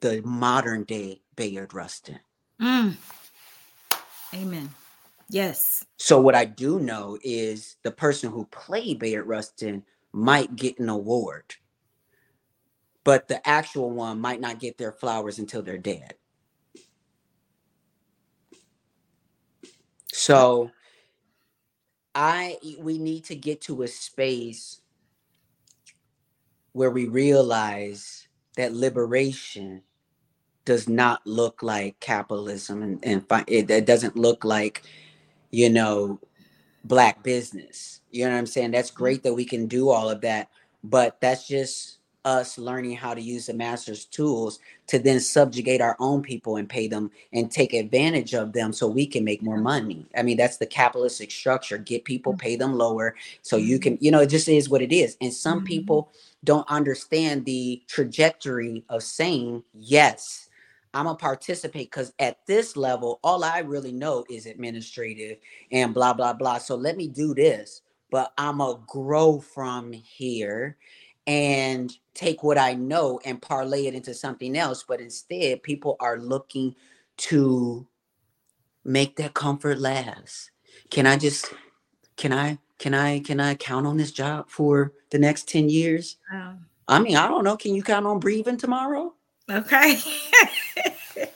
the 0.00 0.22
modern 0.22 0.84
day 0.84 1.20
Bayard 1.36 1.74
Rustin. 1.74 2.18
Mm. 2.60 2.96
Amen. 4.34 4.70
Yes. 5.28 5.84
So 5.96 6.20
what 6.20 6.34
I 6.34 6.44
do 6.44 6.80
know 6.80 7.18
is 7.22 7.76
the 7.82 7.90
person 7.90 8.30
who 8.30 8.46
played 8.46 8.98
Bayard 8.98 9.26
Rustin 9.26 9.84
might 10.12 10.56
get 10.56 10.78
an 10.78 10.88
award, 10.88 11.54
but 13.04 13.28
the 13.28 13.46
actual 13.48 13.90
one 13.90 14.20
might 14.20 14.40
not 14.40 14.58
get 14.58 14.76
their 14.76 14.92
flowers 14.92 15.38
until 15.38 15.62
they're 15.62 15.78
dead. 15.78 16.14
So 20.12 20.70
I 22.14 22.58
we 22.78 22.98
need 22.98 23.24
to 23.26 23.36
get 23.36 23.60
to 23.62 23.82
a 23.82 23.88
space 23.88 24.79
where 26.72 26.90
we 26.90 27.06
realize 27.06 28.28
that 28.56 28.74
liberation 28.74 29.82
does 30.64 30.88
not 30.88 31.20
look 31.26 31.62
like 31.62 31.98
capitalism 32.00 32.82
and, 32.82 33.04
and 33.04 33.24
it, 33.48 33.70
it 33.70 33.86
doesn't 33.86 34.16
look 34.16 34.44
like 34.44 34.82
you 35.50 35.70
know, 35.70 36.20
black 36.84 37.22
business. 37.22 38.00
You 38.10 38.24
know 38.24 38.32
what 38.32 38.38
I'm 38.38 38.46
saying? 38.46 38.72
That's 38.72 38.90
mm-hmm. 38.90 38.98
great 38.98 39.22
that 39.24 39.34
we 39.34 39.44
can 39.44 39.66
do 39.66 39.90
all 39.90 40.10
of 40.10 40.22
that, 40.22 40.48
but 40.82 41.20
that's 41.20 41.46
just 41.46 41.99
us 42.24 42.58
learning 42.58 42.96
how 42.96 43.14
to 43.14 43.20
use 43.20 43.46
the 43.46 43.54
master's 43.54 44.04
tools 44.04 44.60
to 44.86 44.98
then 44.98 45.20
subjugate 45.20 45.80
our 45.80 45.96
own 45.98 46.22
people 46.22 46.56
and 46.56 46.68
pay 46.68 46.88
them 46.88 47.10
and 47.32 47.50
take 47.50 47.72
advantage 47.72 48.34
of 48.34 48.52
them 48.52 48.72
so 48.72 48.86
we 48.86 49.06
can 49.06 49.24
make 49.24 49.42
more 49.42 49.58
money. 49.58 50.06
I 50.16 50.22
mean, 50.22 50.36
that's 50.36 50.58
the 50.58 50.66
capitalistic 50.66 51.30
structure. 51.30 51.78
Get 51.78 52.04
people, 52.04 52.34
pay 52.34 52.56
them 52.56 52.74
lower 52.74 53.14
so 53.42 53.56
you 53.56 53.76
mm-hmm. 53.76 53.82
can, 53.82 53.98
you 54.00 54.10
know, 54.10 54.20
it 54.20 54.28
just 54.28 54.48
is 54.48 54.68
what 54.68 54.82
it 54.82 54.92
is. 54.92 55.16
And 55.20 55.32
some 55.32 55.58
mm-hmm. 55.58 55.66
people 55.66 56.12
don't 56.44 56.68
understand 56.68 57.44
the 57.44 57.82
trajectory 57.86 58.84
of 58.88 59.02
saying, 59.02 59.62
yes, 59.74 60.48
I'm 60.92 61.04
gonna 61.04 61.16
participate 61.16 61.90
because 61.90 62.12
at 62.18 62.44
this 62.46 62.76
level, 62.76 63.20
all 63.22 63.44
I 63.44 63.60
really 63.60 63.92
know 63.92 64.24
is 64.28 64.46
administrative 64.46 65.38
and 65.70 65.94
blah 65.94 66.12
blah 66.12 66.32
blah. 66.32 66.58
So 66.58 66.74
let 66.74 66.96
me 66.96 67.06
do 67.06 67.32
this, 67.32 67.82
but 68.10 68.32
I'm 68.36 68.58
gonna 68.58 68.80
grow 68.86 69.38
from 69.38 69.92
here 69.92 70.76
and 71.26 71.92
take 72.14 72.42
what 72.42 72.58
I 72.58 72.74
know 72.74 73.20
and 73.24 73.40
parlay 73.40 73.86
it 73.86 73.94
into 73.94 74.14
something 74.14 74.56
else. 74.56 74.84
But 74.86 75.00
instead, 75.00 75.62
people 75.62 75.96
are 76.00 76.18
looking 76.18 76.74
to 77.18 77.86
make 78.84 79.16
that 79.16 79.34
comfort 79.34 79.78
last. 79.78 80.50
Can 80.90 81.06
I 81.06 81.16
just 81.16 81.52
can 82.16 82.32
I 82.32 82.58
can 82.78 82.94
I 82.94 83.20
can 83.20 83.40
I 83.40 83.54
count 83.54 83.86
on 83.86 83.96
this 83.96 84.12
job 84.12 84.48
for 84.48 84.92
the 85.10 85.18
next 85.18 85.48
10 85.48 85.68
years? 85.68 86.16
Um, 86.32 86.66
I 86.88 86.98
mean, 86.98 87.16
I 87.16 87.28
don't 87.28 87.44
know. 87.44 87.56
Can 87.56 87.74
you 87.74 87.82
count 87.82 88.06
on 88.06 88.18
breathing 88.18 88.56
tomorrow? 88.56 89.14
okay. 89.50 89.98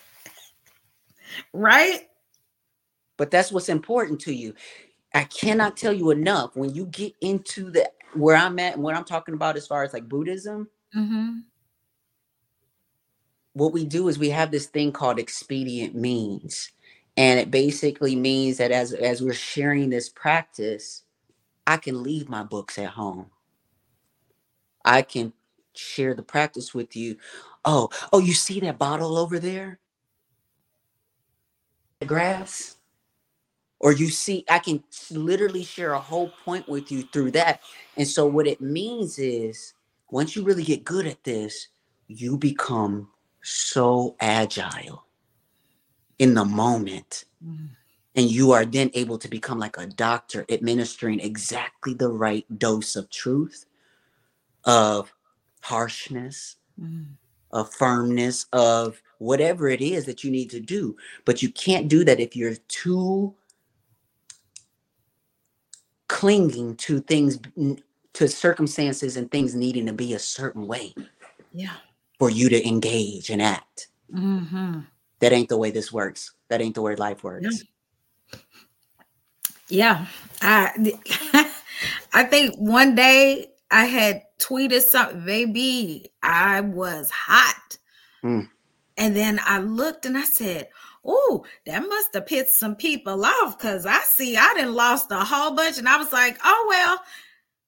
right? 1.53 2.09
But 3.17 3.31
that's 3.31 3.53
what's 3.53 3.69
important 3.69 4.21
to 4.23 4.33
you. 4.33 4.55
I 5.15 5.25
cannot 5.25 5.77
tell 5.77 5.93
you 5.93 6.11
enough 6.11 6.57
when 6.57 6.75
you 6.75 6.87
get 6.87 7.15
into 7.21 7.71
the 7.71 7.89
where 8.17 8.37
I'm 8.37 8.59
at 8.59 8.75
and 8.75 8.83
what 8.83 8.95
I'm 8.95 9.05
talking 9.05 9.35
about 9.35 9.57
as 9.57 9.67
far 9.67 9.83
as 9.85 9.93
like 9.93 10.09
Buddhism, 10.09 10.69
Mm-hmm. 10.97 11.39
what 13.55 13.73
we 13.73 13.85
do 13.85 14.09
is 14.09 14.19
we 14.19 14.31
have 14.31 14.51
this 14.51 14.67
thing 14.67 14.93
called 14.93 15.19
expedient 15.19 15.95
means. 15.95 16.71
And 17.17 17.39
it 17.41 17.51
basically 17.51 18.17
means 18.17 18.59
that 18.59 18.71
as 18.73 18.93
as 18.93 19.23
we're 19.23 19.33
sharing 19.33 19.91
this 19.91 20.09
practice, 20.09 21.03
I 21.67 21.77
can 21.77 22.03
leave 22.03 22.29
my 22.29 22.43
books 22.43 22.79
at 22.79 22.91
home. 22.91 23.31
I 24.85 25.03
can 25.03 25.33
share 25.75 26.15
the 26.15 26.23
practice 26.23 26.75
with 26.75 26.95
you. 26.97 27.17
Oh, 27.65 27.89
oh, 28.13 28.19
you 28.19 28.35
see 28.35 28.61
that 28.61 28.79
bottle 28.79 29.17
over 29.17 29.39
there? 29.39 29.79
The 32.01 32.07
grass? 32.07 32.77
Or 33.85 33.93
you 33.93 34.09
see, 34.09 34.47
I 34.49 34.61
can 34.61 34.83
literally 35.11 35.63
share 35.63 35.93
a 35.93 36.01
whole 36.01 36.31
point 36.43 36.67
with 36.67 36.91
you 36.91 37.03
through 37.03 37.33
that. 37.33 37.61
And 37.99 38.09
so 38.09 38.25
what 38.25 38.47
it 38.47 38.63
means 38.63 39.19
is 39.19 39.75
once 40.11 40.35
you 40.35 40.43
really 40.43 40.65
get 40.65 40.85
good 40.85 41.07
at 41.07 41.23
this, 41.23 41.69
you 42.09 42.39
become 42.39 43.11
so 43.43 44.17
agile 44.21 45.05
in 46.19 46.33
the 46.33 46.47
moment. 46.47 47.27
Mm-hmm. 47.47 47.67
And 48.17 48.31
you 48.31 48.53
are 48.53 48.65
then 48.65 48.91
able 48.95 49.19
to 49.19 49.29
become 49.29 49.59
like 49.59 49.77
a 49.77 49.87
doctor, 49.87 50.47
administering 50.49 51.21
exactly 51.21 51.93
the 51.93 52.09
right 52.09 52.47
dose 52.59 52.97
of 52.97 53.11
truth, 53.11 53.67
of 54.65 55.13
harshness, 55.61 56.57
Mm-hmm. 56.81 57.13
of 57.53 57.73
firmness, 57.73 58.47
of 58.53 59.01
whatever 59.19 59.69
it 59.69 59.81
is 59.81 60.07
that 60.07 60.25
you 60.25 60.31
need 60.33 60.51
to 60.51 60.59
do. 60.59 60.97
But 61.25 61.41
you 61.41 61.49
can't 61.51 61.87
do 61.87 62.03
that 62.05 62.19
if 62.19 62.35
you're 62.35 62.57
too 62.67 63.33
clinging 66.09 66.77
to 66.77 67.01
things, 67.01 67.39
to 68.15 68.29
circumstances 68.29 69.17
and 69.17 69.31
things 69.31 69.55
needing 69.55 69.87
to 69.87 69.93
be 69.93 70.15
a 70.15 70.19
certain 70.19 70.67
way 70.67 70.95
Yeah. 71.53 71.73
for 72.19 72.31
you 72.31 72.49
to 72.49 72.67
engage 72.67 73.31
and 73.31 73.43
act. 73.43 73.89
Mm-hmm. 74.13 74.81
That 75.21 75.33
ain't 75.33 75.49
the 75.49 75.57
way 75.57 75.71
this 75.71 75.93
works. 75.93 76.33
That 76.49 76.61
ain't 76.61 76.75
the 76.75 76.83
way 76.83 76.97
life 76.97 77.25
works. 77.25 77.65
Yeah. 79.69 80.07
I 80.43 81.51
I 82.13 82.25
think 82.25 82.55
one 82.57 82.95
day 82.95 83.49
I 83.71 83.87
had 83.87 84.23
tweeted 84.39 84.83
something, 84.83 85.25
baby, 85.25 86.11
I 86.23 86.61
was 86.61 87.11
hot. 87.11 87.79
Mm. 88.23 88.49
And 88.97 89.17
then 89.17 89.41
I 89.45 89.59
looked 89.59 90.07
and 90.07 90.17
I 90.17 90.23
said, 90.25 90.69
Oh, 91.05 91.45
that 91.67 91.81
must 91.81 92.15
have 92.15 92.27
pissed 92.27 92.59
some 92.59 92.77
people 92.77 93.25
off 93.25 93.59
because 93.59 93.87
I 93.87 94.01
see 94.01 94.37
I 94.37 94.55
didn't 94.55 94.75
lost 94.75 95.11
a 95.11 95.19
whole 95.25 95.53
bunch. 95.55 95.79
And 95.79 95.89
I 95.89 95.97
was 95.99 96.13
like, 96.13 96.39
oh 96.45 96.67
well, 96.69 97.01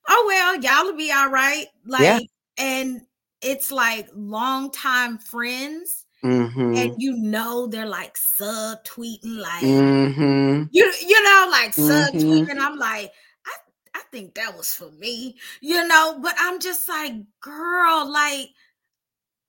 oh 0.08 0.24
well, 0.28 0.56
y'all 0.62 0.84
will 0.90 0.96
be 0.98 1.12
all 1.12 1.30
right. 1.30 1.66
Like, 1.86 2.02
Yeah. 2.04 2.18
and 2.58 3.02
it's 3.42 3.70
like 3.72 4.08
longtime 4.14 5.18
friends, 5.18 6.04
Mm-hmm. 6.24 6.76
and 6.76 6.90
you 6.98 7.16
know 7.16 7.66
they're 7.68 7.86
like 7.86 8.16
sub 8.16 8.84
tweeting, 8.84 9.38
like 9.38 9.62
Mm-hmm. 9.62 10.64
you 10.70 10.92
you 11.06 11.22
know, 11.22 11.48
like 11.50 11.72
Mhm. 11.72 12.10
subtweeting. 12.10 12.58
I'm 12.60 12.78
like, 12.78 13.12
I 13.46 13.52
I 13.94 14.02
think 14.12 14.34
that 14.34 14.56
was 14.56 14.72
for 14.74 14.90
me, 14.92 15.36
you 15.60 15.86
know, 15.86 16.18
but 16.22 16.34
I'm 16.38 16.58
just 16.60 16.88
like, 16.88 17.12
girl, 17.40 18.10
like, 18.10 18.50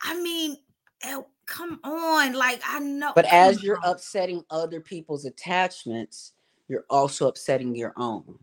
I 0.02 0.20
mean, 0.22 0.58
eh, 1.04 1.22
come 1.48 1.80
on, 1.84 2.34
like 2.34 2.62
I 2.68 2.80
know. 2.80 3.14
But 3.16 3.26
as 3.26 3.64
you're 3.64 3.80
upsetting 3.84 4.44
other 4.52 4.82
people's 4.82 5.26
attachments, 5.26 6.34
you're 6.70 6.86
also 6.90 7.28
upsetting 7.28 7.76
your 7.76 7.94
own. 7.98 8.40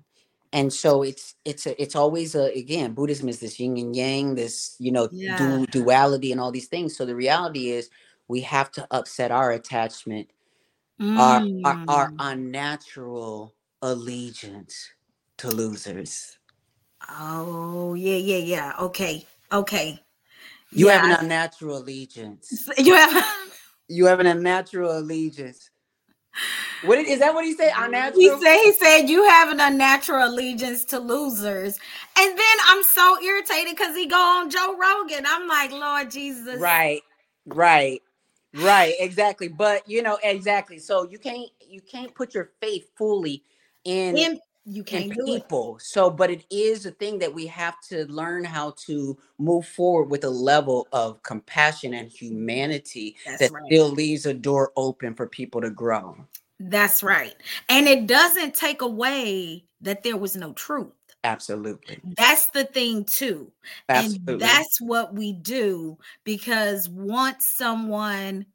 And 0.53 0.73
so 0.73 1.03
it's 1.03 1.37
it's 1.45 1.67
a, 1.67 1.81
it's 1.83 1.97
always 1.97 2.35
a 2.35 2.53
again 2.59 2.95
Buddhism 2.95 3.29
is 3.29 3.41
this 3.41 3.61
yin 3.61 3.77
and 3.79 3.97
yang, 3.97 4.35
this 4.37 4.77
you 4.81 4.93
know 4.93 5.09
Yeah. 5.13 5.37
du- 5.37 5.67
duality 5.69 6.33
and 6.33 6.41
all 6.41 6.53
these 6.53 6.69
things. 6.69 6.97
So 6.97 7.07
the 7.07 7.17
reality 7.17 7.71
is 7.71 7.91
we 8.29 8.41
have 8.43 8.73
to 8.73 8.87
upset 8.91 9.31
our 9.33 9.53
attachment, 9.53 10.31
our, 11.17 11.49
our 11.65 11.79
our 11.89 12.09
Mm. 12.09 12.17
unnatural 12.21 13.55
allegiance 13.83 14.91
to 15.39 15.51
losers. 15.51 16.39
Oh 17.09 17.95
yeah, 17.95 18.17
yeah, 18.17 18.39
yeah. 18.39 18.73
Okay, 18.81 19.27
okay. 19.53 20.01
You 20.75 20.89
yeah, 20.89 20.95
have 20.95 21.05
an 21.05 21.25
unnatural 21.25 21.79
allegiance. 21.79 22.69
you 22.79 22.95
have. 22.95 23.25
You 23.87 24.07
have 24.07 24.19
an 24.19 24.27
unnatural 24.27 24.97
allegiance. 24.97 25.69
What 26.85 26.99
is, 27.01 27.07
is 27.07 27.19
that? 27.19 27.35
What 27.35 27.45
he 27.45 27.53
said? 27.53 27.71
Unnatural. 27.77 28.19
He 28.19 28.31
said 28.31 28.57
he 28.65 28.73
said 28.73 29.09
you 29.11 29.25
have 29.29 29.51
an 29.51 29.61
unnatural 29.61 30.27
allegiance 30.27 30.87
to 30.87 30.99
losers. 30.99 31.79
And 32.19 32.39
then 32.39 32.57
I'm 32.67 32.83
so 32.83 33.23
irritated 33.23 33.77
because 33.77 33.95
he 33.95 34.07
go 34.07 34.17
on 34.17 34.49
Joe 34.49 34.75
Rogan. 34.79 35.25
I'm 35.29 35.47
like, 35.47 35.71
Lord 35.71 36.11
Jesus. 36.11 36.59
right 36.59 37.03
right 37.47 38.01
right 38.55 38.95
exactly 39.01 39.49
but 39.49 39.87
you 39.87 40.03
know 40.03 40.19
exactly 40.23 40.79
so 40.79 41.07
you 41.11 41.19
can't 41.19 41.51
you 41.61 41.83
can't 41.83 42.15
put 42.15 42.33
your 42.35 42.53
faith 42.61 42.89
fully 42.97 43.43
in, 43.85 44.17
Him, 44.17 44.41
you 44.65 44.83
can't 44.85 45.13
do 45.13 45.33
it. 45.35 45.45
people 45.47 45.79
so 45.81 46.11
but 46.11 46.31
it 46.31 46.45
is 46.51 46.87
a 46.87 46.91
thing 46.91 47.19
that 47.19 47.33
we 47.35 47.47
have 47.47 47.81
to 47.81 48.05
learn 48.07 48.45
how 48.45 48.71
to 48.77 49.17
move 49.39 49.67
forward 49.67 50.11
with 50.11 50.25
a 50.25 50.31
level 50.31 50.87
of 50.93 51.23
compassion 51.23 51.95
and 51.95 52.11
humanity 52.11 53.17
That's 53.25 53.41
that 53.41 53.51
right. 53.51 53.63
still 53.67 53.89
leaves 53.91 54.27
a 54.27 54.35
door 54.35 54.73
open 54.77 55.15
for 55.15 55.27
people 55.27 55.61
to 55.61 55.71
grow 55.71 56.17
That's 56.61 57.03
right. 57.03 57.35
And 57.69 57.87
it 57.87 58.07
doesn't 58.07 58.55
take 58.55 58.83
away 58.83 59.67
that 59.81 60.03
there 60.03 60.17
was 60.17 60.37
no 60.37 60.53
truth. 60.53 60.93
absolutely 61.25 62.05
That's 62.17 62.49
the 62.49 62.65
thing 62.65 63.05
too. 63.05 63.53
absolutely 63.89 64.35
And 64.37 64.41
that's 64.41 64.81
what 64.81 65.15
we 65.15 65.33
do 65.33 65.99
because 66.25 66.89
once 66.89 67.47
someone 67.47 68.47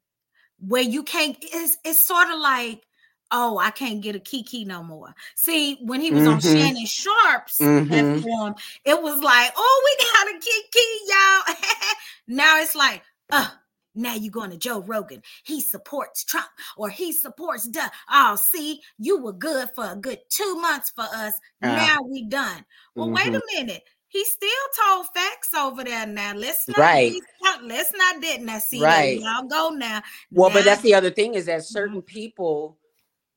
where 0.59 0.83
you 0.83 1.03
can't 1.03 1.37
it's 1.41 1.77
it's 1.85 2.01
sort 2.01 2.29
of 2.29 2.39
like 2.39 2.83
oh 3.31 3.57
I 3.57 3.71
can't 3.71 4.01
get 4.01 4.15
a 4.15 4.19
Kiki 4.19 4.65
no 4.65 4.83
more. 4.83 5.13
See, 5.35 5.75
when 5.81 6.01
he 6.01 6.11
was 6.11 6.25
on 6.27 6.39
Mhm. 6.39 6.57
Shannon 6.57 6.85
Sharpe's 6.85 7.59
Mhm. 7.59 7.87
platform, 7.87 8.55
it 8.85 9.01
was 9.01 9.19
like, 9.23 9.53
oh, 9.55 9.97
we 9.97 10.05
got 10.05 10.35
a 10.35 10.39
Kiki, 10.39 10.85
y'all. 11.07 11.55
now 12.27 12.59
it's 12.59 12.75
like, 12.75 13.03
uh 13.31 13.49
now 13.95 14.13
you're 14.13 14.31
going 14.31 14.51
to 14.51 14.57
Joe 14.57 14.81
Rogan. 14.81 15.21
He 15.43 15.61
supports 15.61 16.23
Trump 16.23 16.47
or 16.77 16.89
he 16.89 17.11
supports 17.11 17.67
duh. 17.67 17.89
Oh, 18.09 18.35
see, 18.35 18.81
you 18.97 19.21
were 19.21 19.33
good 19.33 19.69
for 19.75 19.91
a 19.91 19.95
good 19.95 20.19
two 20.29 20.55
months 20.55 20.91
for 20.91 21.03
us. 21.03 21.33
Uh, 21.61 21.75
now 21.75 21.97
we 22.03 22.23
done. 22.23 22.65
Well, 22.95 23.09
wait 23.09 23.27
mhm. 23.27 23.37
a 23.37 23.41
minute. 23.55 23.83
He 24.07 24.23
still 24.25 24.49
told 24.85 25.07
facts 25.13 25.53
over 25.53 25.83
there 25.83 26.07
now. 26.07 26.33
Let's 26.33 26.67
not 26.67 26.77
Right. 26.79 27.13
let's 27.61 27.91
not 27.93 28.21
did 28.21 28.41
not 28.41 28.61
see 28.63 28.81
Right. 28.81 29.19
Y'all 29.19 29.43
go 29.47 29.69
now. 29.69 30.01
well 30.31 30.49
but 30.49 30.65
that's 30.65 30.81
the 30.81 30.93
other 30.95 31.11
thing 31.11 31.35
is 31.35 31.45
that 31.45 31.63
certain 31.63 32.01
people 32.01 32.78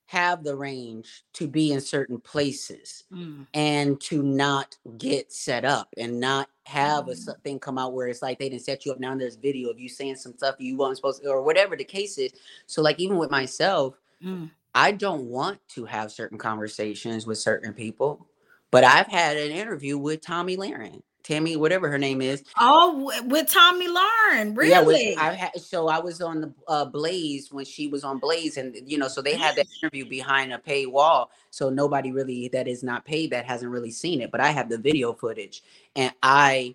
have 0.06 0.44
the 0.44 0.56
range 0.56 1.24
to 1.34 1.48
be 1.48 1.72
in 1.72 1.80
certain 1.80 2.20
places 2.20 3.04
Mm, 3.12 3.46
and 3.54 4.00
to 4.02 4.22
not 4.22 4.76
get 4.98 5.32
set 5.32 5.64
up 5.64 5.88
and 5.96 6.20
not 6.20 6.48
have 6.66 7.08
a 7.08 7.12
Mhm. 7.12 7.42
thing 7.44 7.58
come 7.58 7.78
out 7.78 7.92
where 7.92 8.08
it's 8.08 8.22
like 8.22 8.38
they 8.38 8.48
didn't 8.48 8.62
set 8.64 8.84
you 8.86 8.92
up. 8.92 9.00
Now 9.00 9.16
there's 9.16 9.36
video 9.36 9.70
of 9.70 9.78
you 9.80 9.88
saying 9.88 10.16
some 10.16 10.34
stuff 10.36 10.56
you 10.58 10.76
weren't 10.76 10.96
supposed 10.96 11.22
to, 11.22 11.28
or 11.30 11.42
whatever 11.42 11.76
the 11.76 11.84
case 11.84 12.18
is. 12.18 12.32
So, 12.66 12.82
like, 12.82 13.00
even 13.00 13.18
with 13.18 13.30
myself, 13.30 13.98
mm. 14.22 14.50
I 14.74 14.92
don't 14.92 15.26
want 15.26 15.60
to 15.70 15.84
have 15.84 16.12
certain 16.12 16.38
conversations 16.38 17.26
with 17.26 17.38
certain 17.38 17.74
people, 17.74 18.26
but 18.72 18.84
I've 18.84 19.06
had 19.06 19.36
an 19.36 19.52
interview 19.52 19.98
with 19.98 20.22
Tomi 20.22 20.56
Lahren, 20.56 21.02
Tammy, 21.22 21.56
whatever 21.56 21.90
her 21.90 21.98
name 21.98 22.20
is. 22.22 22.42
Oh, 22.58 23.12
with 23.26 23.48
Tomi 23.52 23.86
Lahren, 23.86 24.56
really? 24.56 24.70
Yeah, 24.70 24.80
with, 24.80 25.18
I 25.18 25.34
had 25.34 25.60
so 25.60 25.88
I 25.88 26.00
was 26.00 26.20
on 26.20 26.40
the 26.40 26.54
uh, 26.66 26.86
Blaze 26.86 27.52
when 27.52 27.66
she 27.66 27.86
was 27.86 28.02
on 28.02 28.18
Blaze, 28.18 28.56
and 28.56 28.74
you 28.84 28.98
know, 28.98 29.08
so 29.08 29.22
they 29.22 29.36
had 29.36 29.54
that 29.56 29.66
interview 29.82 30.08
behind 30.08 30.52
a 30.52 30.58
paywall, 30.58 31.28
so 31.50 31.68
nobody 31.70 32.12
really 32.12 32.48
that 32.48 32.66
is 32.66 32.82
not 32.82 33.04
paid 33.04 33.30
that 33.30 33.44
hasn't 33.44 33.70
really 33.70 33.90
seen 33.90 34.22
it. 34.22 34.32
But 34.32 34.40
I 34.40 34.50
have 34.50 34.70
the 34.70 34.78
video 34.78 35.12
footage, 35.12 35.62
and 35.94 36.12
I 36.22 36.74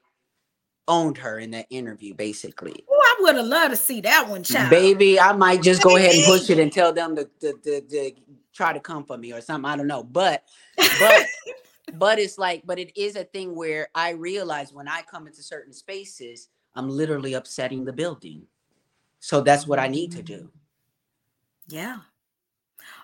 owned 0.88 1.18
her 1.18 1.40
in 1.40 1.52
that 1.52 1.66
interview, 1.70 2.14
basically. 2.14 2.86
oh, 2.90 3.02
I 3.04 3.22
would 3.24 3.36
have 3.36 3.46
loved 3.46 3.72
to 3.72 3.76
see 3.76 4.02
that 4.02 4.30
one, 4.30 4.44
child. 4.44 4.70
Baby, 4.70 5.20
I 5.20 5.34
might 5.34 5.62
just 5.62 5.82
go 5.82 5.98
ahead 5.98 6.16
and 6.16 6.24
push 6.26 6.50
it 6.50 6.60
and 6.60 6.72
tell 6.72 6.94
them 6.94 7.16
to, 7.16 7.30
to, 7.42 7.54
to, 7.54 7.82
to 7.82 8.12
try 8.54 8.72
to 8.72 8.80
come 8.80 9.04
for 9.04 9.18
me 9.18 9.34
or 9.34 9.42
something. 9.42 9.70
I 9.70 9.76
don't 9.76 9.88
know, 9.88 10.04
but 10.04 10.44
but 10.78 11.26
but 11.94 12.20
it's 12.20 12.38
like, 12.38 12.64
but 12.66 12.80
it 12.80 12.98
is 12.98 13.16
a 13.16 13.24
thing 13.24 13.56
where 13.56 13.90
I 13.96 14.12
realize 14.12 14.74
when 14.74 14.88
I 14.88 15.02
come 15.04 15.28
into 15.28 15.42
certain 15.42 15.74
spaces, 15.74 16.50
I'm 16.76 16.90
literally 16.90 17.34
upsetting 17.34 17.86
the 17.86 17.94
building. 17.94 18.44
So 19.20 19.42
that's 19.42 19.68
what 19.68 19.80
I 19.80 19.88
need 19.88 20.12
to 20.14 20.22
do. 20.22 20.50
Yeah. 21.68 22.00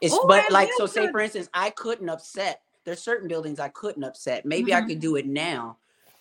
It's 0.01 0.13
Oh, 0.13 0.27
but 0.27 0.51
like 0.51 0.69
so 0.77 0.85
say 0.85 1.11
for 1.11 1.19
instance, 1.19 1.49
I 1.53 1.69
couldn't 1.71 2.09
upset 2.09 2.61
there's 2.85 3.01
certain 3.01 3.27
buildings 3.27 3.59
I 3.59 3.69
couldn't 3.69 4.03
upset. 4.03 4.45
Maybe 4.45 4.71
mm-hmm. 4.71 4.83
I 4.83 4.87
could 4.87 4.99
do 4.99 5.15
it 5.15 5.25
now, 5.25 5.77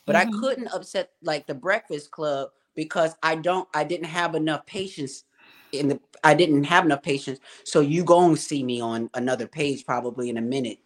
but 0.06 0.16
mm-hmm. 0.16 0.36
I 0.36 0.40
couldn't 0.40 0.68
upset 0.68 1.10
like 1.22 1.46
the 1.46 1.54
Breakfast 1.54 2.10
Club 2.10 2.50
because 2.74 3.14
I 3.22 3.36
don't 3.36 3.68
I 3.74 3.84
didn't 3.84 4.06
have 4.06 4.34
enough 4.34 4.64
patience 4.66 5.24
in 5.72 5.88
the 5.88 6.00
I 6.24 6.34
didn't 6.34 6.64
have 6.64 6.84
enough 6.84 7.02
patience. 7.02 7.40
So 7.64 7.80
you 7.80 8.04
go 8.04 8.24
and 8.24 8.38
see 8.38 8.62
me 8.62 8.80
on 8.80 9.10
another 9.14 9.46
page 9.46 9.84
probably 9.84 10.30
in 10.30 10.36
a 10.36 10.42
minute 10.42 10.78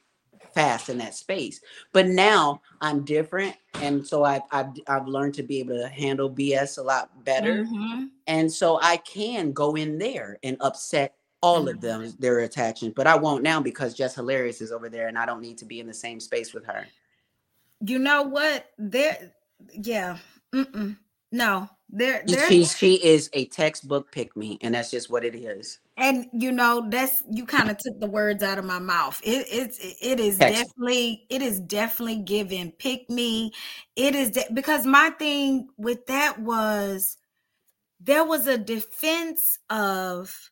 fast 0.57 0.89
in 0.89 0.97
that 0.97 1.15
space. 1.15 1.61
But 1.93 2.07
now 2.07 2.63
I'm 2.81 3.05
different. 3.05 3.55
And 3.75 4.05
so 4.05 4.25
I've, 4.25 4.41
I've, 4.51 4.71
I've 4.89 5.07
learned 5.07 5.35
to 5.35 5.43
be 5.43 5.61
able 5.61 5.77
to 5.77 5.87
handle 5.87 6.31
BS 6.31 6.79
a 6.79 6.83
lot 6.83 7.25
better. 7.25 7.65
Mm-hmm. 7.65 8.07
And 8.27 8.51
so 8.51 8.81
I 8.83 8.97
can 8.97 9.53
go 9.53 9.77
in 9.77 9.99
there 9.99 10.39
and 10.43 10.57
upset 10.61 11.15
all 11.43 11.61
mm-hmm. 11.61 11.69
of 11.69 11.81
them, 11.83 12.15
their 12.19 12.41
attachments, 12.41 12.95
but 12.97 13.07
I 13.07 13.17
won't 13.17 13.43
now 13.43 13.61
because 13.61 13.93
Jess 13.93 14.15
Hilarious 14.15 14.63
is 14.63 14.73
over 14.73 14.89
there 14.89 15.09
and 15.09 15.19
I 15.19 15.27
don't 15.27 15.43
need 15.43 15.59
to 15.59 15.67
be 15.67 15.79
in 15.79 15.87
the 15.87 15.95
same 15.95 16.21
space 16.21 16.55
with 16.55 16.65
her. 16.65 16.87
You 17.85 17.99
know 17.99 18.23
what? 18.23 18.71
There, 18.79 19.35
yeah. 19.75 20.17
Mm-mm. 20.55 20.97
No, 21.33 21.69
there, 21.89 22.23
there. 22.27 22.49
She, 22.49 22.65
she 22.65 22.95
is 22.95 23.31
a 23.33 23.47
textbook 23.47 24.11
pick 24.11 24.37
me, 24.37 24.59
and 24.61 24.75
that's 24.75 24.91
just 24.91 25.09
what 25.09 25.25
it 25.25 25.35
is. 25.35 25.79
And 25.97 26.27
you 26.33 26.53
know, 26.53 26.87
that's 26.89 27.23
you 27.31 27.47
kind 27.47 27.71
of 27.71 27.79
took 27.79 27.99
the 28.01 28.09
words 28.09 28.43
out 28.43 28.59
of 28.59 28.65
my 28.65 28.79
mouth. 28.79 29.21
It, 29.25 29.47
it's 29.49 29.79
it 29.79 30.21
is 30.21 30.39
textbook. 30.39 30.67
definitely 30.67 31.27
it 31.31 31.43
is 31.43 31.61
definitely 31.61 32.19
given 32.19 32.73
pick 32.73 33.09
me. 33.09 33.53
It 33.95 34.15
is 34.15 34.33
de- 34.33 34.53
because 34.53 34.85
my 34.85 35.11
thing 35.11 35.69
with 35.77 36.07
that 36.07 36.39
was 36.41 37.17
there 38.01 38.25
was 38.25 38.47
a 38.47 38.59
defense 38.59 39.59
of 39.71 40.51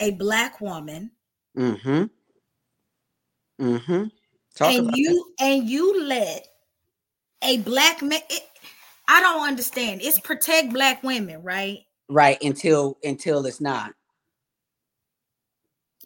a 0.00 0.10
black 0.12 0.60
woman. 0.60 1.12
Mm-hmm. 1.56 2.04
Mm-hmm. 3.64 4.04
Talk 4.56 4.72
and 4.72 4.90
you 4.94 5.34
that. 5.38 5.44
and 5.44 5.68
you 5.68 6.04
let 6.04 6.46
a 7.42 7.58
black 7.58 8.02
man. 8.02 8.20
It, 8.28 8.42
I 9.08 9.20
don't 9.20 9.46
understand. 9.46 10.00
It's 10.02 10.20
protect 10.20 10.72
black 10.72 11.02
women, 11.02 11.42
right? 11.42 11.80
Right 12.08 12.42
until 12.42 12.98
until 13.02 13.44
it's 13.46 13.60
not. 13.60 13.94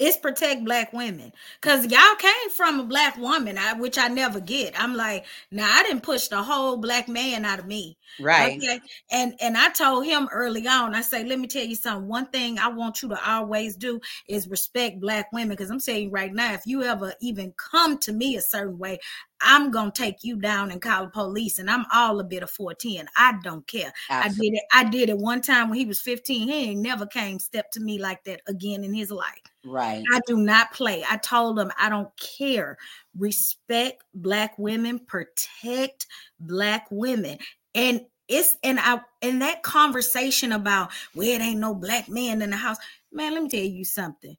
It's 0.01 0.17
protect 0.17 0.65
black 0.65 0.93
women 0.93 1.33
because 1.61 1.87
y'all 1.87 2.15
came 2.19 2.51
from 2.57 2.79
a 2.79 2.85
black 2.85 3.17
woman, 3.17 3.59
I, 3.59 3.73
which 3.73 3.99
I 3.99 4.07
never 4.07 4.41
get. 4.41 4.81
I'm 4.81 4.95
like, 4.95 5.27
now 5.51 5.67
nah, 5.67 5.73
I 5.73 5.83
didn't 5.83 6.03
push 6.05 6.29
the 6.29 6.41
whole 6.41 6.77
black 6.77 7.09
man 7.09 7.45
out 7.45 7.59
of 7.59 7.67
me, 7.67 7.99
right? 8.21 8.57
Okay, 8.57 8.81
and 9.11 9.35
and 9.41 9.57
I 9.57 9.71
told 9.71 10.07
him 10.07 10.29
early 10.33 10.67
on. 10.69 10.95
I 10.95 11.01
say, 11.01 11.25
let 11.25 11.41
me 11.41 11.49
tell 11.49 11.65
you 11.65 11.75
something. 11.75 12.07
One 12.07 12.27
thing 12.27 12.59
I 12.59 12.69
want 12.69 13.03
you 13.03 13.09
to 13.09 13.31
always 13.31 13.77
do 13.77 14.01
is 14.29 14.47
respect 14.47 15.01
black 15.01 15.33
women 15.33 15.51
because 15.51 15.71
I'm 15.71 15.81
saying 15.81 16.13
right 16.13 16.33
now, 16.33 16.53
if 16.55 16.65
you 16.65 16.85
ever 16.85 17.15
even 17.21 17.53
come 17.57 17.99
to 17.99 18.13
me 18.13 18.37
a 18.37 18.41
certain 18.41 18.79
way, 18.79 19.01
I'm 19.41 19.71
gonna 19.71 19.93
take 19.93 20.25
you 20.25 20.37
down 20.37 20.71
and 20.71 20.83
call 20.83 21.05
the 21.05 21.11
police, 21.11 21.59
and 21.59 21.71
I'm 21.71 21.85
all 21.93 22.19
a 22.21 22.25
bit 22.25 22.43
of 22.43 22.51
410. 22.51 23.09
I 23.17 23.39
don't 23.43 23.67
care. 23.67 23.93
Absolutely. 24.11 24.49
I 24.49 24.51
did 24.51 24.57
it. 24.57 24.65
I 24.73 24.91
did 24.91 25.09
it 25.11 25.19
one 25.19 25.41
time 25.41 25.69
when 25.69 25.79
he 25.79 25.87
was 25.87 26.01
15. 26.01 26.49
He 26.49 26.71
ain't 26.71 26.81
never 26.81 27.07
came 27.07 27.39
step 27.39 27.71
to 27.73 27.81
me 27.81 27.99
like 27.99 28.25
that 28.25 28.43
again 28.49 28.85
in 28.85 28.93
his 28.93 29.11
life. 29.11 29.43
Right. 29.65 30.03
I 30.13 30.21
do 30.27 30.37
not 30.37 30.73
play. 30.73 31.05
I 31.09 31.17
told 31.19 31.59
him 31.59 31.71
I 31.79 31.89
don't 31.89 32.11
care. 32.17 32.79
Respect 33.17 34.03
black 34.15 34.59
women, 34.59 34.99
protect 34.99 36.07
black 36.41 36.87
women. 36.91 37.39
And 37.75 38.03
it's 38.29 38.57
and 38.63 38.79
I 38.81 39.01
and 39.23 39.43
that 39.43 39.63
conversation 39.63 40.53
about 40.53 40.91
well, 41.15 41.29
it 41.29 41.41
ain't 41.41 41.61
no 41.61 41.75
black 41.75 42.09
man 42.09 42.43
in 42.43 42.51
the 42.51 42.57
house. 42.57 42.79
Man, 43.13 43.35
let 43.35 43.43
me 43.43 43.49
tell 43.49 43.61
you 43.61 43.85
something. 43.85 44.37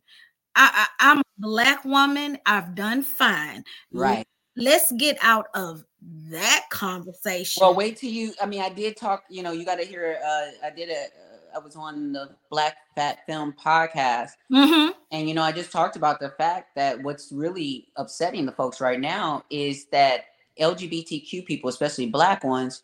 I, 0.56 0.88
I 1.00 1.12
I'm 1.12 1.20
a 1.20 1.24
black 1.38 1.86
woman. 1.86 2.38
I've 2.46 2.76
done 2.76 3.04
fine. 3.04 3.64
Right 3.92 4.26
let's 4.60 4.92
get 4.92 5.18
out 5.22 5.48
of 5.56 5.84
that 6.30 6.66
conversation. 6.70 7.62
Well, 7.62 7.74
wait 7.74 7.98
till 7.98 8.12
you. 8.12 8.34
I 8.42 8.46
mean, 8.46 8.62
I 8.62 8.70
did 8.70 8.98
talk. 8.98 9.24
You 9.30 9.42
know, 9.42 9.52
you 9.52 9.66
got 9.66 9.80
to 9.80 9.86
hear. 9.86 10.20
Uh, 10.24 10.66
I 10.66 10.70
did 10.70 10.90
a. 10.90 10.94
Uh, 10.94 11.08
I 11.56 11.58
was 11.58 11.76
on 11.76 12.14
the 12.14 12.30
Black 12.52 12.78
Fat 12.94 13.26
Film 13.26 13.54
podcast, 13.54 14.34
mm-hmm. 14.52 14.92
and 15.12 15.28
you 15.28 15.34
know, 15.34 15.42
I 15.42 15.52
just 15.52 15.72
talked 15.72 15.96
about 15.96 16.20
the 16.20 16.30
fact 16.30 16.76
that 16.76 17.02
what's 17.02 17.32
really 17.32 17.88
upsetting 17.96 18.46
the 18.46 18.52
folks 18.52 18.80
right 18.80 19.00
now 19.00 19.44
is 19.50 19.86
that 19.86 20.26
LGBTQ 20.60 21.44
people, 21.48 21.72
especially 21.72 22.06
Black 22.06 22.44
ones, 22.44 22.84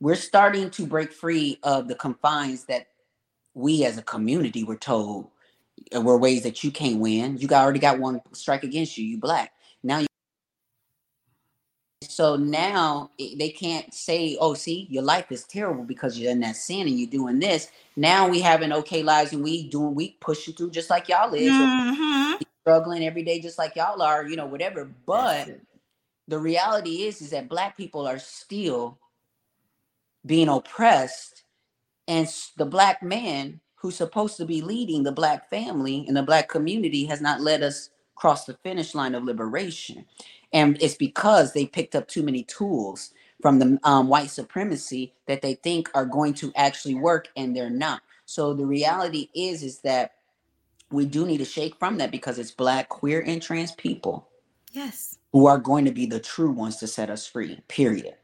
we're 0.00 0.14
starting 0.14 0.70
to 0.70 0.86
break 0.86 1.12
free 1.12 1.58
of 1.62 1.88
the 1.88 1.94
confines 1.94 2.64
that 2.64 2.86
we 3.52 3.84
as 3.84 3.98
a 3.98 4.02
community 4.02 4.64
were 4.64 4.76
told 4.76 5.28
were 5.92 6.16
ways 6.16 6.42
that 6.42 6.62
you 6.62 6.70
can't 6.70 7.00
win. 7.00 7.36
You 7.36 7.48
got 7.48 7.62
already 7.62 7.80
got 7.80 7.98
one 7.98 8.20
strike 8.32 8.62
against 8.62 8.96
you. 8.96 9.04
You 9.04 9.18
black. 9.18 9.52
So 12.20 12.36
now 12.36 13.12
they 13.18 13.48
can't 13.48 13.94
say, 13.94 14.36
"Oh, 14.38 14.52
see, 14.52 14.86
your 14.90 15.02
life 15.02 15.32
is 15.32 15.44
terrible 15.44 15.84
because 15.84 16.18
you're 16.18 16.30
in 16.30 16.40
that 16.40 16.54
sin 16.54 16.86
and 16.86 17.00
you're 17.00 17.08
doing 17.08 17.38
this." 17.38 17.70
Now 17.96 18.28
we 18.28 18.42
having 18.42 18.74
okay 18.74 19.02
lives 19.02 19.32
and 19.32 19.42
we 19.42 19.70
doing 19.70 19.94
we 19.94 20.18
pushing 20.20 20.52
through 20.52 20.72
just 20.72 20.90
like 20.90 21.08
y'all 21.08 21.32
is, 21.32 21.50
mm-hmm. 21.50 22.42
struggling 22.60 23.06
every 23.06 23.22
day 23.22 23.40
just 23.40 23.56
like 23.56 23.74
y'all 23.74 24.02
are, 24.02 24.28
you 24.28 24.36
know, 24.36 24.44
whatever. 24.44 24.90
But 25.06 25.60
the 26.28 26.38
reality 26.38 27.04
is, 27.04 27.22
is 27.22 27.30
that 27.30 27.48
black 27.48 27.74
people 27.74 28.06
are 28.06 28.18
still 28.18 28.98
being 30.26 30.50
oppressed, 30.50 31.44
and 32.06 32.30
the 32.58 32.66
black 32.66 33.02
man 33.02 33.62
who's 33.76 33.96
supposed 33.96 34.36
to 34.36 34.44
be 34.44 34.60
leading 34.60 35.04
the 35.04 35.10
black 35.10 35.48
family 35.48 36.04
and 36.06 36.14
the 36.14 36.22
black 36.22 36.50
community 36.50 37.06
has 37.06 37.22
not 37.22 37.40
let 37.40 37.62
us 37.62 37.88
cross 38.14 38.44
the 38.44 38.58
finish 38.62 38.94
line 38.94 39.14
of 39.14 39.24
liberation. 39.24 40.04
And 40.52 40.80
it's 40.82 40.94
because 40.94 41.52
they 41.52 41.66
picked 41.66 41.94
up 41.94 42.08
too 42.08 42.22
many 42.22 42.42
tools 42.44 43.12
from 43.40 43.58
the 43.58 43.78
um, 43.84 44.08
white 44.08 44.30
supremacy 44.30 45.14
that 45.26 45.42
they 45.42 45.54
think 45.54 45.90
are 45.94 46.04
going 46.04 46.34
to 46.34 46.52
actually 46.56 46.94
work 46.94 47.28
and 47.36 47.54
they're 47.54 47.70
not. 47.70 48.02
So 48.26 48.54
the 48.54 48.66
reality 48.66 49.28
is 49.34 49.62
is 49.62 49.80
that 49.80 50.12
we 50.90 51.06
do 51.06 51.26
need 51.26 51.38
to 51.38 51.44
shake 51.44 51.76
from 51.76 51.98
that 51.98 52.10
because 52.10 52.38
it's 52.38 52.50
black, 52.50 52.88
queer, 52.88 53.22
and 53.26 53.40
trans 53.40 53.72
people. 53.72 54.28
Yes. 54.72 55.18
Who 55.32 55.46
are 55.46 55.58
going 55.58 55.84
to 55.84 55.92
be 55.92 56.06
the 56.06 56.20
true 56.20 56.50
ones 56.50 56.76
to 56.78 56.86
set 56.86 57.10
us 57.10 57.26
free. 57.26 57.60
Period. 57.68 58.14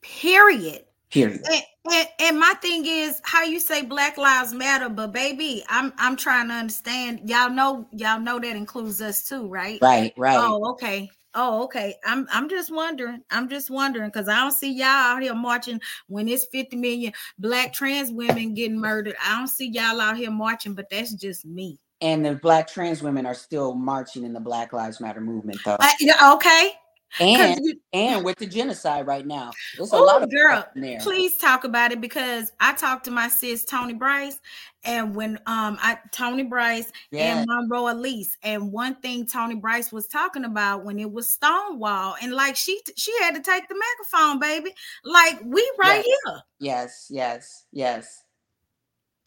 Period. 0.00 0.84
Period. 1.10 1.40
And, 1.50 1.62
and, 1.92 2.08
and, 2.18 2.40
my 2.40 2.54
thing 2.60 2.84
is 2.84 3.20
how 3.22 3.44
you 3.44 3.60
say 3.60 3.82
Black 3.82 4.18
Lives 4.18 4.52
Matter, 4.52 4.88
but 4.88 5.12
baby, 5.12 5.62
I'm 5.68 5.92
I'm 5.98 6.16
trying 6.16 6.48
to 6.48 6.54
understand. 6.54 7.28
Y'all 7.28 7.48
know 7.48 7.86
y'all 7.92 8.18
know 8.18 8.40
that 8.40 8.56
includes 8.56 9.00
us 9.00 9.26
too, 9.26 9.46
right? 9.46 9.78
Right, 9.80 10.12
right. 10.16 10.36
Oh, 10.36 10.70
okay. 10.72 11.08
Oh, 11.38 11.62
okay. 11.64 11.94
I'm 12.04 12.26
I'm 12.32 12.48
just 12.48 12.72
wondering. 12.72 13.22
I'm 13.30 13.48
just 13.48 13.70
wondering 13.70 14.08
because 14.08 14.26
I 14.26 14.36
don't 14.36 14.52
see 14.52 14.72
y'all 14.72 14.86
out 14.86 15.22
here 15.22 15.34
marching 15.34 15.80
when 16.08 16.28
it's 16.28 16.46
50 16.46 16.76
million 16.76 17.12
black 17.38 17.74
trans 17.74 18.10
women 18.10 18.54
getting 18.54 18.80
murdered. 18.80 19.16
I 19.22 19.36
don't 19.36 19.46
see 19.46 19.68
y'all 19.68 20.00
out 20.00 20.16
here 20.16 20.30
marching, 20.30 20.74
but 20.74 20.88
that's 20.90 21.12
just 21.12 21.44
me. 21.44 21.78
And 22.00 22.24
the 22.24 22.34
black 22.34 22.68
trans 22.68 23.02
women 23.02 23.26
are 23.26 23.34
still 23.34 23.74
marching 23.74 24.24
in 24.24 24.32
the 24.32 24.40
Black 24.40 24.72
Lives 24.72 25.00
Matter 25.00 25.20
movement, 25.20 25.58
though. 25.64 25.78
Uh, 25.80 26.34
okay, 26.34 26.72
and 27.20 27.64
you, 27.64 27.80
and 27.92 28.24
with 28.24 28.38
the 28.38 28.46
genocide 28.46 29.06
right 29.06 29.26
now. 29.26 29.52
There's 29.76 29.92
a 29.92 29.96
lot 29.96 30.22
of 30.22 30.30
girl. 30.30 30.66
Please 31.00 31.36
talk 31.38 31.64
about 31.64 31.92
it 31.92 32.00
because 32.00 32.52
I 32.60 32.74
talked 32.74 33.04
to 33.06 33.10
my 33.10 33.28
sis 33.28 33.64
Tony 33.64 33.94
Bryce, 33.94 34.38
and 34.84 35.14
when 35.14 35.36
um 35.46 35.78
I 35.80 35.98
Tony 36.12 36.42
Bryce 36.42 36.90
yeah. 37.10 37.38
and 37.38 37.46
Monroe 37.48 37.92
Elise, 37.92 38.36
and 38.42 38.72
one 38.72 38.96
thing 38.96 39.26
Tony 39.26 39.54
Bryce 39.54 39.92
was 39.92 40.06
talking 40.06 40.44
about 40.44 40.84
when 40.84 40.98
it 40.98 41.10
was 41.10 41.32
Stonewall, 41.32 42.16
and 42.22 42.32
like 42.32 42.56
she 42.56 42.80
she 42.96 43.12
had 43.20 43.34
to 43.34 43.42
take 43.42 43.68
the 43.68 43.74
microphone, 43.74 44.40
baby. 44.40 44.74
Like 45.04 45.40
we 45.44 45.70
right 45.78 46.04
yes. 46.04 46.18
here. 46.24 46.42
Yes, 46.58 47.06
yes, 47.10 47.64
yes. 47.72 48.22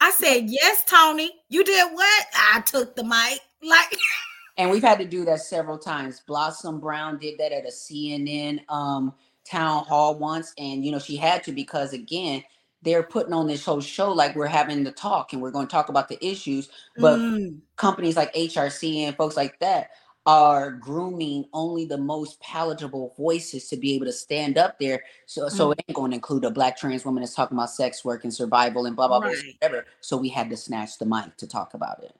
I 0.02 0.10
said, 0.12 0.44
yes, 0.48 0.82
Tony. 0.86 1.30
You 1.50 1.62
did 1.62 1.92
what? 1.92 2.26
I 2.34 2.60
took 2.62 2.96
the 2.96 3.04
mic. 3.04 3.40
Like 3.62 3.94
and 4.60 4.70
we've 4.70 4.82
had 4.82 4.98
to 4.98 5.06
do 5.06 5.24
that 5.24 5.40
several 5.40 5.78
times. 5.78 6.20
Blossom 6.20 6.80
Brown 6.80 7.16
did 7.18 7.38
that 7.38 7.50
at 7.50 7.64
a 7.64 7.70
CNN 7.70 8.60
um, 8.68 9.14
town 9.42 9.84
hall 9.86 10.18
once, 10.18 10.52
and 10.58 10.84
you 10.84 10.92
know 10.92 10.98
she 10.98 11.16
had 11.16 11.42
to 11.44 11.52
because 11.52 11.94
again 11.94 12.44
they're 12.82 13.02
putting 13.02 13.32
on 13.32 13.46
this 13.46 13.64
whole 13.64 13.80
show 13.80 14.12
like 14.12 14.34
we're 14.34 14.46
having 14.46 14.84
the 14.84 14.92
talk 14.92 15.32
and 15.32 15.40
we're 15.42 15.50
going 15.50 15.66
to 15.66 15.70
talk 15.70 15.88
about 15.88 16.08
the 16.08 16.24
issues, 16.24 16.68
but 16.96 17.18
mm. 17.18 17.58
companies 17.76 18.16
like 18.16 18.32
HRC 18.34 19.00
and 19.00 19.16
folks 19.16 19.36
like 19.36 19.58
that 19.60 19.90
are 20.24 20.70
grooming 20.70 21.44
only 21.52 21.84
the 21.84 21.98
most 21.98 22.40
palatable 22.40 23.14
voices 23.18 23.68
to 23.68 23.76
be 23.76 23.94
able 23.94 24.06
to 24.06 24.12
stand 24.12 24.56
up 24.56 24.78
there. 24.78 25.02
So, 25.26 25.42
mm. 25.42 25.50
so 25.50 25.72
it 25.72 25.80
ain't 25.88 25.96
going 25.96 26.10
to 26.12 26.14
include 26.14 26.44
a 26.44 26.50
black 26.50 26.78
trans 26.78 27.04
woman 27.04 27.22
that's 27.22 27.34
talking 27.34 27.56
about 27.56 27.70
sex 27.70 28.02
work 28.02 28.24
and 28.24 28.32
survival 28.32 28.86
and 28.86 28.96
blah 28.96 29.08
blah 29.08 29.18
right. 29.18 29.36
blah 29.36 29.68
whatever. 29.68 29.86
So 30.00 30.16
we 30.16 30.30
had 30.30 30.48
to 30.48 30.56
snatch 30.56 30.98
the 30.98 31.04
mic 31.06 31.36
to 31.36 31.46
talk 31.46 31.74
about 31.74 32.02
it. 32.02 32.16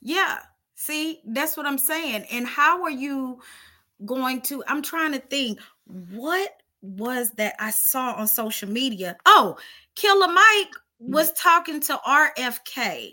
Yeah, 0.00 0.38
See, 0.74 1.20
that's 1.26 1.56
what 1.56 1.66
I'm 1.66 1.78
saying. 1.78 2.26
And 2.30 2.46
how 2.46 2.82
are 2.82 2.90
you 2.90 3.40
going 4.04 4.40
to? 4.42 4.62
I'm 4.66 4.82
trying 4.82 5.12
to 5.12 5.20
think 5.20 5.60
what 5.86 6.50
was 6.82 7.30
that 7.32 7.54
I 7.58 7.70
saw 7.70 8.12
on 8.14 8.26
social 8.26 8.68
media? 8.68 9.16
Oh, 9.26 9.56
Killer 9.94 10.28
Mike 10.28 10.72
mm. 11.02 11.12
was 11.12 11.32
talking 11.32 11.80
to 11.80 11.98
RFK. 12.06 13.12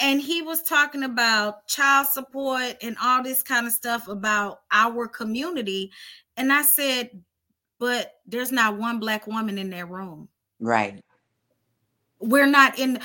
and 0.00 0.20
he 0.20 0.40
was 0.40 0.62
talking 0.62 1.02
about 1.02 1.66
child 1.66 2.06
support 2.06 2.74
and 2.82 2.96
all 3.02 3.22
this 3.22 3.42
kind 3.42 3.66
of 3.66 3.72
stuff 3.72 4.08
about 4.08 4.62
our 4.72 5.06
community 5.06 5.92
and 6.36 6.52
i 6.52 6.62
said 6.62 7.10
but 7.78 8.14
there's 8.26 8.50
not 8.50 8.78
one 8.78 8.98
black 8.98 9.26
woman 9.26 9.58
in 9.58 9.70
that 9.70 9.88
room 9.88 10.28
right 10.58 11.02
we're 12.18 12.46
not 12.46 12.78
in 12.78 12.98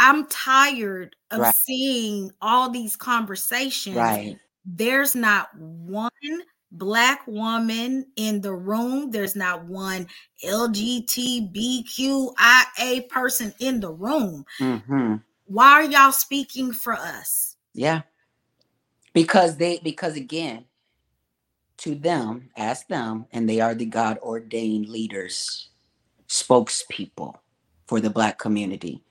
i'm 0.00 0.26
tired 0.26 1.14
of 1.30 1.38
right. 1.40 1.54
seeing 1.54 2.32
all 2.42 2.68
these 2.68 2.96
conversations 2.96 3.96
right 3.96 4.36
there's 4.64 5.14
not 5.14 5.48
one 5.56 6.10
black 6.72 7.26
woman 7.26 8.06
in 8.16 8.40
the 8.40 8.52
room 8.52 9.10
there's 9.10 9.36
not 9.36 9.64
one 9.66 10.06
lgbtqia 10.44 11.48
person 13.08 13.54
in 13.60 13.80
the 13.80 13.90
room 13.90 14.44
mm-hmm 14.60 15.16
why 15.50 15.72
are 15.72 15.82
y'all 15.82 16.12
speaking 16.12 16.72
for 16.72 16.92
us? 16.92 17.56
Yeah. 17.74 18.02
Because 19.12 19.56
they 19.56 19.80
because 19.82 20.14
again, 20.14 20.66
to 21.78 21.96
them, 21.96 22.50
ask 22.56 22.86
them, 22.86 23.26
and 23.32 23.48
they 23.48 23.60
are 23.60 23.74
the 23.74 23.86
God 23.86 24.18
ordained 24.18 24.88
leaders, 24.88 25.70
spokespeople 26.28 27.34
for 27.88 27.98
the 27.98 28.10
black 28.10 28.38
community. 28.38 29.02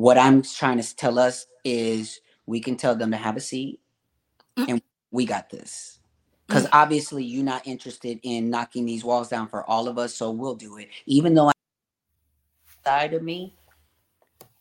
What 0.00 0.16
I'm 0.16 0.40
trying 0.40 0.80
to 0.80 0.96
tell 0.96 1.18
us 1.18 1.46
is 1.62 2.22
we 2.46 2.58
can 2.58 2.78
tell 2.78 2.96
them 2.96 3.10
to 3.10 3.18
have 3.18 3.36
a 3.36 3.40
seat 3.40 3.80
mm. 4.56 4.66
and 4.66 4.82
we 5.10 5.26
got 5.26 5.50
this. 5.50 5.98
Because 6.46 6.64
mm. 6.64 6.70
obviously 6.72 7.22
you're 7.22 7.44
not 7.44 7.66
interested 7.66 8.18
in 8.22 8.48
knocking 8.48 8.86
these 8.86 9.04
walls 9.04 9.28
down 9.28 9.46
for 9.48 9.62
all 9.68 9.88
of 9.88 9.98
us, 9.98 10.14
so 10.14 10.30
we'll 10.30 10.54
do 10.54 10.78
it. 10.78 10.88
Even 11.04 11.34
though 11.34 11.48
I 11.48 11.52
side 12.82 13.12
of 13.12 13.22
me 13.22 13.54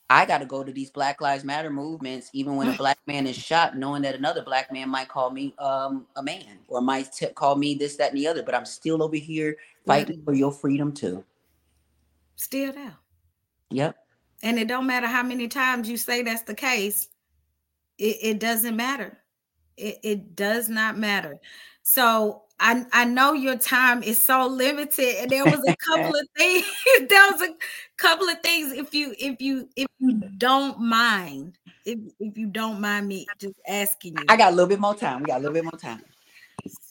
I 0.10 0.26
got 0.26 0.40
to 0.40 0.46
go 0.46 0.62
to 0.62 0.74
these 0.74 0.90
Black 0.90 1.22
Lives 1.22 1.46
Matter 1.46 1.70
movements, 1.70 2.30
even 2.34 2.58
when 2.58 2.68
a 2.68 2.74
black 2.76 2.98
man 3.08 3.26
is 3.26 3.38
shot, 3.38 3.78
knowing 3.78 4.02
that 4.02 4.16
another 4.16 4.44
black 4.44 4.74
man 4.74 4.90
might 4.90 5.08
call 5.08 5.30
me 5.30 5.54
um, 5.58 6.06
a 6.18 6.24
man 6.24 6.60
or 6.68 6.82
might 6.82 7.14
t- 7.14 7.28
call 7.28 7.56
me 7.56 7.76
this, 7.76 7.96
that, 7.96 8.12
and 8.12 8.20
the 8.20 8.28
other. 8.28 8.44
But 8.44 8.56
I'm 8.56 8.66
still 8.66 9.02
over 9.02 9.16
here 9.16 9.56
fighting 9.86 10.22
for 10.26 10.34
your 10.34 10.52
freedom 10.52 10.92
too. 10.92 11.24
Still 12.36 12.74
there. 12.74 12.96
Yep. 13.70 13.96
And 14.42 14.58
it 14.58 14.68
don't 14.68 14.88
matter 14.88 15.08
how 15.08 15.24
many 15.24 15.48
times 15.48 15.90
you 15.90 15.98
say 15.98 16.22
that's 16.22 16.44
the 16.44 16.54
case. 16.54 17.08
It, 17.98 18.18
it 18.22 18.40
doesn't 18.40 18.76
matter. 18.76 19.18
It, 19.78 20.00
it 20.04 20.36
does 20.36 20.70
not 20.70 20.98
matter. 20.98 21.40
So 21.84 22.44
I, 22.60 22.86
I 22.92 23.06
know 23.06 23.34
your 23.34 23.58
time 23.58 24.04
is 24.04 24.22
so 24.22 24.46
limited 24.46 25.16
and 25.22 25.32
there 25.32 25.46
was 25.46 25.62
a 25.68 25.76
couple 25.78 26.16
of 26.16 26.28
things 26.38 26.66
there 27.10 27.32
was 27.32 27.42
a 27.42 27.56
couple 27.98 28.28
of 28.28 28.40
things 28.42 28.74
if 28.74 28.94
you 28.94 29.16
if 29.18 29.42
you 29.42 29.70
if 29.76 29.88
you 30.00 30.16
mm. 30.16 30.38
don't 30.38 30.80
mind 30.80 31.58
if 31.86 32.00
if 32.20 32.38
you 32.38 32.48
don't 32.48 32.82
mind 32.82 33.08
me 33.08 33.26
just 33.40 33.56
asking 33.68 34.14
you 34.18 34.26
i 34.28 34.36
got 34.36 34.52
a 34.52 34.56
little 34.56 34.68
bit 34.68 34.80
more 34.80 34.96
time 34.96 35.22
we 35.22 35.28
got 35.28 35.38
a 35.38 35.40
little 35.40 35.54
bit 35.54 35.64
more 35.64 35.80
time 35.80 36.02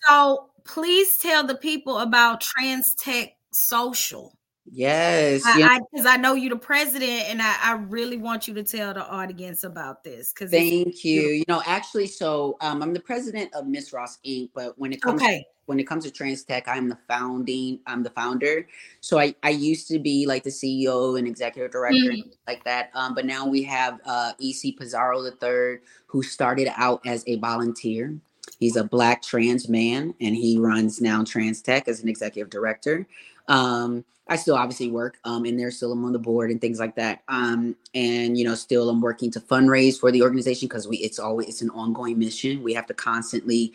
so 0.06 0.48
please 0.64 1.16
tell 1.18 1.46
the 1.46 1.56
people 1.56 1.98
about 1.98 2.42
TransTech 2.42 3.32
social 3.52 4.37
Yes, 4.70 5.42
because 5.42 6.06
I, 6.06 6.10
I, 6.10 6.14
I, 6.14 6.16
know 6.16 6.34
you're 6.34 6.50
the 6.50 6.56
president, 6.56 7.28
and 7.28 7.40
I, 7.40 7.56
I 7.62 7.72
really 7.74 8.16
want 8.16 8.48
you 8.48 8.54
to 8.54 8.62
tell 8.62 8.94
the 8.94 9.06
audience 9.06 9.64
about 9.64 10.04
this. 10.04 10.32
Because 10.32 10.50
thank 10.50 11.04
you. 11.04 11.22
You 11.22 11.44
know, 11.48 11.62
actually, 11.66 12.06
so 12.06 12.56
um, 12.60 12.82
I'm 12.82 12.92
the 12.92 13.00
president 13.00 13.54
of 13.54 13.66
Miss 13.66 13.92
Ross 13.92 14.18
Inc. 14.26 14.50
But 14.54 14.78
when 14.78 14.92
it 14.92 15.00
comes 15.00 15.22
okay. 15.22 15.38
to, 15.40 15.44
when 15.66 15.80
it 15.80 15.86
comes 15.86 16.04
to 16.04 16.10
TransTech, 16.10 16.64
I'm 16.66 16.88
the 16.88 16.98
founding, 17.08 17.80
I'm 17.86 18.02
the 18.02 18.10
founder. 18.10 18.66
So 19.00 19.18
I 19.18 19.34
I 19.42 19.50
used 19.50 19.88
to 19.88 19.98
be 19.98 20.26
like 20.26 20.44
the 20.44 20.50
CEO 20.50 21.18
and 21.18 21.26
executive 21.26 21.70
director 21.70 22.12
mm-hmm. 22.12 22.30
like 22.46 22.64
that. 22.64 22.90
Um, 22.94 23.14
but 23.14 23.24
now 23.24 23.46
we 23.46 23.62
have 23.64 24.00
uh, 24.04 24.32
EC 24.40 24.76
Pizarro 24.78 25.22
the 25.22 25.32
third, 25.32 25.82
who 26.06 26.22
started 26.22 26.68
out 26.76 27.00
as 27.06 27.24
a 27.26 27.36
volunteer. 27.36 28.18
He's 28.58 28.76
a 28.76 28.84
black 28.84 29.22
trans 29.22 29.68
man, 29.68 30.14
and 30.20 30.34
he 30.34 30.58
runs 30.58 31.00
now 31.00 31.22
TransTech 31.22 31.86
as 31.86 32.02
an 32.02 32.08
executive 32.08 32.50
director. 32.50 33.06
Um, 33.48 34.04
I 34.28 34.36
still 34.36 34.56
obviously 34.56 34.88
work 34.88 35.18
um, 35.24 35.46
in 35.46 35.56
there, 35.56 35.70
still 35.70 35.92
I'm 35.92 36.04
on 36.04 36.12
the 36.12 36.18
board 36.18 36.50
and 36.50 36.60
things 36.60 36.78
like 36.78 36.94
that. 36.96 37.22
Um, 37.28 37.74
and 37.94 38.36
you 38.36 38.44
know, 38.44 38.54
still 38.54 38.90
I'm 38.90 39.00
working 39.00 39.30
to 39.32 39.40
fundraise 39.40 39.98
for 39.98 40.12
the 40.12 40.22
organization 40.22 40.68
because 40.68 40.86
we 40.86 40.98
it's 40.98 41.18
always 41.18 41.48
it's 41.48 41.62
an 41.62 41.70
ongoing 41.70 42.18
mission. 42.18 42.62
We 42.62 42.74
have 42.74 42.86
to 42.86 42.94
constantly 42.94 43.72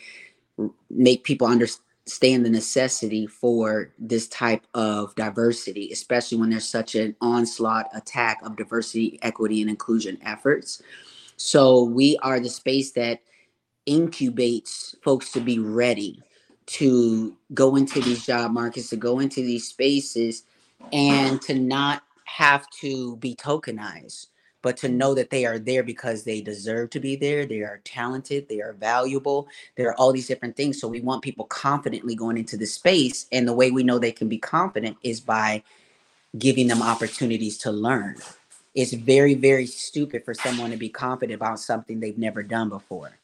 make 0.92 1.24
people 1.24 1.48
understand 1.48 2.46
the 2.46 2.50
necessity 2.50 3.26
for 3.26 3.90
this 3.98 4.28
type 4.28 4.68
of 4.76 5.16
diversity, 5.16 5.90
especially 5.92 6.38
when 6.38 6.52
there's 6.52 6.70
such 6.70 6.94
an 6.94 7.16
onslaught 7.20 7.90
attack 7.96 8.40
of 8.44 8.56
diversity, 8.56 9.18
equity, 9.24 9.62
and 9.62 9.70
inclusion 9.72 10.20
efforts. 10.22 10.84
So 11.38 11.84
we 11.84 12.18
are 12.22 12.40
the 12.40 12.50
space 12.50 12.92
that 12.92 13.22
incubates 13.88 14.96
folks 15.04 15.32
to 15.32 15.42
be 15.42 15.58
ready 15.58 16.22
to 16.66 17.36
go 17.54 17.76
into 17.76 18.02
these 18.02 18.26
job 18.26 18.52
markets, 18.52 18.90
to 18.90 18.96
go 18.96 19.20
into 19.20 19.42
these 19.42 19.68
spaces, 19.68 20.44
and 20.92 21.42
to 21.42 21.56
not 21.56 22.04
have 22.26 22.70
to 22.82 23.18
be 23.18 23.36
tokenized, 23.36 24.28
but 24.62 24.78
to 24.78 24.90
know 24.90 25.14
that 25.14 25.30
they 25.30 25.46
are 25.46 25.60
there 25.60 25.84
because 25.84 26.24
they 26.24 26.42
deserve 26.42 26.90
to 26.92 27.00
be 27.00 27.16
there. 27.16 27.46
They 27.46 27.60
are 27.60 27.82
talented, 27.84 28.48
they 28.48 28.62
are 28.62 28.74
valuable, 28.74 29.48
there 29.76 29.90
are 29.90 29.96
all 29.96 30.14
these 30.14 30.28
different 30.28 30.56
things. 30.56 30.80
So 30.80 30.88
we 30.88 31.02
want 31.02 31.22
people 31.22 31.46
confidently 31.46 32.16
going 32.16 32.38
into 32.38 32.58
the 32.58 32.66
space. 32.66 33.28
And 33.32 33.48
the 33.48 33.54
way 33.54 33.72
we 33.72 33.84
know 33.84 34.00
they 34.00 34.12
can 34.12 34.30
be 34.30 34.38
confident 34.38 34.98
is 35.04 35.20
by 35.20 35.64
giving 36.38 36.68
them 36.68 36.82
opportunities 36.82 37.58
to 37.60 37.72
learn. 37.72 38.18
It's 38.74 38.94
very, 38.94 39.36
very 39.36 39.68
stupid 39.68 40.26
for 40.26 40.34
someone 40.34 40.72
to 40.72 40.78
be 40.78 40.90
confident 40.90 41.36
about 41.36 41.60
something 41.60 42.00
they've 42.00 42.18
never 42.18 42.42
done 42.42 42.70
before 42.70 43.20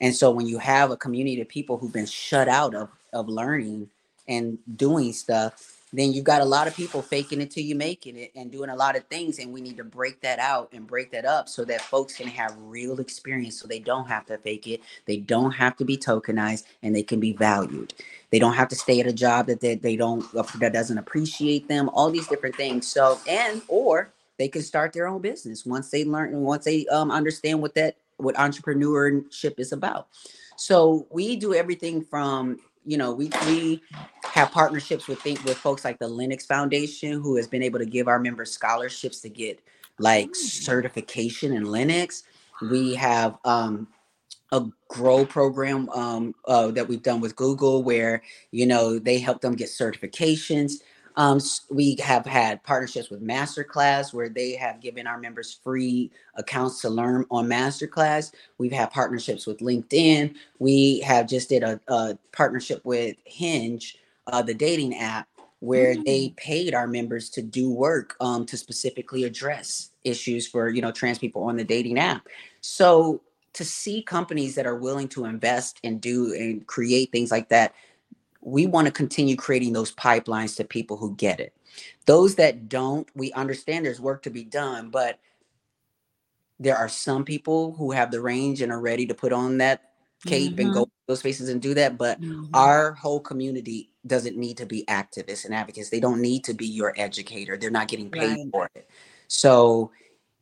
and 0.00 0.14
so 0.14 0.30
when 0.30 0.46
you 0.46 0.58
have 0.58 0.90
a 0.90 0.96
community 0.96 1.40
of 1.40 1.48
people 1.48 1.78
who've 1.78 1.92
been 1.92 2.06
shut 2.06 2.48
out 2.48 2.74
of 2.74 2.88
of 3.12 3.28
learning 3.28 3.88
and 4.28 4.58
doing 4.76 5.12
stuff, 5.12 5.76
then 5.92 6.12
you've 6.12 6.24
got 6.24 6.42
a 6.42 6.44
lot 6.44 6.66
of 6.66 6.76
people 6.76 7.00
faking 7.00 7.40
it 7.40 7.50
till 7.50 7.64
you 7.64 7.74
making 7.74 8.16
it 8.16 8.32
and 8.34 8.50
doing 8.50 8.70
a 8.70 8.74
lot 8.74 8.96
of 8.96 9.04
things. 9.04 9.38
And 9.38 9.52
we 9.52 9.60
need 9.60 9.76
to 9.76 9.84
break 9.84 10.20
that 10.20 10.38
out 10.38 10.68
and 10.72 10.86
break 10.86 11.10
that 11.12 11.24
up 11.24 11.48
so 11.48 11.64
that 11.64 11.80
folks 11.80 12.16
can 12.16 12.26
have 12.26 12.54
real 12.58 13.00
experience 13.00 13.58
so 13.58 13.66
they 13.66 13.78
don't 13.78 14.06
have 14.06 14.26
to 14.26 14.36
fake 14.38 14.66
it. 14.66 14.80
They 15.06 15.18
don't 15.18 15.52
have 15.52 15.76
to 15.76 15.84
be 15.84 15.96
tokenized 15.96 16.64
and 16.82 16.94
they 16.94 17.02
can 17.02 17.20
be 17.20 17.32
valued. 17.32 17.94
They 18.30 18.38
don't 18.38 18.54
have 18.54 18.68
to 18.68 18.76
stay 18.76 19.00
at 19.00 19.06
a 19.06 19.12
job 19.12 19.46
that 19.46 19.60
they, 19.60 19.76
they 19.76 19.96
don't 19.96 20.30
that 20.32 20.72
doesn't 20.72 20.98
appreciate 20.98 21.68
them, 21.68 21.88
all 21.90 22.10
these 22.10 22.26
different 22.26 22.56
things. 22.56 22.86
So 22.86 23.18
and 23.28 23.62
or 23.68 24.12
they 24.38 24.48
can 24.48 24.62
start 24.62 24.92
their 24.92 25.06
own 25.06 25.22
business 25.22 25.64
once 25.64 25.90
they 25.90 26.04
learn 26.04 26.34
and 26.34 26.42
once 26.42 26.64
they 26.64 26.86
um, 26.88 27.10
understand 27.10 27.62
what 27.62 27.74
that 27.74 27.96
what 28.18 28.34
entrepreneurship 28.36 29.58
is 29.58 29.72
about. 29.72 30.08
So 30.56 31.06
we 31.10 31.36
do 31.36 31.54
everything 31.54 32.02
from 32.02 32.58
you 32.84 32.96
know 32.96 33.12
we 33.12 33.30
we 33.46 33.82
have 34.24 34.50
partnerships 34.52 35.08
with 35.08 35.20
think 35.20 35.44
with 35.44 35.58
folks 35.58 35.84
like 35.84 35.98
the 35.98 36.08
Linux 36.08 36.46
Foundation 36.46 37.20
who 37.20 37.36
has 37.36 37.46
been 37.46 37.62
able 37.62 37.78
to 37.78 37.86
give 37.86 38.08
our 38.08 38.18
members 38.18 38.52
scholarships 38.52 39.20
to 39.20 39.28
get 39.28 39.60
like 39.98 40.34
certification 40.34 41.52
in 41.52 41.64
Linux. 41.64 42.22
We 42.62 42.94
have 42.94 43.38
um, 43.44 43.88
a 44.52 44.64
grow 44.88 45.26
program 45.26 45.88
um, 45.90 46.34
uh, 46.46 46.70
that 46.70 46.86
we've 46.86 47.02
done 47.02 47.20
with 47.20 47.36
Google 47.36 47.82
where 47.82 48.22
you 48.50 48.66
know 48.66 48.98
they 48.98 49.18
help 49.18 49.40
them 49.40 49.54
get 49.54 49.68
certifications. 49.68 50.74
Um, 51.16 51.40
we 51.70 51.96
have 52.02 52.26
had 52.26 52.62
partnerships 52.62 53.08
with 53.08 53.22
Masterclass 53.22 54.12
where 54.12 54.28
they 54.28 54.52
have 54.52 54.80
given 54.80 55.06
our 55.06 55.18
members 55.18 55.58
free 55.64 56.10
accounts 56.34 56.82
to 56.82 56.90
learn 56.90 57.24
on 57.30 57.46
Masterclass. 57.46 58.32
We've 58.58 58.72
had 58.72 58.90
partnerships 58.90 59.46
with 59.46 59.58
LinkedIn. 59.58 60.34
We 60.58 61.00
have 61.00 61.26
just 61.26 61.48
did 61.48 61.62
a, 61.62 61.80
a 61.88 62.18
partnership 62.32 62.84
with 62.84 63.16
Hinge, 63.24 63.96
uh, 64.26 64.42
the 64.42 64.54
dating 64.54 64.96
app, 64.96 65.26
where 65.60 65.94
mm-hmm. 65.94 66.02
they 66.02 66.28
mm. 66.28 66.36
paid 66.36 66.74
our 66.74 66.86
members 66.86 67.30
to 67.30 67.42
do 67.42 67.70
work 67.70 68.14
um, 68.20 68.44
to 68.46 68.56
specifically 68.58 69.24
address 69.24 69.90
issues 70.04 70.46
for 70.46 70.68
you 70.68 70.82
know 70.82 70.92
trans 70.92 71.18
people 71.18 71.42
on 71.44 71.56
the 71.56 71.64
dating 71.64 71.98
app. 71.98 72.26
So 72.60 73.22
to 73.54 73.64
see 73.64 74.02
companies 74.02 74.54
that 74.54 74.66
are 74.66 74.76
willing 74.76 75.08
to 75.08 75.24
invest 75.24 75.80
and 75.82 75.98
do 75.98 76.34
and 76.34 76.66
create 76.66 77.10
things 77.10 77.30
like 77.30 77.48
that 77.48 77.74
we 78.46 78.64
want 78.64 78.86
to 78.86 78.92
continue 78.92 79.34
creating 79.34 79.72
those 79.72 79.92
pipelines 79.96 80.56
to 80.56 80.62
people 80.62 80.96
who 80.96 81.16
get 81.16 81.40
it. 81.40 81.52
Those 82.06 82.36
that 82.36 82.68
don't, 82.68 83.08
we 83.16 83.32
understand 83.32 83.84
there's 83.84 84.00
work 84.00 84.22
to 84.22 84.30
be 84.30 84.44
done, 84.44 84.90
but 84.90 85.18
there 86.60 86.76
are 86.76 86.88
some 86.88 87.24
people 87.24 87.72
who 87.72 87.90
have 87.90 88.12
the 88.12 88.20
range 88.20 88.62
and 88.62 88.70
are 88.70 88.80
ready 88.80 89.04
to 89.06 89.14
put 89.14 89.32
on 89.32 89.58
that 89.58 89.90
cape 90.24 90.52
mm-hmm. 90.52 90.60
and 90.60 90.72
go 90.72 90.84
mm-hmm. 90.84 90.90
those 91.08 91.18
spaces 91.18 91.48
and 91.48 91.60
do 91.60 91.74
that. 91.74 91.98
But 91.98 92.20
mm-hmm. 92.20 92.44
our 92.54 92.92
whole 92.92 93.18
community 93.18 93.90
doesn't 94.06 94.36
need 94.36 94.58
to 94.58 94.66
be 94.66 94.84
activists 94.84 95.44
and 95.44 95.52
advocates. 95.52 95.90
They 95.90 96.00
don't 96.00 96.22
need 96.22 96.44
to 96.44 96.54
be 96.54 96.66
your 96.66 96.94
educator. 96.96 97.56
They're 97.56 97.70
not 97.72 97.88
getting 97.88 98.10
paid 98.10 98.36
right. 98.36 98.46
for 98.52 98.70
it. 98.76 98.88
So 99.26 99.90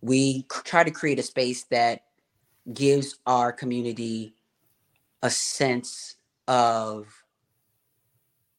we 0.02 0.42
try 0.64 0.84
to 0.84 0.90
create 0.90 1.18
a 1.18 1.22
space 1.22 1.64
that 1.70 2.02
gives 2.70 3.16
our 3.26 3.50
community 3.50 4.34
a 5.22 5.30
sense 5.30 6.16
of 6.46 7.23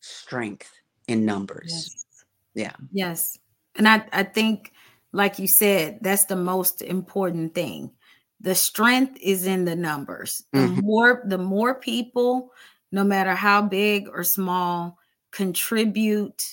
strength 0.06 0.72
in 1.08 1.26
numbers. 1.26 1.72
Yes. 1.72 2.06
Yeah. 2.54 2.86
Yes. 2.92 3.40
And 3.76 3.88
I, 3.88 4.06
I 4.14 4.24
think, 4.24 4.72
like 5.12 5.40
you 5.40 5.48
said, 5.48 6.00
that's 6.02 6.26
the 6.26 6.36
most 6.36 6.82
important 6.82 7.56
thing 7.56 7.92
the 8.40 8.56
strength 8.56 9.18
is 9.22 9.46
in 9.48 9.66
the 9.66 9.76
numbers. 9.76 10.44
The 10.52 10.60
mm-hmm. 10.60 10.86
more 10.86 11.24
the 11.26 11.38
more 11.38 11.76
people, 11.76 12.52
no 12.92 13.04
matter 13.04 13.34
how 13.34 13.64
big 13.64 14.08
or 14.08 14.24
small, 14.24 14.98
contribute 15.32 16.44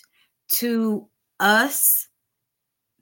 to 0.55 1.09
us, 1.38 2.09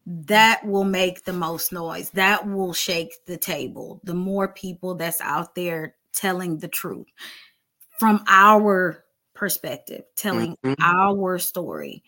that 0.07 0.67
will 0.67 0.85
make 0.85 1.25
the 1.25 1.33
most 1.33 1.73
noise. 1.73 2.11
That 2.11 2.49
will 2.49 2.73
shake 2.73 3.25
the 3.27 3.37
table. 3.37 4.01
The 4.03 4.15
more 4.15 4.49
people 4.49 4.95
that's 4.95 5.21
out 5.21 5.55
there 5.55 5.95
telling 6.13 6.59
the 6.59 6.69
truth 6.69 7.07
from 7.99 8.25
our 8.27 9.05
perspective, 9.41 10.05
telling 10.17 10.55
mm-hmm. 10.63 10.75
our 10.85 11.39
story. 11.39 12.05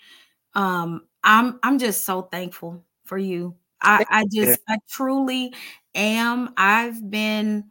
Um, 0.55 1.07
I'm 1.25 1.59
I'm 1.63 1.79
just 1.79 2.05
so 2.05 2.23
thankful 2.23 2.85
for 3.05 3.17
you. 3.17 3.57
I, 3.81 4.05
I 4.11 4.25
just 4.31 4.61
I 4.69 4.77
truly 4.89 5.55
am. 5.95 6.53
I've 6.59 7.11
been 7.11 7.65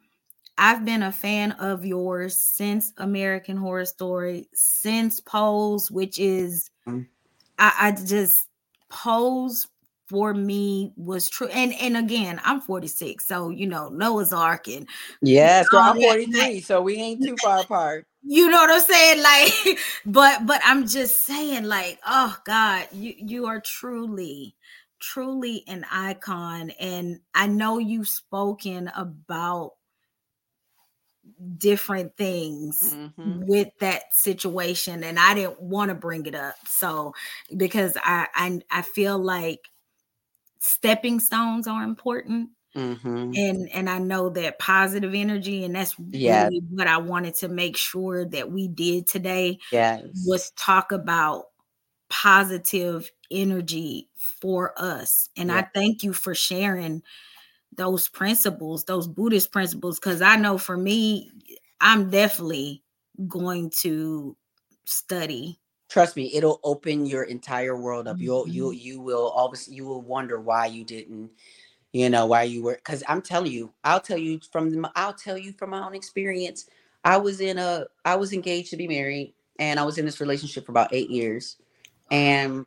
I've 0.58 0.84
been 0.84 1.04
a 1.04 1.12
fan 1.12 1.52
of 1.54 1.86
yours 1.86 2.38
since 2.38 2.92
American 2.98 3.56
Horror 3.56 3.86
Story, 3.86 4.50
since 4.54 5.20
Pose, 5.20 5.92
which 5.92 6.18
is 6.20 6.70
mm-hmm. 6.88 7.04
I, 7.60 7.74
I 7.80 7.92
just 7.92 8.48
Pose 8.90 9.68
for 10.08 10.34
me 10.34 10.92
was 10.98 11.30
true. 11.30 11.48
And 11.50 11.72
and 11.80 11.96
again, 11.96 12.42
I'm 12.44 12.62
46, 12.62 13.26
so 13.26 13.52
you 13.52 13.68
know 13.68 13.90
Noah's 13.90 14.34
Ark 14.34 14.68
and 14.68 14.88
yes, 15.22 15.70
girl, 15.70 15.82
I'm 15.82 16.02
43, 16.02 16.62
so 16.62 16.82
we 16.82 16.96
ain't 16.96 17.24
too 17.24 17.36
far 17.44 17.62
apart. 17.62 18.08
You 18.24 18.50
know 18.50 18.58
what 18.58 18.72
I'm 18.72 18.82
saying? 18.82 19.24
Like, 19.24 19.80
but 20.06 20.46
but 20.46 20.62
I'm 20.64 20.88
just 20.88 21.26
saying, 21.26 21.64
like, 21.64 22.00
oh 22.06 22.38
God, 22.46 22.88
you 22.92 23.14
you 23.18 23.46
are 23.48 23.60
truly 23.60 24.56
truly 25.02 25.64
an 25.68 25.84
icon 25.92 26.70
and 26.80 27.20
i 27.34 27.48
know 27.48 27.80
you've 27.80 28.08
spoken 28.08 28.90
about 28.96 29.72
different 31.58 32.16
things 32.16 32.94
mm-hmm. 32.96 33.42
with 33.48 33.68
that 33.80 34.14
situation 34.14 35.04
and 35.04 35.18
i 35.20 35.34
didn't 35.34 35.60
want 35.60 35.90
to 35.90 35.96
bring 35.96 36.26
it 36.28 36.36
up 36.36 36.56
so 36.68 37.14
because 37.58 37.98
I, 38.04 38.28
I 38.36 38.62
i 38.70 38.82
feel 38.84 39.18
like 39.18 39.70
stepping 40.60 41.20
stones 41.20 41.68
are 41.68 41.84
important 41.84 42.50
mm-hmm. 42.76 43.32
and 43.36 43.70
and 43.74 43.90
i 43.90 43.98
know 43.98 44.30
that 44.30 44.60
positive 44.60 45.14
energy 45.14 45.64
and 45.64 45.76
that's 45.76 45.96
yeah. 46.10 46.46
really 46.46 46.62
what 46.70 46.88
i 46.88 46.98
wanted 46.98 47.34
to 47.36 47.48
make 47.48 47.76
sure 47.76 48.26
that 48.26 48.52
we 48.52 48.68
did 48.68 49.08
today 49.08 49.58
yes. 49.72 50.02
was 50.26 50.52
talk 50.52 50.92
about 50.92 51.46
positive 52.10 53.10
energy 53.30 54.10
for 54.16 54.74
us 54.78 55.30
and 55.38 55.50
yeah. 55.50 55.58
i 55.58 55.68
thank 55.74 56.04
you 56.04 56.14
for 56.14 56.36
sharing 56.36 57.02
those 57.76 58.08
principles 58.08 58.84
those 58.86 59.08
buddhist 59.08 59.52
principles 59.52 60.00
because 60.00 60.22
i 60.22 60.36
know 60.36 60.58
for 60.58 60.78
me 60.78 61.32
i'm 61.80 62.10
definitely 62.10 62.84
going 63.28 63.70
to 63.70 64.36
study 64.86 65.58
trust 65.90 66.16
me 66.16 66.32
it'll 66.34 66.60
open 66.64 67.06
your 67.06 67.24
entire 67.24 67.78
world 67.78 68.08
up 68.08 68.18
you'll 68.20 68.44
mm-hmm. 68.44 68.54
you 68.54 68.72
you 68.72 69.02
will 69.02 69.30
always 69.30 69.68
you 69.68 69.86
will 69.86 70.02
wonder 70.02 70.40
why 70.40 70.66
you 70.66 70.84
didn't 70.84 71.30
you 71.94 72.10
know 72.10 72.26
why 72.26 72.44
you 72.44 72.64
were 72.64 72.76
because 72.76 73.04
i'm 73.08 73.22
telling 73.22 73.52
you 73.52 73.72
i'll 73.84 74.00
tell 74.00 74.18
you 74.18 74.40
from 74.52 74.88
i'll 74.96 75.14
tell 75.14 75.38
you 75.38 75.52
from 75.54 75.72
my 75.72 75.86
own 75.86 75.94
experience 75.94 76.68
i 77.04 77.18
was 77.18 77.42
in 77.42 77.58
a 77.58 77.86
i 78.06 78.16
was 78.16 78.34
engaged 78.34 78.70
to 78.70 78.78
be 78.78 78.88
married 78.88 79.34
and 79.60 79.80
i 79.80 79.84
was 79.84 79.98
in 79.98 80.06
this 80.06 80.20
relationship 80.20 80.66
for 80.66 80.72
about 80.72 80.94
eight 80.94 81.10
years 81.10 81.58
and 82.10 82.66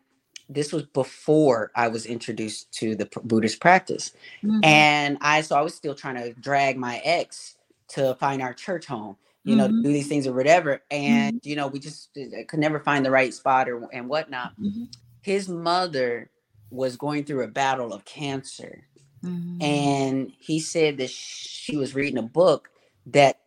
this 0.50 0.74
was 0.74 0.82
before 0.82 1.70
I 1.74 1.88
was 1.88 2.04
introduced 2.04 2.70
to 2.74 2.94
the 2.94 3.08
Buddhist 3.24 3.60
practice. 3.60 4.12
Mm-hmm. 4.42 4.62
And 4.62 5.16
I, 5.22 5.40
so 5.40 5.56
I 5.56 5.62
was 5.62 5.74
still 5.74 5.94
trying 5.94 6.16
to 6.16 6.34
drag 6.34 6.76
my 6.76 6.98
ex 6.98 7.56
to 7.88 8.14
find 8.16 8.42
our 8.42 8.52
church 8.52 8.84
home 8.84 9.16
you 9.44 9.56
know, 9.56 9.68
mm-hmm. 9.68 9.82
do 9.82 9.92
these 9.92 10.08
things 10.08 10.26
or 10.26 10.32
whatever. 10.32 10.82
And, 10.90 11.36
mm-hmm. 11.36 11.48
you 11.48 11.54
know, 11.54 11.66
we 11.66 11.78
just 11.78 12.16
uh, 12.16 12.44
could 12.48 12.60
never 12.60 12.80
find 12.80 13.04
the 13.04 13.10
right 13.10 13.32
spot 13.32 13.68
or 13.68 13.86
and 13.92 14.08
whatnot. 14.08 14.58
Mm-hmm. 14.58 14.84
His 15.20 15.48
mother 15.48 16.30
was 16.70 16.96
going 16.96 17.24
through 17.24 17.44
a 17.44 17.48
battle 17.48 17.92
of 17.92 18.04
cancer. 18.04 18.86
Mm-hmm. 19.24 19.62
And 19.62 20.32
he 20.38 20.60
said 20.60 20.98
that 20.98 21.10
she 21.10 21.76
was 21.76 21.94
reading 21.94 22.18
a 22.18 22.22
book 22.22 22.70
that 23.06 23.40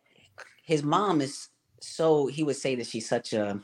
his 0.64 0.82
mom 0.82 1.20
is 1.20 1.48
so 1.80 2.26
he 2.26 2.42
would 2.42 2.56
say 2.56 2.74
that 2.74 2.86
she's 2.86 3.08
such 3.08 3.32
a 3.32 3.60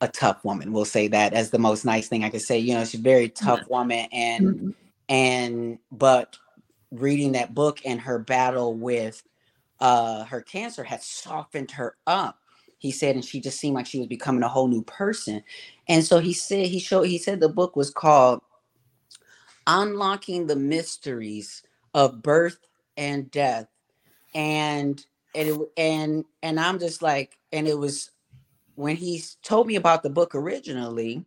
a 0.00 0.08
tough 0.08 0.44
woman. 0.44 0.72
We'll 0.72 0.84
say 0.84 1.08
that 1.08 1.32
as 1.32 1.50
the 1.50 1.58
most 1.58 1.84
nice 1.84 2.08
thing 2.08 2.24
I 2.24 2.30
could 2.30 2.42
say. 2.42 2.58
You 2.58 2.74
know, 2.74 2.84
she's 2.84 3.00
a 3.00 3.02
very 3.02 3.28
tough 3.28 3.66
woman 3.68 4.06
and 4.12 4.46
mm-hmm. 4.46 4.70
and 5.08 5.78
but 5.90 6.36
reading 6.90 7.32
that 7.32 7.54
book 7.54 7.80
and 7.84 8.00
her 8.00 8.18
battle 8.18 8.74
with 8.74 9.22
uh, 9.80 10.24
her 10.24 10.40
cancer 10.40 10.84
had 10.84 11.02
softened 11.02 11.70
her 11.72 11.96
up. 12.06 12.38
He 12.78 12.90
said, 12.90 13.14
and 13.14 13.24
she 13.24 13.40
just 13.40 13.58
seemed 13.58 13.74
like 13.74 13.86
she 13.86 13.98
was 13.98 14.08
becoming 14.08 14.42
a 14.42 14.48
whole 14.48 14.68
new 14.68 14.82
person. 14.84 15.42
And 15.88 16.04
so 16.04 16.18
he 16.18 16.32
said, 16.32 16.66
he 16.66 16.78
showed, 16.78 17.04
he 17.04 17.18
said 17.18 17.40
the 17.40 17.48
book 17.48 17.76
was 17.76 17.90
called 17.90 18.42
Unlocking 19.66 20.46
the 20.48 20.56
Mysteries 20.56 21.62
of 21.94 22.22
Birth 22.22 22.58
and 22.96 23.30
Death. 23.30 23.68
And 24.34 25.04
and 25.34 25.48
it, 25.48 25.60
and 25.78 26.24
and 26.42 26.60
I'm 26.60 26.78
just 26.80 27.02
like, 27.02 27.38
and 27.52 27.68
it 27.68 27.78
was 27.78 28.10
when 28.76 28.96
he 28.96 29.22
told 29.42 29.66
me 29.68 29.76
about 29.76 30.02
the 30.04 30.10
book 30.10 30.34
originally, 30.34 31.24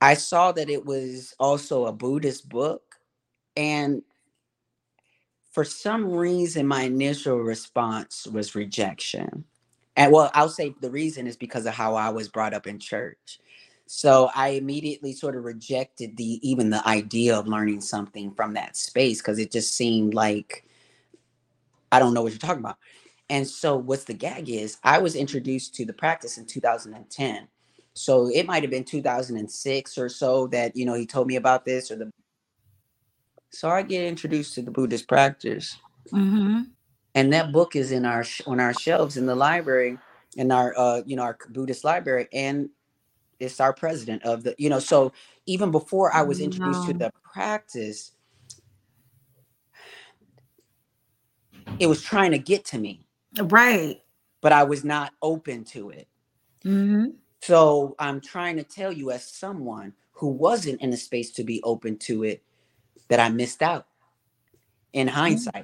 I 0.00 0.14
saw 0.14 0.52
that 0.52 0.70
it 0.70 0.86
was 0.86 1.34
also 1.40 1.86
a 1.86 1.92
Buddhist 1.92 2.48
book. 2.48 2.96
And 3.56 4.02
for 5.52 5.64
some 5.64 6.12
reason, 6.12 6.66
my 6.66 6.82
initial 6.82 7.38
response 7.38 8.26
was 8.26 8.54
rejection. 8.54 9.44
And 9.96 10.12
well, 10.12 10.30
I'll 10.34 10.48
say 10.50 10.74
the 10.80 10.90
reason 10.90 11.26
is 11.26 11.36
because 11.36 11.66
of 11.66 11.74
how 11.74 11.96
I 11.96 12.10
was 12.10 12.28
brought 12.28 12.54
up 12.54 12.66
in 12.66 12.78
church. 12.80 13.40
So 13.92 14.30
I 14.36 14.50
immediately 14.50 15.12
sort 15.12 15.34
of 15.34 15.42
rejected 15.42 16.16
the 16.16 16.38
even 16.48 16.70
the 16.70 16.86
idea 16.86 17.36
of 17.36 17.48
learning 17.48 17.80
something 17.80 18.30
from 18.30 18.54
that 18.54 18.76
space 18.76 19.20
because 19.20 19.40
it 19.40 19.50
just 19.50 19.74
seemed 19.74 20.14
like 20.14 20.64
I 21.90 21.98
don't 21.98 22.14
know 22.14 22.22
what 22.22 22.30
you're 22.30 22.38
talking 22.38 22.60
about. 22.60 22.78
And 23.30 23.44
so 23.44 23.76
what's 23.76 24.04
the 24.04 24.14
gag 24.14 24.48
is 24.48 24.78
I 24.84 24.98
was 24.98 25.16
introduced 25.16 25.74
to 25.74 25.84
the 25.84 25.92
practice 25.92 26.38
in 26.38 26.46
2010. 26.46 27.48
So 27.94 28.28
it 28.28 28.46
might 28.46 28.62
have 28.62 28.70
been 28.70 28.84
2006 28.84 29.98
or 29.98 30.08
so 30.08 30.46
that 30.46 30.76
you 30.76 30.86
know 30.86 30.94
he 30.94 31.04
told 31.04 31.26
me 31.26 31.34
about 31.34 31.64
this 31.64 31.90
or 31.90 31.96
the 31.96 32.12
so 33.50 33.70
I 33.70 33.82
get 33.82 34.04
introduced 34.04 34.54
to 34.54 34.62
the 34.62 34.70
Buddhist 34.70 35.08
practice, 35.08 35.76
mm-hmm. 36.12 36.60
and 37.16 37.32
that 37.32 37.50
book 37.50 37.74
is 37.74 37.90
in 37.90 38.06
our 38.06 38.24
on 38.46 38.60
our 38.60 38.72
shelves 38.72 39.16
in 39.16 39.26
the 39.26 39.34
library, 39.34 39.98
in 40.36 40.52
our 40.52 40.74
uh, 40.78 41.02
you 41.04 41.16
know 41.16 41.22
our 41.22 41.36
Buddhist 41.50 41.82
library, 41.82 42.28
and 42.32 42.70
it's 43.40 43.60
our 43.60 43.72
president 43.72 44.22
of 44.24 44.44
the 44.44 44.54
you 44.58 44.68
know. 44.68 44.78
So 44.78 45.12
even 45.46 45.70
before 45.70 46.14
I 46.14 46.22
was 46.22 46.40
introduced 46.40 46.86
to 46.86 46.92
the 46.92 47.10
practice, 47.32 48.12
it 51.78 51.86
was 51.86 52.02
trying 52.02 52.30
to 52.32 52.38
get 52.38 52.64
to 52.66 52.78
me, 52.78 53.02
right? 53.42 54.00
But 54.40 54.52
I 54.52 54.62
was 54.62 54.84
not 54.84 55.12
open 55.22 55.64
to 55.64 55.90
it. 55.90 56.06
Mm-hmm. 56.64 57.06
So 57.42 57.96
I'm 57.98 58.20
trying 58.20 58.56
to 58.56 58.62
tell 58.62 58.92
you, 58.92 59.10
as 59.10 59.24
someone 59.24 59.94
who 60.12 60.28
wasn't 60.28 60.80
in 60.82 60.92
a 60.92 60.96
space 60.96 61.30
to 61.32 61.44
be 61.44 61.62
open 61.62 61.96
to 61.98 62.24
it, 62.24 62.42
that 63.08 63.18
I 63.20 63.28
missed 63.30 63.62
out 63.62 63.86
in 64.92 65.06
mm-hmm. 65.06 65.16
hindsight. 65.16 65.54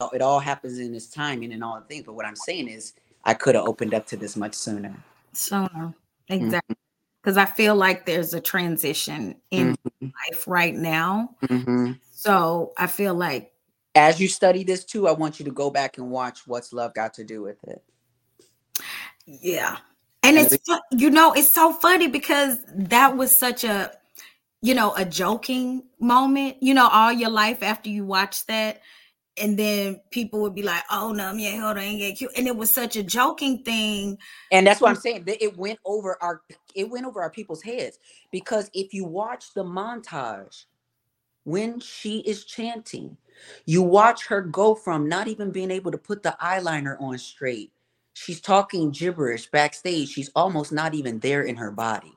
Mm-hmm. 0.00 0.16
It 0.16 0.22
all 0.22 0.40
happens 0.40 0.80
in 0.80 0.94
its 0.96 1.06
timing 1.06 1.52
and 1.52 1.62
all 1.62 1.78
the 1.78 1.86
things. 1.86 2.04
But 2.04 2.14
what 2.14 2.26
I'm 2.26 2.34
saying 2.34 2.66
is, 2.66 2.94
I 3.24 3.34
could 3.34 3.54
have 3.54 3.66
opened 3.66 3.94
up 3.94 4.04
to 4.08 4.16
this 4.16 4.36
much 4.36 4.54
sooner. 4.54 4.92
Sooner, 5.32 5.68
mm-hmm. 5.68 6.32
exactly. 6.32 6.76
Because 7.22 7.36
mm-hmm. 7.36 7.52
I 7.52 7.54
feel 7.54 7.74
like 7.76 8.06
there's 8.06 8.34
a 8.34 8.40
transition 8.40 9.36
in 9.50 9.76
mm-hmm. 9.76 10.06
life 10.06 10.46
right 10.46 10.74
now. 10.74 11.36
Mm-hmm. 11.44 11.92
So 12.12 12.72
I 12.76 12.86
feel 12.86 13.14
like. 13.14 13.52
As 13.94 14.18
you 14.18 14.26
study 14.26 14.64
this 14.64 14.84
too, 14.84 15.06
I 15.06 15.12
want 15.12 15.38
you 15.38 15.44
to 15.44 15.50
go 15.50 15.68
back 15.68 15.98
and 15.98 16.10
watch 16.10 16.46
What's 16.46 16.72
Love 16.72 16.94
Got 16.94 17.12
to 17.14 17.24
Do 17.24 17.42
with 17.42 17.62
It. 17.64 17.84
Yeah. 19.26 19.76
And 20.22 20.38
it's, 20.38 20.56
you 20.92 21.10
know, 21.10 21.34
it's 21.34 21.50
so 21.50 21.74
funny 21.74 22.08
because 22.08 22.58
that 22.74 23.16
was 23.16 23.36
such 23.36 23.64
a 23.64 23.92
you 24.62 24.74
know, 24.74 24.94
a 24.94 25.04
joking 25.04 25.82
moment, 25.98 26.56
you 26.60 26.72
know, 26.72 26.88
all 26.88 27.12
your 27.12 27.30
life 27.30 27.62
after 27.62 27.90
you 27.90 28.04
watch 28.04 28.46
that. 28.46 28.80
And 29.38 29.58
then 29.58 30.00
people 30.10 30.42
would 30.42 30.54
be 30.54 30.62
like, 30.62 30.82
oh, 30.90 31.12
no, 31.12 31.32
yeah, 31.32 31.58
hold 31.58 31.78
on, 31.78 31.82
ain't 31.82 32.00
get 32.00 32.18
cute. 32.18 32.32
And 32.36 32.46
it 32.46 32.54
was 32.54 32.70
such 32.70 32.96
a 32.96 33.02
joking 33.02 33.62
thing. 33.62 34.18
And 34.50 34.66
that's 34.66 34.80
what 34.80 34.90
I'm 34.90 34.96
saying. 34.96 35.24
It 35.26 35.56
went 35.56 35.78
over 35.86 36.18
our 36.22 36.42
it 36.74 36.90
went 36.90 37.06
over 37.06 37.22
our 37.22 37.30
people's 37.30 37.62
heads. 37.62 37.98
Because 38.30 38.70
if 38.74 38.92
you 38.92 39.04
watch 39.04 39.54
the 39.54 39.64
montage 39.64 40.64
when 41.44 41.80
she 41.80 42.18
is 42.20 42.44
chanting, 42.44 43.16
you 43.64 43.82
watch 43.82 44.26
her 44.26 44.42
go 44.42 44.74
from 44.74 45.08
not 45.08 45.28
even 45.28 45.50
being 45.50 45.70
able 45.70 45.90
to 45.92 45.98
put 45.98 46.22
the 46.22 46.36
eyeliner 46.40 47.00
on 47.00 47.16
straight. 47.16 47.72
She's 48.14 48.40
talking 48.40 48.90
gibberish 48.90 49.50
backstage. 49.50 50.10
She's 50.10 50.30
almost 50.36 50.72
not 50.72 50.94
even 50.94 51.18
there 51.20 51.42
in 51.42 51.56
her 51.56 51.70
body. 51.70 52.12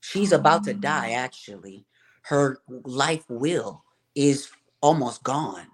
She's 0.00 0.32
about 0.32 0.64
to 0.64 0.74
die, 0.74 1.10
oh. 1.10 1.16
actually. 1.16 1.84
Her 2.22 2.58
life 2.84 3.24
will 3.28 3.84
is 4.14 4.48
almost 4.80 5.22
gone 5.22 5.66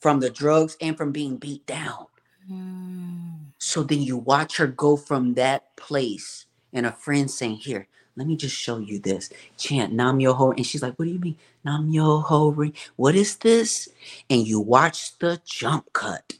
from 0.00 0.20
the 0.20 0.30
drugs 0.30 0.76
and 0.80 0.96
from 0.96 1.12
being 1.12 1.36
beat 1.36 1.66
down. 1.66 2.06
Mm. 2.50 3.52
So 3.58 3.82
then 3.82 4.02
you 4.02 4.16
watch 4.16 4.56
her 4.56 4.66
go 4.66 4.96
from 4.96 5.34
that 5.34 5.76
place 5.76 6.46
and 6.72 6.86
a 6.86 6.92
friend 6.92 7.30
saying, 7.30 7.56
Here, 7.56 7.86
let 8.16 8.26
me 8.26 8.36
just 8.36 8.56
show 8.56 8.78
you 8.78 8.98
this. 8.98 9.30
Chant 9.56 9.92
Nam 9.92 10.18
Myoho. 10.18 10.56
And 10.56 10.66
she's 10.66 10.82
like, 10.82 10.98
What 10.98 11.04
do 11.04 11.12
you 11.12 11.18
mean? 11.18 11.36
Nam 11.64 11.90
Myoho 11.90 12.74
What 12.96 13.14
is 13.14 13.36
this? 13.36 13.88
And 14.28 14.46
you 14.46 14.60
watch 14.60 15.18
the 15.18 15.40
jump 15.44 15.92
cut 15.92 16.34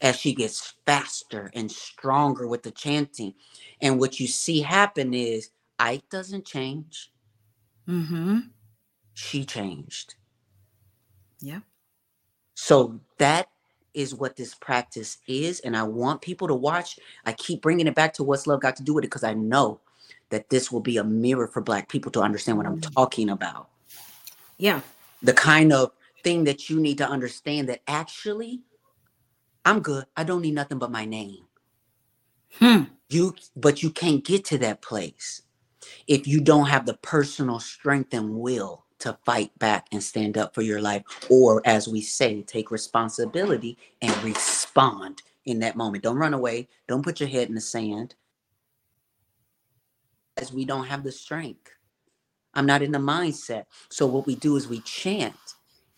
as 0.00 0.16
she 0.16 0.34
gets 0.34 0.74
faster 0.86 1.50
and 1.54 1.70
stronger 1.70 2.46
with 2.46 2.62
the 2.62 2.70
chanting. 2.70 3.34
And 3.80 3.98
what 3.98 4.20
you 4.20 4.26
see 4.26 4.60
happen 4.60 5.12
is 5.14 5.50
Ike 5.78 6.08
doesn't 6.10 6.44
change. 6.44 7.10
Mm-hmm. 7.88 8.38
She 9.14 9.44
changed. 9.44 10.14
Yeah. 11.40 11.60
So 12.60 12.98
that 13.18 13.48
is 13.94 14.16
what 14.16 14.34
this 14.34 14.52
practice 14.56 15.18
is. 15.28 15.60
And 15.60 15.76
I 15.76 15.84
want 15.84 16.20
people 16.20 16.48
to 16.48 16.56
watch. 16.56 16.98
I 17.24 17.32
keep 17.32 17.62
bringing 17.62 17.86
it 17.86 17.94
back 17.94 18.12
to 18.14 18.24
what's 18.24 18.48
love 18.48 18.60
got 18.60 18.74
to 18.76 18.82
do 18.82 18.94
with 18.94 19.04
it 19.04 19.06
because 19.06 19.22
I 19.22 19.32
know 19.34 19.78
that 20.30 20.50
this 20.50 20.72
will 20.72 20.80
be 20.80 20.96
a 20.96 21.04
mirror 21.04 21.46
for 21.46 21.60
Black 21.60 21.88
people 21.88 22.10
to 22.12 22.20
understand 22.20 22.58
what 22.58 22.66
I'm 22.66 22.80
Mm. 22.80 22.94
talking 22.94 23.30
about. 23.30 23.68
Yeah. 24.58 24.80
The 25.22 25.34
kind 25.34 25.72
of 25.72 25.92
thing 26.24 26.42
that 26.44 26.68
you 26.68 26.80
need 26.80 26.98
to 26.98 27.08
understand 27.08 27.68
that 27.68 27.82
actually, 27.86 28.62
I'm 29.64 29.78
good. 29.78 30.06
I 30.16 30.24
don't 30.24 30.42
need 30.42 30.54
nothing 30.54 30.80
but 30.80 30.90
my 30.90 31.04
name. 31.04 31.46
Hmm. 32.58 32.82
You, 33.08 33.36
but 33.54 33.84
you 33.84 33.90
can't 33.90 34.24
get 34.24 34.44
to 34.46 34.58
that 34.58 34.82
place 34.82 35.42
if 36.08 36.26
you 36.26 36.40
don't 36.40 36.66
have 36.66 36.86
the 36.86 36.94
personal 36.94 37.60
strength 37.60 38.12
and 38.14 38.34
will 38.34 38.84
to 39.00 39.16
fight 39.24 39.56
back 39.58 39.86
and 39.92 40.02
stand 40.02 40.36
up 40.36 40.54
for 40.54 40.62
your 40.62 40.80
life, 40.80 41.02
or 41.30 41.62
as 41.64 41.88
we 41.88 42.00
say, 42.00 42.42
take 42.42 42.70
responsibility 42.70 43.78
and 44.02 44.14
respond 44.22 45.22
in 45.44 45.60
that 45.60 45.76
moment. 45.76 46.04
Don't 46.04 46.16
run 46.16 46.34
away. 46.34 46.68
Don't 46.86 47.02
put 47.02 47.20
your 47.20 47.28
head 47.28 47.48
in 47.48 47.54
the 47.54 47.60
sand. 47.60 48.14
As 50.36 50.52
we 50.52 50.64
don't 50.64 50.86
have 50.86 51.04
the 51.04 51.12
strength. 51.12 51.70
I'm 52.54 52.66
not 52.66 52.82
in 52.82 52.92
the 52.92 52.98
mindset. 52.98 53.66
So 53.88 54.06
what 54.06 54.26
we 54.26 54.34
do 54.34 54.56
is 54.56 54.68
we 54.68 54.80
chant 54.80 55.36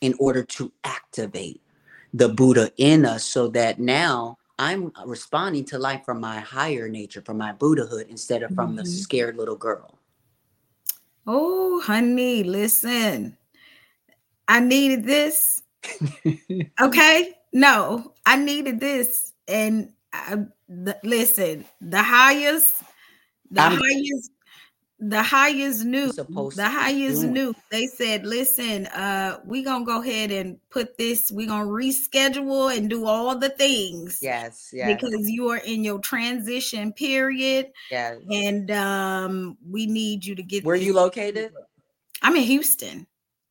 in 0.01 0.14
order 0.18 0.42
to 0.42 0.72
activate 0.84 1.62
the 2.12 2.28
Buddha 2.28 2.72
in 2.76 3.07
us 3.07 3.24
so 3.24 3.48
that 3.48 3.78
now 3.78 4.36
I'm 4.59 4.92
responding 5.07 5.64
to 5.66 5.78
life 5.78 6.05
from 6.05 6.20
my 6.20 6.40
higher 6.40 6.88
nature, 6.88 7.22
from 7.22 7.38
my 7.38 7.53
Buddhahood, 7.53 8.09
instead 8.11 8.42
of 8.42 8.55
from 8.55 8.76
the 8.76 8.82
Mhm. 8.82 8.88
scared 8.88 9.36
little 9.36 9.57
girl. 9.57 9.99
Oh, 11.27 11.81
honey, 11.81 12.43
listen. 12.43 13.37
I 14.49 14.61
needed 14.61 15.05
this. 15.05 15.62
Okay. 16.81 17.33
No, 17.53 18.14
I 18.27 18.37
needed 18.37 18.81
this. 18.81 19.33
And 19.49 19.93
I, 20.12 20.45
the, 20.68 20.99
listen, 21.05 21.64
the 21.81 22.03
highest, 22.03 22.73
the 23.51 23.61
I'm- 23.62 23.79
highest, 23.81 24.31
the 25.01 25.22
highest 25.22 25.84
knew, 25.84 26.12
supposed 26.12 26.59
the 26.59 26.68
highest 26.68 27.22
knew. 27.24 27.55
They 27.70 27.86
said, 27.86 28.26
listen, 28.26 28.86
uh, 28.86 29.40
we 29.44 29.62
gonna 29.62 29.84
go 29.84 30.03
ahead 30.03 30.30
and 30.30 30.59
put 30.70 30.98
this, 30.98 31.32
we 31.32 31.46
gonna 31.46 31.64
reschedule 31.64 32.76
and 32.76 32.90
do 32.90 33.07
all 33.07 33.36
the 33.36 33.48
things 33.48 34.18
Yes, 34.20 34.70
yes, 34.72 34.94
because 34.94 35.28
you 35.28 35.48
are 35.48 35.59
in 35.59 35.82
your 35.82 35.98
transition 36.01 36.92
period 36.92 37.70
yes. 37.90 38.18
and 38.30 38.70
um 38.70 39.57
we 39.68 39.86
need 39.86 40.24
you 40.24 40.34
to 40.34 40.42
get 40.42 40.64
Where 40.64 40.76
you 40.76 40.92
located? 40.92 41.53
I'm 42.22 42.36
in 42.36 42.42
Houston. 42.42 43.07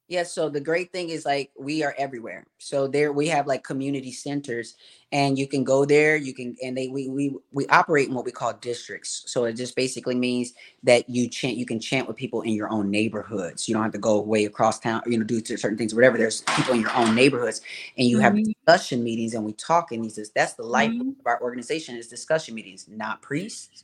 Yeah, 0.09 0.23
so 0.23 0.49
the 0.49 0.59
great 0.59 0.91
thing 0.91 1.09
is 1.09 1.23
like 1.23 1.51
we 1.55 1.83
are 1.83 1.93
everywhere. 1.95 2.47
So 2.57 2.87
there 2.87 3.13
we 3.13 3.27
have 3.27 3.45
like 3.45 3.63
community 3.63 4.11
centers 4.11 4.75
and 5.11 5.37
you 5.37 5.47
can 5.47 5.63
go 5.63 5.85
there, 5.85 6.15
you 6.17 6.33
can 6.33 6.55
and 6.63 6.75
they 6.75 6.87
we 6.87 7.07
we 7.09 7.35
we 7.51 7.67
operate 7.67 8.07
in 8.09 8.15
what 8.15 8.25
we 8.25 8.31
call 8.31 8.53
districts. 8.53 9.23
So 9.27 9.45
it 9.45 9.53
just 9.53 9.75
basically 9.75 10.15
means 10.15 10.53
that 10.81 11.07
you 11.07 11.29
chant 11.29 11.57
you 11.57 11.65
can 11.67 11.79
chant 11.79 12.07
with 12.07 12.17
people 12.17 12.41
in 12.41 12.53
your 12.53 12.71
own 12.71 12.89
neighborhoods. 12.89 13.67
You 13.69 13.75
don't 13.75 13.83
have 13.83 13.91
to 13.91 13.99
go 13.99 14.19
way 14.19 14.45
across 14.45 14.79
town, 14.79 15.03
you 15.05 15.19
know, 15.19 15.23
do 15.25 15.45
certain 15.45 15.77
things, 15.77 15.93
whatever. 15.93 16.17
There's 16.17 16.41
people 16.57 16.73
in 16.73 16.81
your 16.81 16.95
own 16.95 17.13
neighborhoods 17.13 17.61
and 17.95 18.07
you 18.07 18.17
have 18.19 18.33
Mhm. 18.33 18.45
discussion 18.65 19.03
meetings 19.03 19.35
and 19.35 19.45
we 19.45 19.53
talk 19.53 19.91
and 19.91 20.03
he 20.03 20.09
says 20.09 20.31
that's 20.35 20.53
the 20.55 20.63
life 20.63 20.91
Mhm. 20.91 21.19
of 21.19 21.27
our 21.27 21.39
organization 21.43 21.95
is 21.95 22.07
discussion 22.07 22.55
meetings, 22.55 22.87
not 22.89 23.21
priests, 23.21 23.83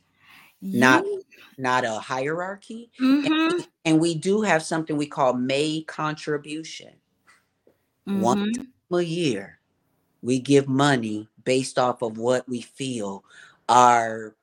Not- 0.74 1.06
not 1.58 1.86
a 1.86 2.00
hierarchy. 2.00 2.92
Mhm. 3.00 3.66
And 3.86 4.00
we 4.00 4.16
do 4.16 4.42
have 4.42 4.64
something 4.64 4.98
we 4.98 5.08
call 5.08 5.34
May 5.34 5.82
contribution. 5.84 6.94
One 8.06 8.38
Mhm. 8.48 8.56
time 8.56 8.68
a 8.92 9.02
year, 9.02 9.60
we 10.22 10.40
give 10.40 10.68
money 10.68 11.28
based 11.44 11.78
off 11.80 12.02
of 12.02 12.18
what 12.18 12.48
we 12.50 12.62
feel 12.62 13.24
are 13.70 14.36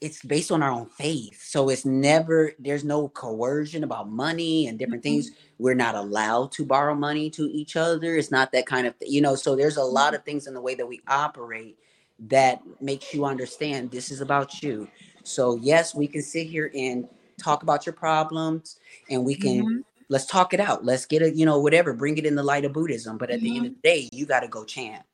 it's 0.00 0.22
based 0.22 0.52
on 0.52 0.62
our 0.62 0.70
own 0.70 0.84
faith. 0.84 1.42
So 1.42 1.70
it's 1.70 1.86
never 1.86 2.52
there's 2.58 2.84
no 2.84 3.08
coercion 3.08 3.84
about 3.84 4.10
money 4.10 4.66
and 4.66 4.78
different 4.78 5.02
things. 5.02 5.30
We're 5.58 5.72
not 5.74 5.94
allowed 5.94 6.52
to 6.52 6.66
borrow 6.66 6.94
money 6.94 7.30
to 7.30 7.50
each 7.50 7.74
other. 7.74 8.14
It's 8.16 8.30
not 8.30 8.52
that 8.52 8.66
kind 8.66 8.86
of 8.86 8.94
you 9.00 9.22
know, 9.22 9.34
so 9.34 9.56
there's 9.56 9.78
a 9.78 9.82
lot 9.82 10.14
of 10.14 10.22
things 10.24 10.46
in 10.46 10.52
the 10.52 10.60
way 10.60 10.74
that 10.74 10.86
we 10.86 11.00
operate 11.08 11.78
that 12.18 12.60
makes 12.82 13.14
you 13.14 13.24
understand 13.24 13.90
this 13.90 14.10
is 14.10 14.20
about 14.20 14.62
you. 14.62 14.88
So 15.24 15.56
yes, 15.56 15.94
we 15.94 16.08
can 16.08 16.22
sit 16.22 16.46
here 16.48 16.70
and 16.74 17.08
talk 17.38 17.62
about 17.62 17.86
your 17.86 17.94
problems 17.94 18.78
and 19.10 19.24
we 19.24 19.34
can 19.36 19.64
Mhm. 19.64 19.84
let's 20.08 20.26
talk 20.26 20.54
it 20.54 20.60
out. 20.60 20.84
Let's 20.84 21.06
get 21.06 21.22
it, 21.22 21.34
you 21.34 21.46
know, 21.46 21.58
whatever, 21.60 21.92
bring 21.94 22.18
it 22.18 22.26
in 22.26 22.34
the 22.36 22.42
light 22.42 22.64
of 22.64 22.72
Buddhism. 22.72 23.18
But 23.18 23.30
at 23.30 23.42
the 23.42 23.56
end 23.56 23.66
of 23.66 23.72
the 23.74 23.80
day, 23.82 24.08
you 24.12 24.26
got 24.26 24.40
to 24.40 24.48
go 24.48 24.64
chant. 24.64 25.04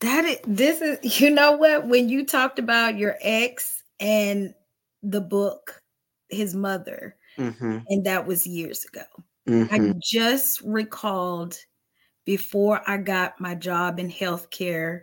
That 0.00 0.24
is 0.24 0.38
this 0.46 0.80
is 0.82 1.20
you 1.20 1.30
know 1.30 1.52
what 1.52 1.86
when 1.86 2.08
you 2.08 2.24
talked 2.26 2.58
about 2.58 2.98
your 2.98 3.16
ex 3.20 3.82
and 4.00 4.54
the 5.02 5.20
book 5.20 5.82
his 6.28 6.54
mother 6.54 7.16
Mm-hmm, 7.38 7.78
and 7.88 8.06
that 8.06 8.26
was 8.26 8.46
years 8.46 8.84
ago. 8.86 9.04
mm-hmm, 9.48 9.90
I 9.90 9.94
just 10.02 10.60
recalled 10.62 11.58
before 12.26 12.82
I 12.88 12.98
got 12.98 13.40
my 13.40 13.54
job 13.56 14.00
in 14.00 14.10
healthcare 14.10 15.02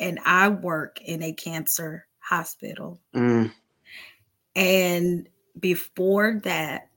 and 0.00 0.20
I 0.24 0.48
work 0.50 1.00
in 1.02 1.22
a 1.22 1.32
cancer 1.32 2.06
hospital. 2.28 3.00
mm, 3.14 3.50
And 4.56 5.28
before 5.58 6.40
that, 6.44 6.90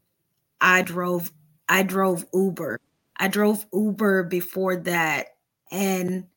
I 0.62 0.82
drove 0.84 1.32
I 1.70 1.84
drove 1.84 2.26
Uber. 2.34 2.80
I 3.18 3.28
drove 3.28 3.66
Uber 3.74 4.24
before 4.24 4.78
that. 4.78 5.28
And 5.72 6.28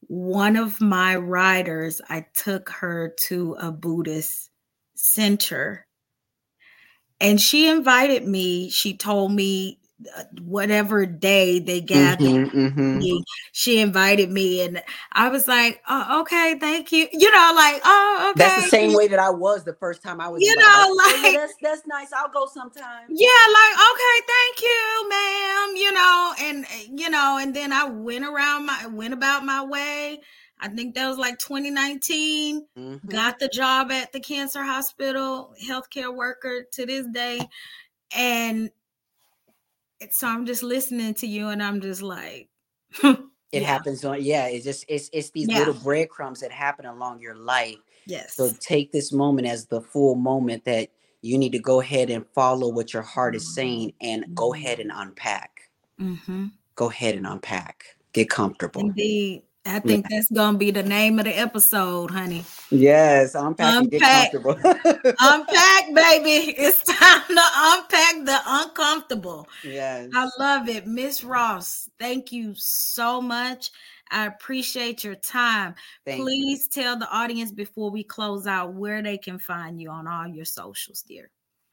one 0.00 0.56
of 0.56 0.80
my 0.80 1.16
riders, 1.16 2.00
I 2.08 2.26
took 2.34 2.70
her 2.70 3.14
to 3.28 3.56
a 3.60 3.72
Buddhist 3.72 4.50
center. 4.94 5.86
And 7.20 7.40
she 7.40 7.68
invited 7.68 8.26
me. 8.26 8.70
She 8.70 8.96
told 8.96 9.32
me 9.32 9.80
whatever 10.42 11.06
day 11.06 11.58
they 11.58 11.80
gathered 11.80 12.50
mhm, 12.50 12.52
mhm. 12.74 12.98
me, 12.98 13.24
she 13.52 13.80
invited 13.80 14.30
me 14.30 14.60
and 14.60 14.82
I 15.12 15.28
was 15.28 15.48
like, 15.48 15.82
oh, 15.88 16.20
okay, 16.20 16.58
thank 16.58 16.92
you. 16.92 17.08
You 17.12 17.30
know, 17.30 17.52
like, 17.54 17.80
oh, 17.84 18.30
okay. 18.30 18.44
That's 18.44 18.64
the 18.64 18.70
same 18.70 18.92
way 18.94 19.08
that 19.08 19.18
I 19.18 19.30
was 19.30 19.64
the 19.64 19.72
first 19.74 20.02
time 20.02 20.20
I 20.20 20.28
was. 20.28 20.42
You 20.42 20.54
know, 20.56 20.64
"Oh, 20.66 20.96
like- 21.22 21.32
that's 21.32 21.54
that's 21.62 21.86
nice. 21.86 22.12
I'll 22.12 22.28
go 22.28 22.46
sometime. 22.46 23.06
Yeah, 23.08 23.28
like, 23.52 23.74
okay, 23.90 24.26
thank 24.26 24.62
you, 24.62 25.08
ma'am. 25.08 25.76
You 25.76 25.92
know, 25.92 26.34
and 26.40 26.66
you 27.00 27.08
know, 27.10 27.38
and 27.40 27.54
then 27.54 27.72
I 27.72 27.84
went 27.84 28.24
around 28.24 28.66
my 28.66 28.86
went 28.86 29.14
about 29.14 29.44
my 29.44 29.64
way. 29.64 30.20
I 30.60 30.68
think 30.68 30.94
that 30.94 31.06
was 31.06 31.18
like 31.18 31.38
2019. 31.38 32.66
Mhm. 32.76 33.06
Got 33.06 33.38
the 33.38 33.48
job 33.48 33.90
at 33.92 34.12
the 34.12 34.20
cancer 34.20 34.62
hospital, 34.62 35.54
healthcare 35.66 36.14
worker 36.14 36.64
to 36.72 36.86
this 36.86 37.06
day. 37.12 37.40
And 38.14 38.70
so 40.10 40.28
I'm 40.28 40.46
just 40.46 40.62
listening 40.62 41.14
to 41.14 41.26
you 41.26 41.48
and 41.48 41.62
I'm 41.62 41.80
just 41.80 42.02
like, 42.02 42.48
It 43.02 43.62
yeah. 43.62 43.62
happens 43.62 44.04
on 44.04 44.22
yeah. 44.22 44.46
It's 44.48 44.64
just 44.64 44.84
it's 44.88 45.08
it's 45.12 45.30
these 45.30 45.48
Yeah. 45.48 45.58
little 45.58 45.74
breadcrumbs 45.74 46.40
that 46.40 46.50
happen 46.52 46.84
along 46.84 47.20
your 47.20 47.36
life. 47.36 47.76
yes. 48.06 48.34
So 48.34 48.50
take 48.60 48.92
this 48.92 49.12
moment 49.12 49.46
as 49.46 49.66
the 49.66 49.80
full 49.80 50.14
moment 50.16 50.64
that 50.64 50.90
you 51.22 51.38
need 51.38 51.52
to 51.52 51.58
go 51.58 51.80
ahead 51.80 52.10
and 52.10 52.26
follow 52.34 52.68
what 52.68 52.92
your 52.92 53.02
heart 53.02 53.34
is 53.34 53.54
saying 53.54 53.92
and 54.00 54.26
go 54.34 54.52
ahead 54.52 54.80
and 54.80 54.90
unpack. 54.94 55.70
hmm 55.98 56.46
Go 56.74 56.90
ahead 56.90 57.14
and 57.14 57.26
unpack. 57.26 57.84
Get 58.12 58.28
comfortable. 58.28 58.82
Indeed. 58.82 59.42
I 59.66 59.80
think 59.80 60.06
that's 60.08 60.30
gonna 60.30 60.56
be 60.56 60.70
the 60.70 60.82
name 60.82 61.18
of 61.18 61.24
the 61.24 61.36
episode, 61.38 62.10
honey. 62.10 62.44
Yes, 62.70 63.34
unpack 63.34 63.74
and 63.74 63.90
get 63.90 64.02
Unpack. 64.02 64.32
comfortable. 64.32 65.14
Unpack, 65.20 65.94
baby. 65.94 66.52
It's 66.56 66.82
time 66.84 67.22
to 67.28 67.42
unpack 67.54 68.24
the 68.24 68.40
uncomfortable. 68.46 69.48
yes. 69.64 70.10
I 70.14 70.28
love 70.38 70.68
it. 70.68 70.86
Miss 70.86 71.24
Ross, 71.24 71.88
thank 71.98 72.32
you 72.32 72.54
so 72.56 73.20
much. 73.20 73.70
I 74.10 74.26
appreciate 74.26 75.02
your 75.02 75.16
time. 75.16 75.74
Thank 76.04 76.18
you. 76.18 76.24
Please 76.24 76.68
tell 76.68 76.96
the 76.96 77.10
audience 77.10 77.50
before 77.50 77.90
we 77.90 78.04
close 78.04 78.46
out 78.46 78.74
where 78.74 79.02
they 79.02 79.18
can 79.18 79.38
find 79.38 79.80
you 79.80 79.90
on 79.90 80.06
all 80.06 80.28
your 80.28 80.44
socials, 80.44 81.02
dear. 81.02 81.30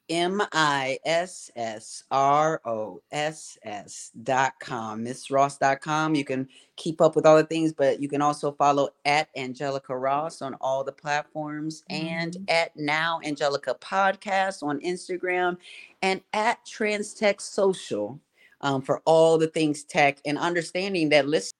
M 0.09 0.41
I 0.51 0.99
S 1.05 1.49
S 1.55 2.03
R 2.11 2.61
O 2.65 3.01
S 3.11 3.57
S 3.63 4.11
dot 4.23 4.53
com, 4.59 5.03
missross.com. 5.03 6.15
You 6.15 6.25
can 6.25 6.47
keep 6.75 7.01
up 7.01 7.15
with 7.15 7.25
all 7.25 7.37
the 7.37 7.45
things, 7.45 7.73
but 7.73 8.01
you 8.01 8.09
can 8.09 8.21
also 8.21 8.51
follow 8.51 8.89
at 9.05 9.29
Angelica 9.35 9.97
Ross 9.97 10.41
on 10.41 10.55
all 10.55 10.83
the 10.83 10.91
platforms 10.91 11.83
mm-hmm. 11.89 12.05
and 12.05 12.37
at 12.49 12.75
Now 12.75 13.19
Angelica 13.23 13.75
Podcast 13.79 14.63
on 14.63 14.79
Instagram 14.81 15.57
and 16.01 16.21
at 16.33 16.63
TransTech 16.65 17.39
Social 17.39 18.19
um, 18.61 18.81
for 18.81 19.01
all 19.05 19.37
the 19.37 19.47
things 19.47 19.83
tech 19.83 20.19
and 20.25 20.37
understanding 20.37 21.09
that 21.09 21.27
listen 21.27 21.53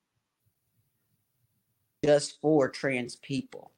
just 2.03 2.39
for 2.41 2.67
trans 2.69 3.15
people. 3.17 3.71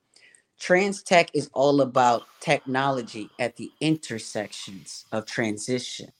TransTech 0.59 1.29
is 1.33 1.49
all 1.53 1.81
about 1.81 2.23
technology 2.39 3.29
at 3.39 3.55
the 3.57 3.71
intersections 3.81 5.05
of 5.11 5.25
transition 5.25 6.11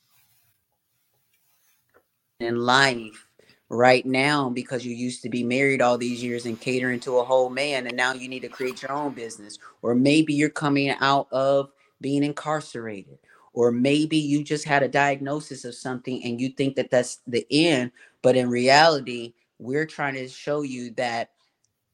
in 2.40 2.58
life 2.58 3.28
right 3.70 4.06
now 4.06 4.50
because 4.50 4.86
you 4.86 4.94
used 4.94 5.24
to 5.24 5.30
be 5.30 5.44
married 5.44 5.82
all 5.82 5.98
these 5.98 6.24
years 6.24 6.46
and 6.46 6.60
catering 6.60 7.00
to 7.00 7.18
a 7.18 7.24
whole 7.26 7.50
man 7.50 7.88
and 7.88 7.98
now 7.98 8.14
you 8.14 8.28
need 8.28 8.42
to 8.42 8.50
create 8.50 8.82
your 8.82 8.92
own 8.92 9.14
business. 9.14 9.58
Or 9.82 9.96
maybe 9.96 10.34
you're 10.34 10.50
coming 10.50 10.90
out 11.00 11.28
of 11.32 11.72
being 12.02 12.24
incarcerated. 12.24 13.18
Or 13.54 13.72
maybe 13.72 14.18
you 14.18 14.44
just 14.44 14.66
had 14.66 14.84
a 14.84 14.88
diagnosis 14.88 15.64
of 15.64 15.76
something 15.76 16.24
and 16.24 16.42
you 16.42 16.50
think 16.50 16.76
that 16.76 16.92
that's 16.92 17.20
the 17.26 17.48
end 17.50 17.92
but 18.22 18.36
in 18.36 18.50
reality 18.50 19.34
we're 19.60 19.86
trying 19.86 20.16
to 20.16 20.28
show 20.28 20.64
you 20.64 20.92
that 20.92 21.30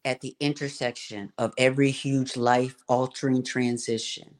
at 0.05 0.21
the 0.21 0.35
intersection 0.39 1.31
of 1.37 1.53
every 1.57 1.91
huge 1.91 2.37
life 2.37 2.75
altering 2.87 3.43
transition, 3.43 4.35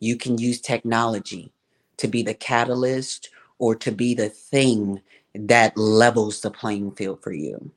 you 0.00 0.16
can 0.16 0.38
use 0.38 0.60
technology 0.60 1.52
to 1.98 2.08
be 2.08 2.22
the 2.22 2.34
catalyst 2.34 3.30
or 3.58 3.74
to 3.76 3.92
be 3.92 4.14
the 4.14 4.28
thing 4.28 5.00
that 5.34 5.76
levels 5.76 6.40
the 6.40 6.50
playing 6.50 6.92
field 6.92 7.22
for 7.22 7.32
you. 7.32 7.70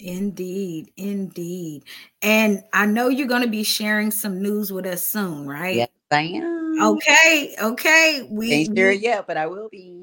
Indeed, 0.00 0.92
indeed. 0.96 1.84
And 2.22 2.62
I 2.72 2.86
know 2.86 3.08
you're 3.08 3.26
going 3.26 3.42
to 3.42 3.48
be 3.48 3.64
sharing 3.64 4.12
some 4.12 4.40
news 4.40 4.72
with 4.72 4.86
us 4.86 5.06
soon, 5.06 5.48
right? 5.48 5.74
Yes, 5.76 5.88
I 6.12 6.22
am. 6.22 6.80
Okay, 6.82 7.56
okay. 7.60 8.28
We 8.30 8.52
ain't 8.52 8.76
sure 8.76 8.92
yet, 8.92 9.26
but 9.26 9.36
I 9.36 9.46
will 9.48 9.68
be. 9.68 9.97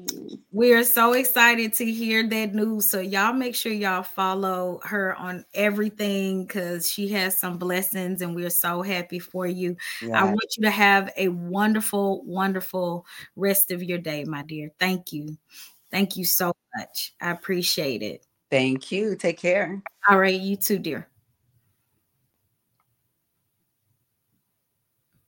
We 0.56 0.72
are 0.72 0.84
so 0.84 1.12
excited 1.12 1.74
to 1.74 1.84
hear 1.84 2.26
that 2.26 2.54
news. 2.54 2.90
So 2.90 2.98
y'all 3.00 3.34
make 3.34 3.54
sure 3.54 3.72
y'all 3.72 4.02
follow 4.02 4.80
her 4.84 5.14
on 5.16 5.44
everything 5.52 6.46
because 6.46 6.90
she 6.90 7.08
has 7.08 7.38
some 7.38 7.58
blessings, 7.58 8.22
and 8.22 8.34
we're 8.34 8.48
so 8.48 8.80
happy 8.80 9.18
for 9.18 9.46
you. 9.46 9.76
Yeah. 10.00 10.22
I 10.22 10.24
want 10.24 10.56
you 10.56 10.62
to 10.62 10.70
have 10.70 11.12
a 11.18 11.28
wonderful, 11.28 12.24
wonderful 12.24 13.04
rest 13.36 13.70
of 13.70 13.82
your 13.82 13.98
day, 13.98 14.24
my 14.24 14.44
dear. 14.44 14.70
Thank 14.80 15.12
you. 15.12 15.36
Thank 15.90 16.16
you 16.16 16.24
so 16.24 16.54
much. 16.74 17.14
I 17.20 17.32
appreciate 17.32 18.00
it. 18.00 18.24
Thank 18.50 18.90
you. 18.90 19.14
Take 19.14 19.36
care. 19.36 19.82
All 20.08 20.18
right, 20.18 20.40
you 20.40 20.56
too, 20.56 20.78
dear. 20.78 21.06